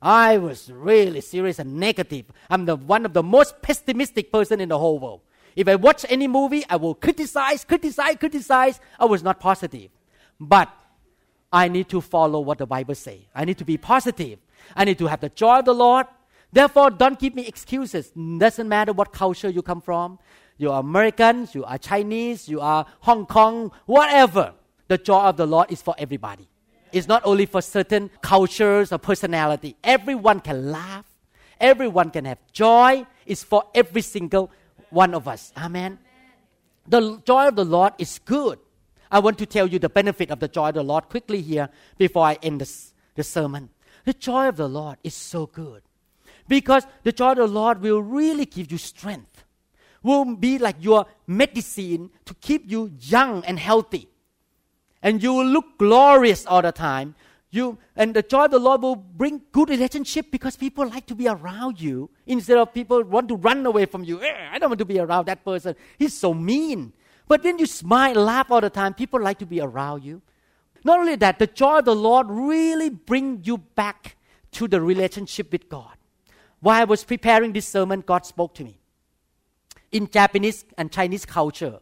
I 0.00 0.38
was 0.38 0.70
really 0.70 1.20
serious 1.20 1.58
and 1.58 1.76
negative. 1.76 2.26
I'm 2.50 2.66
the 2.66 2.76
one 2.76 3.04
of 3.04 3.14
the 3.14 3.22
most 3.22 3.60
pessimistic 3.62 4.30
person 4.30 4.60
in 4.60 4.68
the 4.68 4.78
whole 4.78 4.98
world. 4.98 5.22
If 5.56 5.66
I 5.66 5.74
watch 5.74 6.06
any 6.08 6.28
movie, 6.28 6.64
I 6.70 6.76
will 6.76 6.94
criticize, 6.94 7.64
criticize, 7.64 8.16
criticize. 8.16 8.80
I 8.98 9.06
was 9.06 9.24
not 9.24 9.40
positive. 9.40 9.90
But 10.38 10.68
I 11.52 11.66
need 11.66 11.88
to 11.88 12.00
follow 12.00 12.40
what 12.40 12.58
the 12.58 12.66
Bible 12.66 12.94
says. 12.94 13.20
I 13.34 13.44
need 13.44 13.58
to 13.58 13.64
be 13.64 13.76
positive. 13.76 14.38
I 14.76 14.84
need 14.84 14.98
to 14.98 15.06
have 15.06 15.20
the 15.20 15.30
joy 15.30 15.60
of 15.60 15.64
the 15.64 15.74
Lord. 15.74 16.06
Therefore, 16.52 16.90
don't 16.90 17.18
give 17.18 17.34
me 17.34 17.46
excuses. 17.46 18.10
Doesn't 18.10 18.68
matter 18.68 18.92
what 18.92 19.12
culture 19.12 19.48
you 19.50 19.62
come 19.62 19.80
from 19.80 20.18
you 20.58 20.72
are 20.72 20.80
American, 20.80 21.48
you 21.54 21.64
are 21.64 21.78
Chinese, 21.78 22.48
you 22.48 22.60
are 22.60 22.84
Hong 23.00 23.26
Kong, 23.26 23.70
whatever. 23.86 24.54
The 24.88 24.98
joy 24.98 25.20
of 25.20 25.36
the 25.36 25.46
Lord 25.46 25.70
is 25.70 25.80
for 25.80 25.94
everybody. 25.96 26.48
It's 26.92 27.06
not 27.06 27.22
only 27.24 27.46
for 27.46 27.62
certain 27.62 28.10
cultures 28.20 28.92
or 28.92 28.98
personality. 28.98 29.76
Everyone 29.84 30.40
can 30.40 30.72
laugh. 30.72 31.04
Everyone 31.60 32.10
can 32.10 32.24
have 32.24 32.38
joy. 32.52 33.06
It's 33.24 33.44
for 33.44 33.64
every 33.74 34.02
single 34.02 34.50
one 34.90 35.14
of 35.14 35.28
us. 35.28 35.52
Amen. 35.56 35.98
The 36.88 37.20
joy 37.24 37.48
of 37.48 37.56
the 37.56 37.64
Lord 37.64 37.92
is 37.98 38.18
good. 38.24 38.58
I 39.10 39.20
want 39.20 39.38
to 39.38 39.46
tell 39.46 39.66
you 39.66 39.78
the 39.78 39.88
benefit 39.88 40.30
of 40.30 40.40
the 40.40 40.48
joy 40.48 40.70
of 40.70 40.74
the 40.74 40.82
Lord 40.82 41.08
quickly 41.08 41.40
here 41.40 41.68
before 41.98 42.24
I 42.24 42.38
end 42.42 42.60
this, 42.60 42.94
the 43.14 43.22
sermon. 43.22 43.68
The 44.04 44.14
joy 44.14 44.48
of 44.48 44.56
the 44.56 44.68
Lord 44.68 44.96
is 45.04 45.14
so 45.14 45.46
good 45.46 45.82
because 46.48 46.86
the 47.04 47.12
joy 47.12 47.32
of 47.32 47.36
the 47.36 47.46
Lord 47.46 47.80
will 47.80 48.02
really 48.02 48.46
give 48.46 48.72
you 48.72 48.78
strength 48.78 49.44
will 50.02 50.36
be 50.36 50.58
like 50.58 50.76
your 50.80 51.06
medicine 51.26 52.10
to 52.24 52.34
keep 52.34 52.70
you 52.70 52.90
young 53.00 53.44
and 53.44 53.58
healthy. 53.58 54.08
And 55.02 55.22
you 55.22 55.32
will 55.32 55.46
look 55.46 55.78
glorious 55.78 56.46
all 56.46 56.62
the 56.62 56.72
time. 56.72 57.14
You, 57.50 57.78
and 57.96 58.14
the 58.14 58.22
joy 58.22 58.44
of 58.44 58.50
the 58.50 58.58
Lord 58.58 58.82
will 58.82 58.96
bring 58.96 59.40
good 59.52 59.70
relationship 59.70 60.30
because 60.30 60.56
people 60.56 60.86
like 60.86 61.06
to 61.06 61.14
be 61.14 61.28
around 61.28 61.80
you 61.80 62.10
instead 62.26 62.58
of 62.58 62.74
people 62.74 63.02
want 63.04 63.28
to 63.28 63.36
run 63.36 63.64
away 63.64 63.86
from 63.86 64.04
you. 64.04 64.20
Eh, 64.22 64.48
I 64.52 64.58
don't 64.58 64.70
want 64.70 64.80
to 64.80 64.84
be 64.84 64.98
around 64.98 65.26
that 65.26 65.44
person. 65.44 65.74
He's 65.98 66.14
so 66.14 66.34
mean. 66.34 66.92
But 67.26 67.44
when 67.44 67.58
you 67.58 67.66
smile, 67.66 68.14
laugh 68.14 68.50
all 68.50 68.60
the 68.60 68.70
time, 68.70 68.94
people 68.94 69.20
like 69.20 69.38
to 69.38 69.46
be 69.46 69.60
around 69.60 70.04
you. 70.04 70.20
Not 70.84 71.00
only 71.00 71.16
that, 71.16 71.38
the 71.38 71.46
joy 71.46 71.78
of 71.78 71.86
the 71.86 71.94
Lord 71.94 72.26
really 72.30 72.90
bring 72.90 73.40
you 73.44 73.58
back 73.58 74.16
to 74.52 74.68
the 74.68 74.80
relationship 74.80 75.52
with 75.52 75.68
God. 75.68 75.97
While 76.60 76.80
I 76.80 76.84
was 76.84 77.04
preparing 77.04 77.52
this 77.52 77.68
sermon, 77.68 78.02
God 78.06 78.26
spoke 78.26 78.54
to 78.54 78.64
me 78.64 78.78
in 79.92 80.08
Japanese 80.08 80.64
and 80.76 80.90
Chinese 80.92 81.24
culture, 81.24 81.80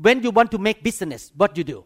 when 0.00 0.22
you 0.22 0.30
want 0.30 0.50
to 0.52 0.58
make 0.58 0.82
business, 0.82 1.32
what 1.36 1.54
do 1.54 1.60
you 1.60 1.64
do? 1.64 1.84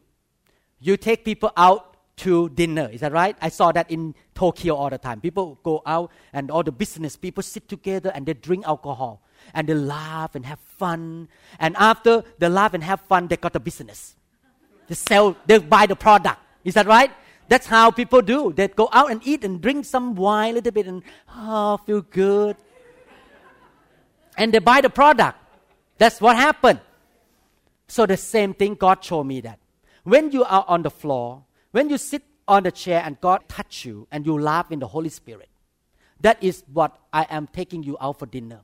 You 0.81 0.97
take 0.97 1.25
people 1.25 1.53
out 1.57 1.97
to 2.17 2.49
dinner. 2.51 2.89
Is 2.93 3.01
that 3.01 3.13
right? 3.13 3.37
I 3.41 3.49
saw 3.49 3.73
that 3.73 3.91
in 3.91 4.15
Tokyo 4.35 4.75
all 4.75 4.91
the 4.91 4.99
time. 4.99 5.21
People 5.21 5.59
go 5.63 5.83
out 5.87 6.11
and 6.33 6.51
all 6.51 6.63
the 6.63 6.73
business 6.73 7.17
people 7.17 7.43
sit 7.43 7.69
together 7.69 8.13
and 8.15 8.27
they 8.27 8.35
drink 8.35 8.67
alcohol 8.67 9.23
and 9.55 9.67
they 9.67 9.75
laugh 9.75 10.35
and 10.35 10.45
have 10.47 10.61
fun. 10.61 11.29
And 11.59 11.77
after 11.79 12.23
they 12.39 12.49
laugh 12.49 12.75
and 12.75 12.85
have 12.85 13.01
fun, 13.01 13.29
they 13.29 13.37
got 13.37 13.53
the 13.55 13.61
business. 13.61 14.17
They 14.89 14.95
sell, 14.95 15.37
they 15.47 15.59
buy 15.59 15.87
the 15.87 15.97
product. 15.97 16.41
Is 16.65 16.75
that 16.75 16.87
right? 16.87 17.11
That's 17.49 17.67
how 17.67 17.91
people 17.91 18.23
do. 18.23 18.53
They 18.53 18.69
go 18.69 18.89
out 18.93 19.11
and 19.11 19.21
eat 19.25 19.45
and 19.45 19.61
drink 19.61 19.85
some 19.85 20.15
wine 20.15 20.53
a 20.53 20.55
little 20.55 20.73
bit 20.73 20.87
and 20.87 21.03
oh, 21.35 21.77
feel 21.79 22.03
good 22.03 22.57
and 24.37 24.53
they 24.53 24.59
buy 24.59 24.81
the 24.81 24.91
product. 24.91 25.39
That's 25.99 26.21
what 26.21 26.37
happened. 26.37 26.81
So 27.89 28.07
the 28.07 28.17
same 28.17 28.55
thing 28.55 28.75
God 28.75 29.05
showed 29.05 29.25
me 29.25 29.41
that. 29.43 29.59
When 30.05 30.33
you 30.33 30.45
are 30.45 30.65
on 30.67 30.83
the 30.83 30.91
floor, 30.91 31.45
when 31.71 31.91
you 31.91 31.99
sit 31.99 32.23
on 32.49 32.65
the 32.65 32.73
chair 32.73 33.03
and 33.05 33.21
God 33.21 33.49
touch 33.49 33.85
you 33.85 34.09
and 34.11 34.27
you 34.27 34.39
laugh 34.39 34.73
in 34.73 34.79
the 34.79 34.89
Holy 34.89 35.11
Spirit, 35.11 35.49
that 36.21 36.43
is 36.43 36.65
what 36.73 36.99
I 37.13 37.27
am 37.31 37.47
taking 37.47 37.83
you 37.83 37.97
out 38.01 38.19
for 38.19 38.27
dinner. 38.27 38.61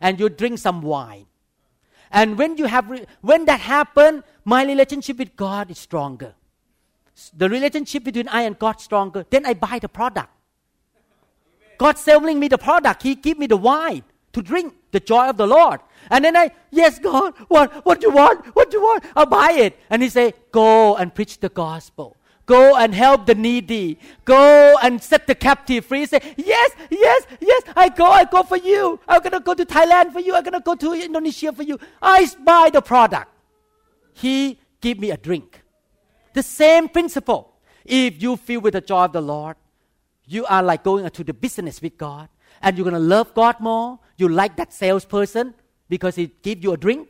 And 0.00 0.20
you 0.20 0.28
drink 0.28 0.58
some 0.58 0.82
wine. 0.82 1.26
And 2.10 2.38
when 2.38 2.56
you 2.56 2.66
have 2.66 2.88
re- 2.88 3.06
when 3.20 3.44
that 3.46 3.60
happen, 3.60 4.24
my 4.44 4.64
relationship 4.64 5.18
with 5.18 5.36
God 5.36 5.70
is 5.70 5.78
stronger. 5.78 6.34
The 7.36 7.48
relationship 7.48 8.04
between 8.04 8.28
I 8.28 8.42
and 8.42 8.58
God 8.58 8.80
stronger. 8.80 9.24
Then 9.28 9.46
I 9.46 9.54
buy 9.54 9.78
the 9.80 9.88
product. 9.88 10.30
God 11.78 11.98
selling 11.98 12.38
me 12.38 12.48
the 12.48 12.58
product. 12.58 13.02
He 13.02 13.14
give 13.14 13.38
me 13.38 13.46
the 13.46 13.56
wine 13.56 14.02
to 14.32 14.42
drink 14.42 14.74
the 14.90 15.00
joy 15.00 15.28
of 15.28 15.36
the 15.36 15.46
Lord. 15.46 15.80
And 16.10 16.24
then 16.24 16.36
I, 16.36 16.50
yes, 16.70 16.98
God, 16.98 17.34
what, 17.48 17.84
what 17.84 18.00
do 18.00 18.08
you 18.08 18.14
want? 18.14 18.44
What 18.54 18.70
do 18.70 18.78
you 18.78 18.82
want? 18.82 19.04
I'll 19.14 19.26
buy 19.26 19.52
it. 19.52 19.78
And 19.90 20.02
he 20.02 20.08
say, 20.08 20.34
go 20.52 20.96
and 20.96 21.14
preach 21.14 21.38
the 21.38 21.48
gospel. 21.48 22.16
Go 22.46 22.76
and 22.76 22.94
help 22.94 23.26
the 23.26 23.34
needy. 23.34 23.98
Go 24.24 24.76
and 24.82 25.02
set 25.02 25.26
the 25.26 25.34
captive 25.34 25.84
free. 25.84 26.06
Say, 26.06 26.20
yes, 26.36 26.70
yes, 26.90 27.26
yes, 27.40 27.62
I 27.76 27.90
go, 27.90 28.06
I 28.06 28.24
go 28.24 28.42
for 28.42 28.56
you. 28.56 28.98
I'm 29.06 29.20
going 29.20 29.32
to 29.32 29.40
go 29.40 29.54
to 29.54 29.66
Thailand 29.66 30.12
for 30.12 30.20
you. 30.20 30.34
I'm 30.34 30.42
going 30.42 30.54
to 30.54 30.60
go 30.60 30.74
to 30.74 30.94
Indonesia 30.94 31.52
for 31.52 31.62
you. 31.62 31.78
I 32.00 32.26
buy 32.42 32.70
the 32.72 32.80
product. 32.80 33.30
He 34.14 34.58
give 34.80 34.98
me 34.98 35.10
a 35.10 35.16
drink. 35.16 35.62
The 36.38 36.44
same 36.44 36.88
principle. 36.88 37.52
If 37.84 38.22
you 38.22 38.36
feel 38.36 38.60
with 38.60 38.74
the 38.74 38.80
joy 38.80 39.06
of 39.06 39.12
the 39.12 39.20
Lord, 39.20 39.56
you 40.24 40.46
are 40.46 40.62
like 40.62 40.84
going 40.84 41.04
into 41.04 41.24
the 41.24 41.34
business 41.34 41.82
with 41.82 41.98
God 41.98 42.28
and 42.62 42.78
you're 42.78 42.84
going 42.84 42.94
to 42.94 43.00
love 43.00 43.34
God 43.34 43.58
more. 43.58 43.98
You 44.16 44.28
like 44.28 44.54
that 44.54 44.72
salesperson 44.72 45.52
because 45.88 46.14
he 46.14 46.30
give 46.42 46.62
you 46.62 46.74
a 46.74 46.76
drink. 46.76 47.08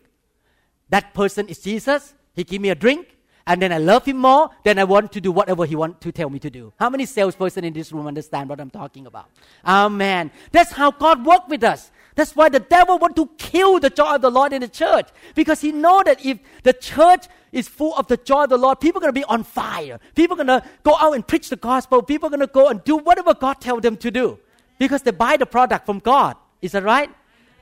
That 0.89 1.12
person 1.12 1.47
is 1.49 1.59
Jesus. 1.59 2.14
He 2.33 2.43
give 2.43 2.62
me 2.62 2.70
a 2.70 2.74
drink 2.74 3.18
and 3.47 3.61
then 3.61 3.70
I 3.70 3.76
love 3.76 4.07
him 4.07 4.16
more, 4.16 4.49
then 4.64 4.79
I 4.79 4.85
want 4.85 5.12
to 5.12 5.20
do 5.20 5.31
whatever 5.31 5.66
he 5.66 5.76
want 5.76 6.01
to 6.01 6.11
tell 6.11 6.31
me 6.31 6.39
to 6.39 6.49
do. 6.49 6.72
How 6.79 6.89
many 6.89 7.05
salesperson 7.05 7.64
in 7.64 7.74
this 7.74 7.93
room 7.93 8.07
understand 8.07 8.49
what 8.49 8.61
I'm 8.61 8.70
talking 8.70 9.07
about? 9.07 9.29
Amen. 9.66 10.31
That's 10.53 10.72
how 10.72 10.91
God 10.91 11.26
works 11.26 11.49
with 11.51 11.64
us. 11.64 11.91
That's 12.14 12.35
why 12.35 12.49
the 12.49 12.61
devil 12.61 12.99
want 12.99 13.14
to 13.16 13.26
kill 13.39 13.79
the 13.79 13.91
joy 13.91 14.14
of 14.16 14.22
the 14.22 14.31
Lord 14.31 14.53
in 14.53 14.62
the 14.62 14.68
church 14.68 15.09
because 15.35 15.61
he 15.61 15.72
know 15.72 16.03
that 16.03 16.24
if 16.24 16.39
the 16.62 16.72
church 16.72 17.26
is 17.53 17.69
full 17.69 17.95
of 17.97 18.07
the 18.07 18.17
joy 18.17 18.45
of 18.45 18.51
the 18.51 18.59
Lord, 18.59 18.81
people 18.81 18.99
are 18.99 19.03
going 19.03 19.15
to 19.15 19.21
be 19.21 19.25
on 19.25 19.45
fire. 19.45 19.99
People 20.15 20.41
are 20.41 20.45
going 20.45 20.61
to 20.61 20.69
go 20.83 20.97
out 20.97 21.15
and 21.15 21.27
preach 21.27 21.49
the 21.49 21.57
gospel. 21.57 22.03
People 22.03 22.29
are 22.29 22.31
going 22.31 22.41
to 22.41 22.47
go 22.47 22.69
and 22.69 22.83
do 22.85 22.97
whatever 22.97 23.35
God 23.35 23.61
tell 23.61 23.81
them 23.81 23.97
to 23.99 24.11
do 24.11 24.39
because 24.79 25.03
they 25.03 25.11
buy 25.11 25.37
the 25.37 25.47
product 25.47 25.87
from 25.87 25.99
God. 25.99 26.37
Is 26.63 26.73
that 26.73 26.85
right? 26.85 27.11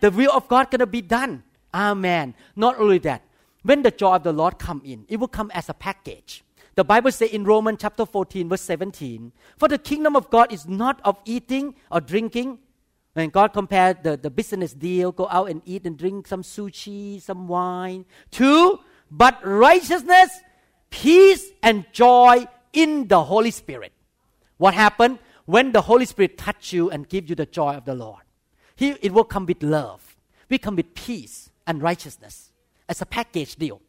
The 0.00 0.10
will 0.10 0.32
of 0.32 0.48
God 0.48 0.70
going 0.70 0.80
to 0.80 0.86
be 0.86 1.02
done. 1.02 1.42
Amen. 1.74 2.34
Not 2.54 2.78
only 2.78 2.98
that, 2.98 3.22
when 3.62 3.82
the 3.82 3.90
joy 3.90 4.14
of 4.14 4.22
the 4.22 4.32
Lord 4.32 4.58
come 4.58 4.80
in, 4.84 5.04
it 5.08 5.18
will 5.18 5.28
come 5.28 5.50
as 5.54 5.68
a 5.68 5.74
package. 5.74 6.44
The 6.76 6.84
Bible 6.84 7.10
says 7.10 7.30
in 7.30 7.44
Romans 7.44 7.78
chapter 7.80 8.04
14, 8.04 8.48
verse 8.48 8.60
17, 8.60 9.32
For 9.56 9.66
the 9.66 9.78
kingdom 9.78 10.14
of 10.14 10.30
God 10.30 10.52
is 10.52 10.68
not 10.68 11.00
of 11.04 11.18
eating 11.24 11.74
or 11.90 12.00
drinking. 12.00 12.58
When 13.14 13.30
God 13.30 13.54
compared 13.54 14.02
the, 14.02 14.18
the 14.18 14.28
business 14.28 14.74
deal, 14.74 15.10
go 15.10 15.26
out 15.30 15.48
and 15.48 15.62
eat 15.64 15.86
and 15.86 15.96
drink 15.96 16.26
some 16.26 16.42
sushi, 16.42 17.20
some 17.20 17.48
wine, 17.48 18.04
to, 18.32 18.78
but 19.10 19.38
righteousness, 19.44 20.30
peace, 20.90 21.50
and 21.62 21.84
joy 21.92 22.46
in 22.72 23.08
the 23.08 23.24
Holy 23.24 23.50
Spirit. 23.50 23.92
What 24.58 24.74
happened? 24.74 25.18
When 25.44 25.72
the 25.72 25.82
Holy 25.82 26.06
Spirit 26.06 26.38
touch 26.38 26.72
you 26.72 26.90
and 26.90 27.08
give 27.08 27.28
you 27.28 27.34
the 27.34 27.46
joy 27.46 27.74
of 27.74 27.84
the 27.84 27.94
Lord, 27.94 28.22
he, 28.74 28.96
it 29.00 29.12
will 29.12 29.24
come 29.24 29.46
with 29.46 29.62
love. 29.62 30.16
We 30.48 30.58
come 30.58 30.76
with 30.76 30.94
peace 30.94 31.50
and 31.66 31.82
righteousness 31.82 32.50
as 32.88 33.00
a 33.00 33.06
package 33.06 33.56
deal. 33.56 33.80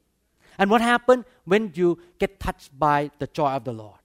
And 0.58 0.70
what 0.70 0.82
happened 0.82 1.26
when 1.46 1.72
you 1.76 2.00
get 2.20 2.40
touched 2.40 2.78
by 2.78 3.12
the 3.20 3.28
joy 3.28 3.52
of 3.52 3.64
the 3.64 3.74
Lord? 3.74 4.00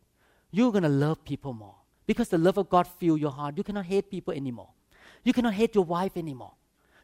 You're 0.50 0.70
going 0.70 0.82
to 0.82 0.88
love 0.88 1.24
people 1.24 1.52
more. 1.52 1.74
Because 2.06 2.28
the 2.28 2.38
love 2.38 2.58
of 2.58 2.68
God 2.68 2.86
fills 2.86 3.20
your 3.20 3.30
heart. 3.30 3.56
You 3.56 3.64
cannot 3.64 3.86
hate 3.86 4.10
people 4.10 4.34
anymore. 4.34 4.68
You 5.24 5.32
cannot 5.32 5.54
hate 5.54 5.74
your 5.74 5.84
wife 5.84 6.16
anymore. 6.16 6.52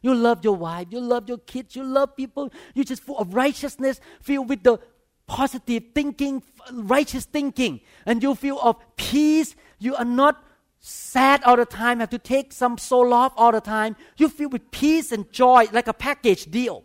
You 0.01 0.15
love 0.15 0.43
your 0.43 0.55
wife. 0.55 0.87
You 0.91 0.99
love 0.99 1.27
your 1.27 1.39
kids. 1.39 1.75
You 1.75 1.83
love 1.83 2.15
people. 2.15 2.51
You're 2.73 2.85
just 2.85 3.03
full 3.03 3.17
of 3.17 3.33
righteousness, 3.33 3.99
filled 4.21 4.49
with 4.49 4.63
the 4.63 4.79
positive 5.27 5.83
thinking, 5.93 6.43
righteous 6.71 7.25
thinking. 7.25 7.81
And 8.05 8.23
you 8.23 8.35
feel 8.35 8.59
of 8.59 8.77
peace. 8.95 9.55
You 9.79 9.95
are 9.95 10.05
not 10.05 10.43
sad 10.79 11.43
all 11.43 11.57
the 11.57 11.65
time, 11.65 11.99
have 11.99 12.09
to 12.09 12.17
take 12.17 12.53
some 12.53 12.77
Zoloft 12.77 13.33
all 13.37 13.51
the 13.51 13.61
time. 13.61 13.95
You 14.17 14.29
feel 14.29 14.49
with 14.49 14.71
peace 14.71 15.11
and 15.11 15.31
joy 15.31 15.67
like 15.71 15.87
a 15.87 15.93
package 15.93 16.45
deal. 16.45 16.83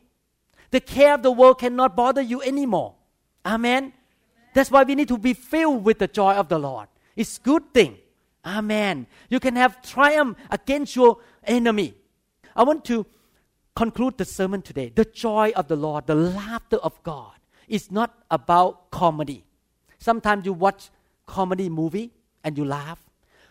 The 0.71 0.81
care 0.81 1.15
of 1.15 1.23
the 1.23 1.31
world 1.31 1.61
cannot 1.61 1.95
bother 1.95 2.23
you 2.23 2.43
anymore. 2.43 2.97
Amen. 3.47 3.93
That's 4.55 4.71
why 4.71 4.83
we 4.83 4.95
need 4.95 5.09
to 5.09 5.19
be 5.19 5.35
filled 5.35 5.85
with 5.85 5.99
the 5.99 6.09
joy 6.09 6.35
of 6.35 6.49
the 6.49 6.59
Lord. 6.59 6.89
It's 7.17 7.39
good 7.39 7.73
thing. 7.73 7.99
Amen. 8.45 9.07
You 9.29 9.41
can 9.41 9.57
have 9.57 9.81
triumph 9.83 10.37
against 10.51 10.97
your 10.97 11.19
enemy. 11.45 11.95
I 12.57 12.63
want 12.63 12.85
to 12.87 13.07
conclude 13.75 14.19
the 14.19 14.25
sermon 14.25 14.63
today. 14.63 14.93
The 14.95 15.05
joy 15.05 15.53
of 15.57 15.69
the 15.69 15.77
Lord, 15.77 16.07
the 16.07 16.15
laughter 16.15 16.77
of 16.77 17.03
God 17.03 17.33
is 17.69 17.91
not 17.91 18.15
about 18.31 18.91
comedy. 18.91 19.45
Sometimes 19.99 20.47
you 20.47 20.53
watch 20.53 20.91
comedy 21.27 21.69
movie 21.69 22.13
and 22.45 22.57
you 22.57 22.65
laugh. 22.65 22.99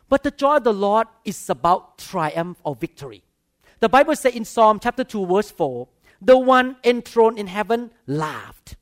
But 0.09 0.23
the 0.23 0.31
joy 0.31 0.57
of 0.57 0.63
the 0.63 0.73
Lord 0.73 1.07
is 1.25 1.49
about 1.49 1.97
triumph 1.97 2.57
or 2.63 2.75
victory. 2.75 3.23
The 3.79 3.89
Bible 3.89 4.15
says 4.15 4.35
in 4.35 4.45
Psalm 4.45 4.79
chapter 4.79 5.03
2 5.03 5.25
verse 5.25 5.51
4, 5.51 5.87
the 6.21 6.37
one 6.37 6.77
enthroned 6.83 7.37
in 7.37 7.47
heaven 7.47 7.91
laughed. 8.07 8.75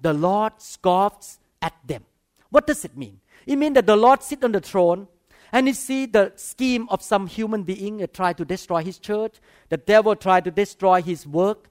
The 0.00 0.14
Lord 0.14 0.54
scoffs 0.58 1.38
at 1.60 1.74
them. 1.86 2.04
What 2.50 2.66
does 2.66 2.84
it 2.84 2.96
mean? 2.96 3.20
It 3.46 3.56
means 3.56 3.74
that 3.74 3.86
the 3.86 3.96
Lord 3.96 4.22
sits 4.22 4.44
on 4.44 4.52
the 4.52 4.60
throne 4.60 5.08
and 5.54 5.68
he 5.68 5.72
see 5.72 6.04
the 6.04 6.32
scheme 6.34 6.88
of 6.90 7.00
some 7.00 7.28
human 7.28 7.62
being 7.62 7.98
that 7.98 8.12
try 8.12 8.32
to 8.32 8.44
destroy 8.44 8.82
his 8.82 8.98
church. 8.98 9.34
The 9.68 9.76
devil 9.76 10.16
try 10.16 10.40
to 10.40 10.50
destroy 10.50 11.00
his 11.00 11.28
work. 11.28 11.68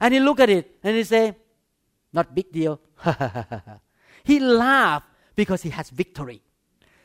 And 0.00 0.14
he 0.14 0.20
look 0.20 0.40
at 0.40 0.48
it 0.48 0.78
and 0.82 0.96
he 0.96 1.04
say, 1.04 1.36
not 2.14 2.34
big 2.34 2.50
deal. 2.50 2.80
he 4.24 4.40
laugh 4.40 5.02
because 5.34 5.60
he 5.60 5.68
has 5.68 5.90
victory. 5.90 6.40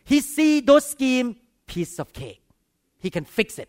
He 0.06 0.22
see 0.22 0.62
those 0.62 0.90
scheme 0.90 1.36
piece 1.68 2.00
of 2.00 2.14
cake. 2.14 2.42
He 2.98 3.10
can 3.10 3.26
fix 3.26 3.60
it. 3.60 3.68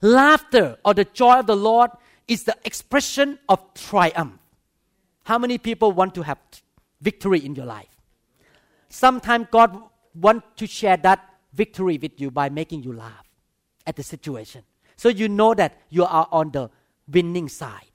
Laughter 0.00 0.76
or 0.84 0.92
the 0.92 1.04
joy 1.04 1.38
of 1.38 1.46
the 1.46 1.54
Lord 1.54 1.92
is 2.26 2.42
the 2.42 2.56
expression 2.64 3.38
of 3.48 3.62
triumph. 3.74 4.40
How 5.22 5.38
many 5.38 5.58
people 5.58 5.92
want 5.92 6.16
to 6.16 6.22
have 6.22 6.38
victory 7.00 7.44
in 7.44 7.54
your 7.54 7.66
life? 7.66 7.96
Sometimes 8.88 9.46
God 9.52 9.80
wants 10.14 10.46
to 10.56 10.66
share 10.66 10.96
that 10.98 11.28
victory 11.52 11.98
with 12.00 12.20
you 12.20 12.30
by 12.30 12.48
making 12.48 12.82
you 12.82 12.92
laugh 12.92 13.28
at 13.86 13.96
the 13.96 14.02
situation. 14.02 14.62
So 14.96 15.08
you 15.08 15.28
know 15.28 15.54
that 15.54 15.80
you 15.90 16.04
are 16.04 16.28
on 16.30 16.50
the 16.50 16.70
winning 17.08 17.48
side. 17.48 17.92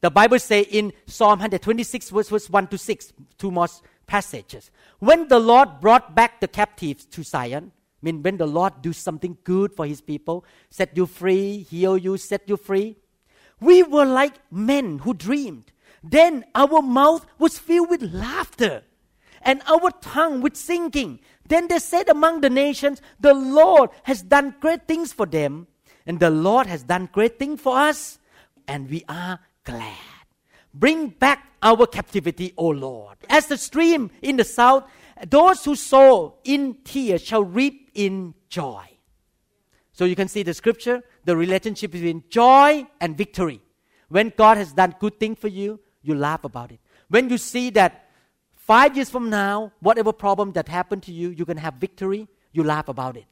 The 0.00 0.10
Bible 0.10 0.38
says 0.38 0.66
in 0.70 0.92
Psalm 1.06 1.40
126, 1.40 2.10
verse, 2.10 2.28
verse 2.28 2.48
1 2.48 2.68
to 2.68 2.78
6, 2.78 3.12
two 3.36 3.50
more 3.50 3.66
passages. 4.06 4.70
When 5.00 5.28
the 5.28 5.38
Lord 5.40 5.80
brought 5.80 6.14
back 6.14 6.40
the 6.40 6.48
captives 6.48 7.04
to 7.06 7.22
Zion, 7.24 7.72
I 7.74 8.00
mean, 8.02 8.22
when 8.22 8.36
the 8.36 8.46
Lord 8.46 8.80
do 8.80 8.92
something 8.92 9.36
good 9.42 9.72
for 9.72 9.86
his 9.86 10.00
people, 10.00 10.44
set 10.70 10.96
you 10.96 11.06
free, 11.06 11.66
heal 11.68 11.98
you, 11.98 12.16
set 12.16 12.48
you 12.48 12.56
free, 12.56 12.96
we 13.60 13.82
were 13.82 14.04
like 14.04 14.34
men 14.52 15.00
who 15.00 15.14
dreamed. 15.14 15.72
Then 16.02 16.44
our 16.54 16.80
mouth 16.80 17.26
was 17.40 17.58
filled 17.58 17.90
with 17.90 18.02
laughter 18.02 18.84
and 19.42 19.62
our 19.66 19.90
tongue 20.00 20.40
with 20.40 20.56
singing. 20.56 21.20
Then 21.46 21.68
they 21.68 21.78
said 21.78 22.08
among 22.08 22.40
the 22.40 22.50
nations, 22.50 23.00
The 23.20 23.34
Lord 23.34 23.90
has 24.04 24.22
done 24.22 24.54
great 24.60 24.86
things 24.86 25.12
for 25.12 25.26
them, 25.26 25.66
and 26.06 26.20
the 26.20 26.30
Lord 26.30 26.66
has 26.66 26.82
done 26.82 27.08
great 27.12 27.38
things 27.38 27.60
for 27.60 27.78
us, 27.78 28.18
and 28.66 28.88
we 28.88 29.04
are 29.08 29.40
glad. 29.64 29.96
Bring 30.74 31.08
back 31.08 31.46
our 31.62 31.86
captivity, 31.86 32.52
O 32.56 32.68
Lord. 32.68 33.16
As 33.28 33.46
the 33.46 33.58
stream 33.58 34.10
in 34.22 34.36
the 34.36 34.44
south, 34.44 34.84
those 35.28 35.64
who 35.64 35.74
sow 35.74 36.36
in 36.44 36.76
tears 36.84 37.22
shall 37.22 37.42
reap 37.42 37.90
in 37.94 38.34
joy. 38.48 38.84
So 39.92 40.04
you 40.04 40.14
can 40.14 40.28
see 40.28 40.44
the 40.44 40.54
scripture, 40.54 41.02
the 41.24 41.36
relationship 41.36 41.90
between 41.90 42.22
joy 42.28 42.86
and 43.00 43.16
victory. 43.18 43.60
When 44.08 44.32
God 44.36 44.56
has 44.56 44.72
done 44.72 44.94
good 45.00 45.18
thing 45.18 45.34
for 45.34 45.48
you, 45.48 45.80
you 46.02 46.14
laugh 46.14 46.44
about 46.44 46.70
it. 46.70 46.80
When 47.08 47.28
you 47.28 47.38
see 47.38 47.70
that 47.70 48.07
five 48.68 48.94
years 48.94 49.08
from 49.08 49.30
now, 49.30 49.72
whatever 49.80 50.12
problem 50.12 50.52
that 50.52 50.68
happened 50.68 51.02
to 51.02 51.12
you, 51.12 51.30
you 51.30 51.46
can 51.46 51.56
have 51.56 51.74
victory, 51.74 52.28
you 52.52 52.62
laugh 52.62 52.88
about 52.88 53.16
it. 53.16 53.24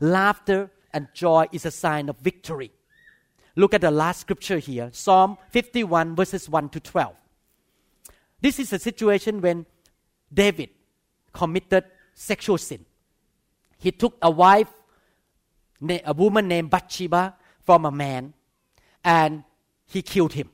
Laughter 0.00 0.70
and 0.94 1.06
joy 1.12 1.46
is 1.52 1.66
a 1.66 1.70
sign 1.70 2.08
of 2.08 2.16
victory. 2.16 2.72
Look 3.56 3.74
at 3.74 3.82
the 3.82 3.90
last 3.90 4.22
scripture 4.22 4.58
here 4.58 4.88
Psalm 4.92 5.36
51, 5.50 6.16
verses 6.16 6.48
1 6.48 6.70
to 6.70 6.80
12. 6.80 7.14
This 8.40 8.58
is 8.58 8.72
a 8.72 8.78
situation 8.78 9.42
when 9.42 9.66
David 10.32 10.70
committed 11.32 11.84
sexual 12.14 12.58
sin. 12.58 12.86
He 13.78 13.92
took 13.92 14.16
a 14.22 14.30
wife 14.30 14.72
a 16.06 16.14
woman 16.14 16.48
named 16.48 16.70
Bathsheba 16.70 17.36
from 17.60 17.84
a 17.84 17.90
man 17.90 18.32
and 19.04 19.44
he 19.84 20.00
killed 20.00 20.32
him. 20.32 20.48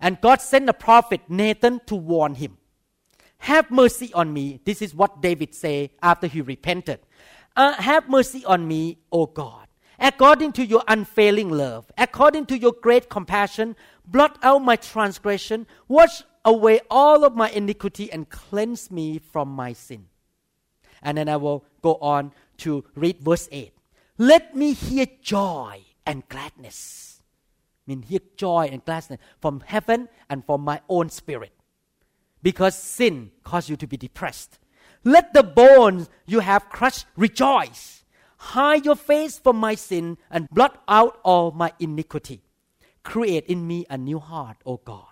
And 0.00 0.20
God 0.20 0.40
sent 0.40 0.68
a 0.68 0.72
prophet 0.72 1.22
Nathan 1.28 1.80
to 1.86 1.96
warn 1.96 2.36
him. 2.36 2.58
Have 3.42 3.72
mercy 3.72 4.12
on 4.14 4.32
me. 4.32 4.60
This 4.64 4.80
is 4.80 4.94
what 4.94 5.20
David 5.20 5.52
said 5.52 5.90
after 6.00 6.28
he 6.28 6.40
repented. 6.40 7.00
Uh, 7.56 7.72
have 7.72 8.08
mercy 8.08 8.44
on 8.44 8.68
me, 8.68 8.98
O 9.10 9.26
God. 9.26 9.66
According 9.98 10.52
to 10.52 10.64
your 10.64 10.84
unfailing 10.86 11.50
love, 11.50 11.90
according 11.98 12.46
to 12.46 12.56
your 12.56 12.70
great 12.70 13.10
compassion, 13.10 13.74
blot 14.06 14.38
out 14.44 14.60
my 14.60 14.76
transgression, 14.76 15.66
wash 15.88 16.22
away 16.44 16.82
all 16.88 17.24
of 17.24 17.34
my 17.34 17.50
iniquity, 17.50 18.12
and 18.12 18.30
cleanse 18.30 18.92
me 18.92 19.18
from 19.18 19.48
my 19.48 19.72
sin. 19.72 20.06
And 21.02 21.18
then 21.18 21.28
I 21.28 21.36
will 21.36 21.64
go 21.82 21.96
on 21.96 22.30
to 22.58 22.84
read 22.94 23.18
verse 23.18 23.48
8. 23.50 23.72
Let 24.18 24.54
me 24.54 24.72
hear 24.72 25.06
joy 25.20 25.80
and 26.06 26.28
gladness. 26.28 27.20
I 27.88 27.90
mean, 27.90 28.02
hear 28.02 28.20
joy 28.36 28.68
and 28.70 28.84
gladness 28.84 29.18
from 29.40 29.64
heaven 29.66 30.08
and 30.30 30.46
from 30.46 30.60
my 30.60 30.80
own 30.88 31.10
spirit. 31.10 31.52
Because 32.42 32.76
sin 32.76 33.30
caused 33.44 33.68
you 33.68 33.76
to 33.76 33.86
be 33.86 33.96
depressed. 33.96 34.58
Let 35.04 35.32
the 35.32 35.42
bones 35.42 36.08
you 36.26 36.40
have 36.40 36.68
crushed 36.68 37.06
rejoice. 37.16 38.04
Hide 38.36 38.84
your 38.84 38.96
face 38.96 39.38
from 39.38 39.56
my 39.56 39.74
sin 39.74 40.18
and 40.30 40.48
blot 40.50 40.82
out 40.88 41.20
all 41.24 41.52
my 41.52 41.72
iniquity. 41.78 42.42
Create 43.04 43.46
in 43.46 43.66
me 43.66 43.86
a 43.90 43.98
new 43.98 44.18
heart, 44.18 44.56
O 44.66 44.76
God, 44.78 45.04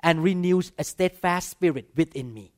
and 0.00 0.22
renew 0.22 0.62
a 0.78 0.84
steadfast 0.84 1.48
spirit 1.48 1.90
within 1.96 2.32
me. 2.32 2.52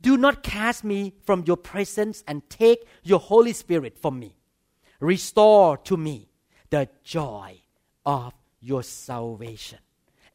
Do 0.00 0.16
not 0.16 0.42
cast 0.42 0.84
me 0.84 1.14
from 1.24 1.44
your 1.46 1.56
presence 1.56 2.22
and 2.26 2.48
take 2.48 2.86
your 3.02 3.18
Holy 3.18 3.52
Spirit 3.52 3.98
from 3.98 4.18
me. 4.18 4.36
Restore 5.00 5.76
to 5.78 5.96
me 5.96 6.28
the 6.70 6.88
joy 7.02 7.60
of 8.04 8.32
your 8.60 8.82
salvation 8.82 9.78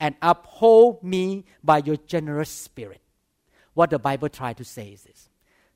and 0.04 0.16
uphold 0.22 1.02
me 1.02 1.46
by 1.64 1.78
your 1.78 1.96
generous 1.96 2.50
spirit. 2.50 3.00
What 3.74 3.90
the 3.90 3.98
Bible 3.98 4.28
tries 4.28 4.58
to 4.58 4.66
say 4.66 4.90
is 4.90 5.04
this 5.04 5.30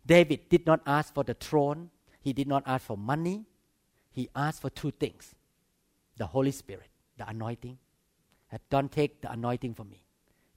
David 0.05 0.49
did 0.49 0.65
not 0.65 0.81
ask 0.85 1.13
for 1.13 1.23
the 1.23 1.33
throne, 1.33 1.91
he 2.19 2.33
did 2.33 2.45
not 2.45 2.63
ask 2.65 2.85
for 2.85 2.97
money, 2.97 3.45
he 4.11 4.27
asked 4.35 4.61
for 4.61 4.69
two 4.69 4.91
things 4.91 5.33
the 6.17 6.25
Holy 6.25 6.51
Spirit, 6.51 6.89
the 7.17 7.27
anointing. 7.29 7.77
And 8.51 8.59
don't 8.69 8.91
take 8.91 9.21
the 9.21 9.31
anointing 9.31 9.75
from 9.75 9.89
me. 9.89 10.03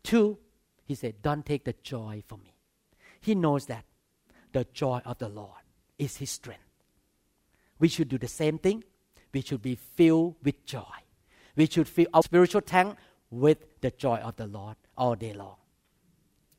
Two, 0.02 0.38
he 0.84 0.96
said, 0.96 1.22
don't 1.22 1.46
take 1.46 1.64
the 1.64 1.74
joy 1.82 2.24
from 2.26 2.42
me. 2.42 2.54
He 3.20 3.36
knows 3.36 3.66
that 3.66 3.84
the 4.52 4.66
joy 4.72 5.00
of 5.04 5.18
the 5.18 5.28
Lord 5.28 5.62
is 5.96 6.16
his 6.16 6.30
strength. 6.30 6.62
We 7.78 7.86
should 7.86 8.08
do 8.08 8.18
the 8.18 8.28
same 8.28 8.58
thing. 8.58 8.82
We 9.32 9.42
should 9.42 9.62
be 9.62 9.76
filled 9.76 10.36
with 10.42 10.64
joy. 10.64 10.98
We 11.54 11.66
should 11.66 11.88
fill 11.88 12.06
our 12.14 12.22
spiritual 12.22 12.62
tank 12.62 12.96
with 13.30 13.80
the 13.80 13.90
joy 13.90 14.16
of 14.16 14.36
the 14.36 14.46
Lord 14.46 14.76
all 14.96 15.14
day 15.14 15.32
long. 15.32 15.56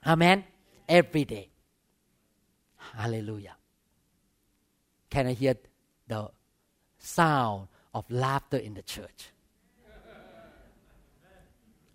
Amen. 0.06 0.44
Every 0.88 1.26
day. 1.26 1.50
Hallelujah. 2.96 3.56
Can 5.10 5.28
I 5.28 5.34
hear 5.34 5.56
the 6.08 6.30
sound 6.98 7.68
of 7.94 8.10
laughter 8.10 8.58
in 8.58 8.74
the 8.74 8.82
church? 8.82 9.30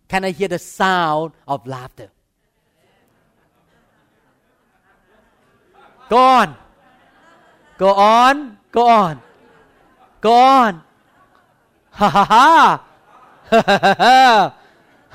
Can 0.08 0.24
I 0.24 0.30
hear 0.30 0.48
the 0.48 0.58
sound 0.58 1.32
of 1.48 1.66
laughter? 1.66 2.10
Go 6.08 6.16
on. 6.16 6.56
Go 7.78 7.88
on. 7.92 8.58
Go 8.70 8.86
on. 8.86 9.22
Go 10.20 10.32
on. 10.32 10.82
Ha 11.90 12.08
ha 12.08 12.24
ha. 12.24 12.84
Ha 13.50 13.62
ha 13.66 13.94
ha. 13.98 14.54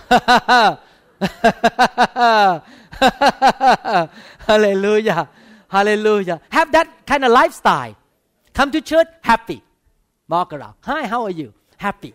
Hallelujah. 4.47 5.29
Hallelujah. 5.67 6.41
Have 6.49 6.71
that 6.71 7.05
kind 7.05 7.25
of 7.25 7.31
lifestyle. 7.31 7.95
Come 8.53 8.71
to 8.71 8.81
church 8.81 9.07
happy. 9.21 9.63
Walk 10.27 10.53
around. 10.53 10.75
Hi, 10.81 11.07
how 11.07 11.23
are 11.23 11.31
you? 11.31 11.53
Happy. 11.77 12.13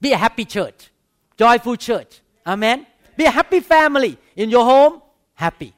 Be 0.00 0.12
a 0.12 0.16
happy 0.16 0.44
church. 0.44 0.90
Joyful 1.36 1.76
church. 1.76 2.20
Amen. 2.46 2.86
Be 3.16 3.24
a 3.24 3.30
happy 3.30 3.60
family 3.60 4.16
in 4.36 4.50
your 4.50 4.64
home. 4.64 5.02
Happy. 5.34 5.74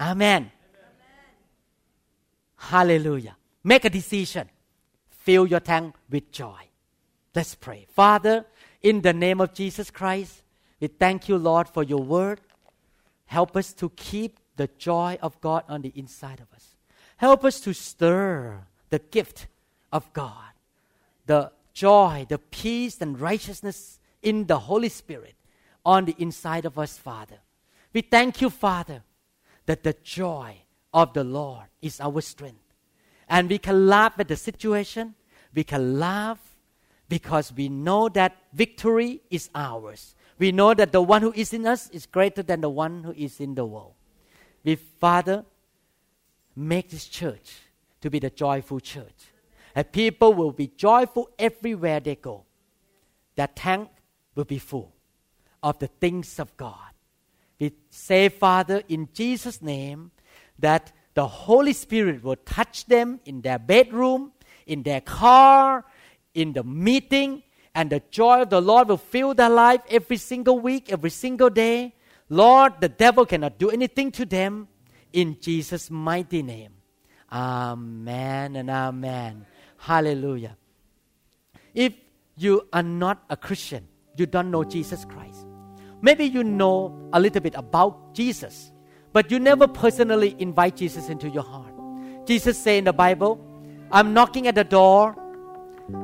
Amen. 0.00 0.50
Hallelujah. 2.56 3.36
Make 3.64 3.84
a 3.84 3.90
decision. 3.90 4.48
Fill 5.10 5.46
your 5.46 5.60
tank 5.60 5.94
with 6.08 6.30
joy. 6.32 6.68
Let's 7.34 7.54
pray. 7.54 7.86
Father, 7.94 8.46
in 8.82 9.00
the 9.02 9.12
name 9.12 9.40
of 9.40 9.54
Jesus 9.54 9.90
Christ, 9.90 10.42
we 10.80 10.86
thank 10.88 11.28
you, 11.28 11.36
Lord, 11.36 11.68
for 11.68 11.82
your 11.82 12.02
word. 12.02 12.40
Help 13.26 13.56
us 13.56 13.72
to 13.74 13.90
keep 13.90 14.38
the 14.56 14.68
joy 14.78 15.18
of 15.20 15.40
God 15.40 15.64
on 15.68 15.82
the 15.82 15.92
inside 15.94 16.40
of 16.40 16.52
us. 16.54 16.76
Help 17.16 17.44
us 17.44 17.60
to 17.60 17.72
stir 17.72 18.60
the 18.90 18.98
gift 18.98 19.46
of 19.92 20.12
God, 20.12 20.52
the 21.26 21.52
joy, 21.72 22.26
the 22.28 22.38
peace, 22.38 23.00
and 23.00 23.20
righteousness 23.20 24.00
in 24.22 24.46
the 24.46 24.58
Holy 24.58 24.88
Spirit 24.88 25.34
on 25.84 26.04
the 26.04 26.14
inside 26.18 26.64
of 26.64 26.78
us, 26.78 26.96
Father. 26.96 27.38
We 27.92 28.02
thank 28.02 28.40
you, 28.40 28.50
Father, 28.50 29.02
that 29.66 29.82
the 29.82 29.96
joy 30.02 30.56
of 30.92 31.12
the 31.12 31.24
Lord 31.24 31.66
is 31.82 32.00
our 32.00 32.20
strength. 32.20 32.74
And 33.28 33.48
we 33.48 33.58
can 33.58 33.86
laugh 33.86 34.14
at 34.18 34.28
the 34.28 34.36
situation. 34.36 35.14
We 35.54 35.64
can 35.64 35.98
laugh 35.98 36.38
because 37.08 37.52
we 37.52 37.68
know 37.68 38.08
that 38.10 38.36
victory 38.52 39.22
is 39.30 39.48
ours. 39.54 40.14
We 40.38 40.52
know 40.52 40.74
that 40.74 40.92
the 40.92 41.02
one 41.02 41.22
who 41.22 41.32
is 41.34 41.52
in 41.52 41.66
us 41.66 41.88
is 41.90 42.06
greater 42.06 42.42
than 42.42 42.60
the 42.60 42.68
one 42.68 43.02
who 43.02 43.12
is 43.12 43.40
in 43.40 43.54
the 43.54 43.64
world. 43.64 43.94
We, 44.64 44.76
Father, 44.76 45.44
make 46.54 46.90
this 46.90 47.06
church 47.06 47.58
to 48.00 48.10
be 48.10 48.18
the 48.18 48.30
joyful 48.30 48.80
church. 48.80 49.32
And 49.74 49.90
people 49.90 50.34
will 50.34 50.52
be 50.52 50.68
joyful 50.68 51.30
everywhere 51.38 52.00
they 52.00 52.16
go. 52.16 52.44
That 53.36 53.56
tank 53.56 53.88
will 54.34 54.44
be 54.44 54.58
full 54.58 54.92
of 55.62 55.78
the 55.78 55.86
things 55.86 56.38
of 56.38 56.56
God. 56.56 56.74
We 57.58 57.72
say, 57.90 58.28
Father, 58.28 58.82
in 58.88 59.08
Jesus' 59.12 59.60
name, 59.62 60.10
that 60.58 60.92
the 61.14 61.26
Holy 61.26 61.72
Spirit 61.72 62.22
will 62.22 62.36
touch 62.36 62.86
them 62.86 63.20
in 63.24 63.40
their 63.40 63.58
bedroom, 63.58 64.32
in 64.66 64.82
their 64.82 65.00
car, 65.00 65.84
in 66.38 66.52
the 66.52 66.62
meeting, 66.62 67.42
and 67.74 67.90
the 67.90 68.00
joy 68.10 68.42
of 68.42 68.50
the 68.50 68.60
Lord 68.60 68.88
will 68.88 68.96
fill 68.96 69.34
their 69.34 69.48
life 69.48 69.80
every 69.90 70.16
single 70.16 70.58
week, 70.60 70.90
every 70.90 71.10
single 71.10 71.50
day. 71.50 71.94
Lord, 72.28 72.80
the 72.80 72.88
devil 72.88 73.26
cannot 73.26 73.58
do 73.58 73.70
anything 73.70 74.12
to 74.12 74.24
them 74.24 74.68
in 75.12 75.36
Jesus' 75.40 75.90
mighty 75.90 76.42
name. 76.42 76.72
Amen 77.32 78.56
and 78.56 78.70
amen. 78.70 79.46
Hallelujah. 79.78 80.56
If 81.74 81.94
you 82.36 82.68
are 82.72 82.82
not 82.82 83.24
a 83.28 83.36
Christian, 83.36 83.88
you 84.16 84.26
don't 84.26 84.50
know 84.50 84.62
Jesus 84.62 85.04
Christ. 85.04 85.46
Maybe 86.00 86.24
you 86.24 86.44
know 86.44 87.10
a 87.12 87.18
little 87.18 87.40
bit 87.40 87.54
about 87.56 88.14
Jesus, 88.14 88.70
but 89.12 89.30
you 89.30 89.40
never 89.40 89.66
personally 89.66 90.36
invite 90.38 90.76
Jesus 90.76 91.08
into 91.08 91.28
your 91.28 91.42
heart. 91.42 91.74
Jesus 92.26 92.56
said 92.56 92.78
in 92.78 92.84
the 92.84 92.92
Bible, 92.92 93.40
I'm 93.90 94.14
knocking 94.14 94.46
at 94.46 94.54
the 94.54 94.64
door, 94.64 95.16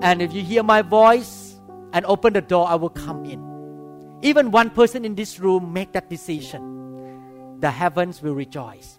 and 0.00 0.22
if 0.22 0.32
you 0.32 0.42
hear 0.42 0.62
my 0.62 0.82
voice 0.82 1.60
and 1.92 2.04
open 2.06 2.32
the 2.32 2.40
door, 2.40 2.68
I 2.68 2.74
will 2.74 2.90
come 2.90 3.24
in. 3.24 3.42
Even 4.22 4.50
one 4.50 4.70
person 4.70 5.04
in 5.04 5.14
this 5.14 5.38
room 5.38 5.72
make 5.72 5.92
that 5.92 6.08
decision, 6.08 7.58
the 7.60 7.70
heavens 7.70 8.22
will 8.22 8.34
rejoice. 8.34 8.98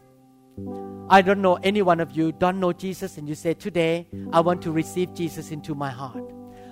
I 1.10 1.22
don't 1.22 1.42
know 1.42 1.56
any 1.56 1.82
one 1.82 2.00
of 2.00 2.12
you 2.12 2.32
don't 2.32 2.60
know 2.60 2.72
Jesus 2.74 3.18
and 3.18 3.28
you 3.28 3.36
say 3.36 3.54
today 3.54 4.08
I 4.32 4.40
want 4.40 4.62
to 4.64 4.72
receive 4.72 5.14
Jesus 5.14 5.52
into 5.52 5.76
my 5.76 5.90
heart. 5.90 6.24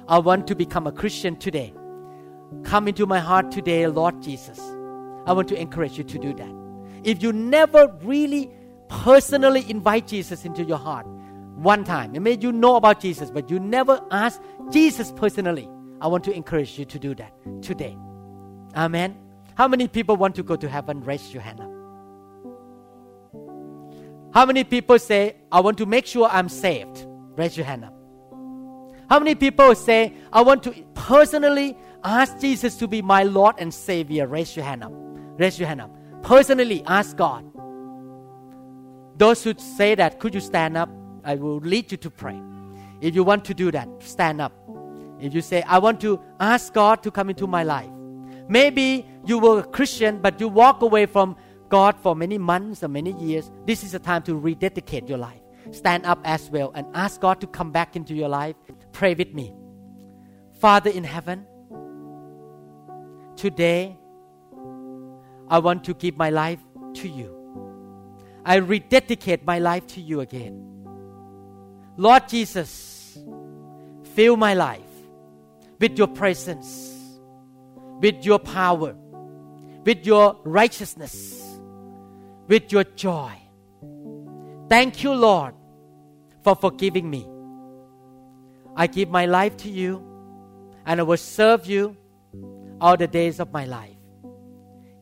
I 0.08 0.20
want 0.20 0.48
to 0.48 0.56
become 0.56 0.88
a 0.88 0.92
Christian 0.92 1.36
today. 1.36 1.74
Come 2.64 2.88
into 2.88 3.06
my 3.06 3.20
heart 3.20 3.52
today, 3.52 3.88
Lord 3.88 4.22
Jesus. 4.22 4.60
I 5.26 5.34
want 5.34 5.48
to 5.50 5.60
encourage 5.60 5.98
you 5.98 6.04
to 6.04 6.18
do 6.18 6.34
that. 6.34 6.54
If 7.04 7.22
you 7.22 7.34
never 7.34 7.88
really 8.04 8.52
personally 8.90 9.70
invite 9.70 10.08
Jesus 10.08 10.46
into 10.46 10.64
your 10.64 10.78
heart 10.78 11.08
one 11.64 11.84
time, 11.84 12.12
maybe 12.12 12.42
you 12.42 12.52
know 12.52 12.76
about 12.76 13.00
Jesus, 13.00 13.32
but 13.32 13.50
you 13.50 13.60
never 13.60 14.02
ask 14.12 14.42
Jesus 14.72 15.12
personally, 15.12 15.70
I 16.02 16.08
want 16.08 16.24
to 16.26 16.34
encourage 16.34 16.78
you 16.78 16.86
to 16.86 17.00
do 17.00 17.16
that 17.16 17.34
today. 17.62 17.98
Amen. 18.76 19.18
How 19.56 19.68
many 19.68 19.88
people 19.88 20.16
want 20.16 20.36
to 20.36 20.44
go 20.44 20.56
to 20.56 20.68
heaven? 20.68 21.02
Raise 21.02 21.34
your 21.34 21.42
hand 21.42 21.60
up. 21.60 21.70
How 24.34 24.46
many 24.46 24.64
people 24.64 24.98
say, 24.98 25.36
I 25.52 25.60
want 25.60 25.78
to 25.78 25.86
make 25.86 26.08
sure 26.08 26.28
I'm 26.32 26.50
saved? 26.50 27.06
Raise 27.36 27.56
your 27.56 27.66
hand 27.66 27.86
up. 27.86 27.94
How 29.10 29.20
many 29.20 29.36
people 29.36 29.76
say, 29.76 30.14
I 30.32 30.42
want 30.42 30.64
to 30.64 30.74
personally 30.96 31.78
ask 32.04 32.40
Jesus 32.40 32.76
to 32.78 32.88
be 32.88 33.02
my 33.02 33.24
Lord 33.24 33.56
and 33.60 33.72
Savior? 33.72 34.26
Raise 34.28 34.56
your 34.56 34.66
hand 34.66 34.84
up. 34.84 34.92
Raise 34.94 35.60
your 35.60 35.68
hand 35.68 35.82
up. 35.82 35.96
Personally 36.24 36.84
ask 36.88 37.16
God. 37.16 37.46
Those 39.18 39.44
who 39.44 39.54
say 39.58 39.94
that, 39.96 40.20
could 40.20 40.34
you 40.34 40.40
stand 40.40 40.78
up? 40.78 40.90
I 41.24 41.36
will 41.36 41.58
lead 41.58 41.92
you 41.92 41.98
to 41.98 42.10
pray. 42.10 42.40
If 43.02 43.16
you 43.16 43.24
want 43.24 43.46
to 43.46 43.54
do 43.54 43.72
that, 43.72 43.88
stand 44.00 44.42
up. 44.42 44.54
If 45.20 45.34
you 45.34 45.42
say, 45.42 45.62
I 45.64 45.78
want 45.78 46.02
to 46.02 46.20
ask 46.40 46.74
God 46.74 47.04
to 47.04 47.12
come 47.12 47.30
into 47.30 47.48
my 47.48 47.64
life. 47.64 47.90
Maybe 48.48 49.06
you 49.26 49.40
were 49.40 49.60
a 49.60 49.64
Christian, 49.64 50.20
but 50.20 50.40
you 50.40 50.48
walk 50.50 50.82
away 50.82 51.06
from 51.06 51.36
God 51.70 51.96
for 51.98 52.16
many 52.16 52.38
months 52.38 52.84
or 52.84 52.88
many 52.88 53.14
years. 53.14 53.50
This 53.66 53.84
is 53.84 53.94
a 53.94 54.00
time 54.00 54.22
to 54.24 54.36
rededicate 54.36 55.08
your 55.08 55.18
life. 55.18 55.40
Stand 55.72 56.06
up 56.06 56.20
as 56.24 56.50
well 56.50 56.72
and 56.76 56.86
ask 56.94 57.22
God 57.22 57.40
to 57.42 57.48
come 57.48 57.72
back 57.72 57.96
into 57.96 58.14
your 58.14 58.30
life. 58.30 58.56
Pray 58.92 59.14
with 59.14 59.34
me. 59.34 59.54
Father 60.60 60.90
in 60.90 61.04
heaven, 61.04 61.46
today 63.36 63.98
I 65.50 65.60
want 65.60 65.84
to 65.86 65.94
give 65.94 66.18
my 66.18 66.30
life 66.30 66.60
to 66.96 67.08
you. 67.08 67.40
I 68.46 68.56
rededicate 68.56 69.46
my 69.46 69.60
life 69.60 69.88
to 69.88 70.02
you 70.02 70.20
again. 70.20 70.73
Lord 71.98 72.28
Jesus, 72.28 73.18
fill 74.16 74.36
my 74.38 74.54
life 74.54 74.82
with 75.80 75.98
your 75.98 76.08
presence, 76.08 77.20
with 78.02 78.26
your 78.26 78.40
power, 78.40 78.96
with 79.84 80.06
your 80.06 80.38
righteousness, 80.44 81.60
with 82.48 82.72
your 82.72 82.84
joy. 82.84 83.32
Thank 84.70 85.04
you, 85.04 85.14
Lord, 85.14 85.54
for 86.44 86.56
forgiving 86.56 87.10
me. 87.10 87.28
I 88.76 88.88
give 88.88 89.10
my 89.10 89.26
life 89.26 89.56
to 89.58 89.70
you 89.70 90.04
and 90.86 91.00
I 91.00 91.04
will 91.04 91.18
serve 91.18 91.68
you 91.68 91.96
all 92.82 92.98
the 92.98 93.08
days 93.08 93.40
of 93.40 93.52
my 93.54 93.66
life. 93.66 93.96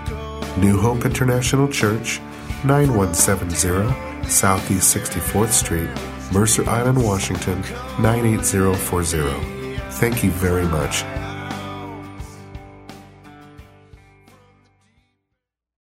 New 0.58 0.78
Hope 0.78 1.04
International 1.04 1.68
Church, 1.68 2.20
9170 2.64 4.28
Southeast 4.28 4.96
64th 4.96 5.52
Street, 5.52 5.90
Mercer 6.32 6.68
Island, 6.68 7.02
Washington 7.02 7.62
98040. 8.00 9.76
Thank 9.90 10.24
you 10.24 10.30
very 10.30 10.66
much 10.66 11.04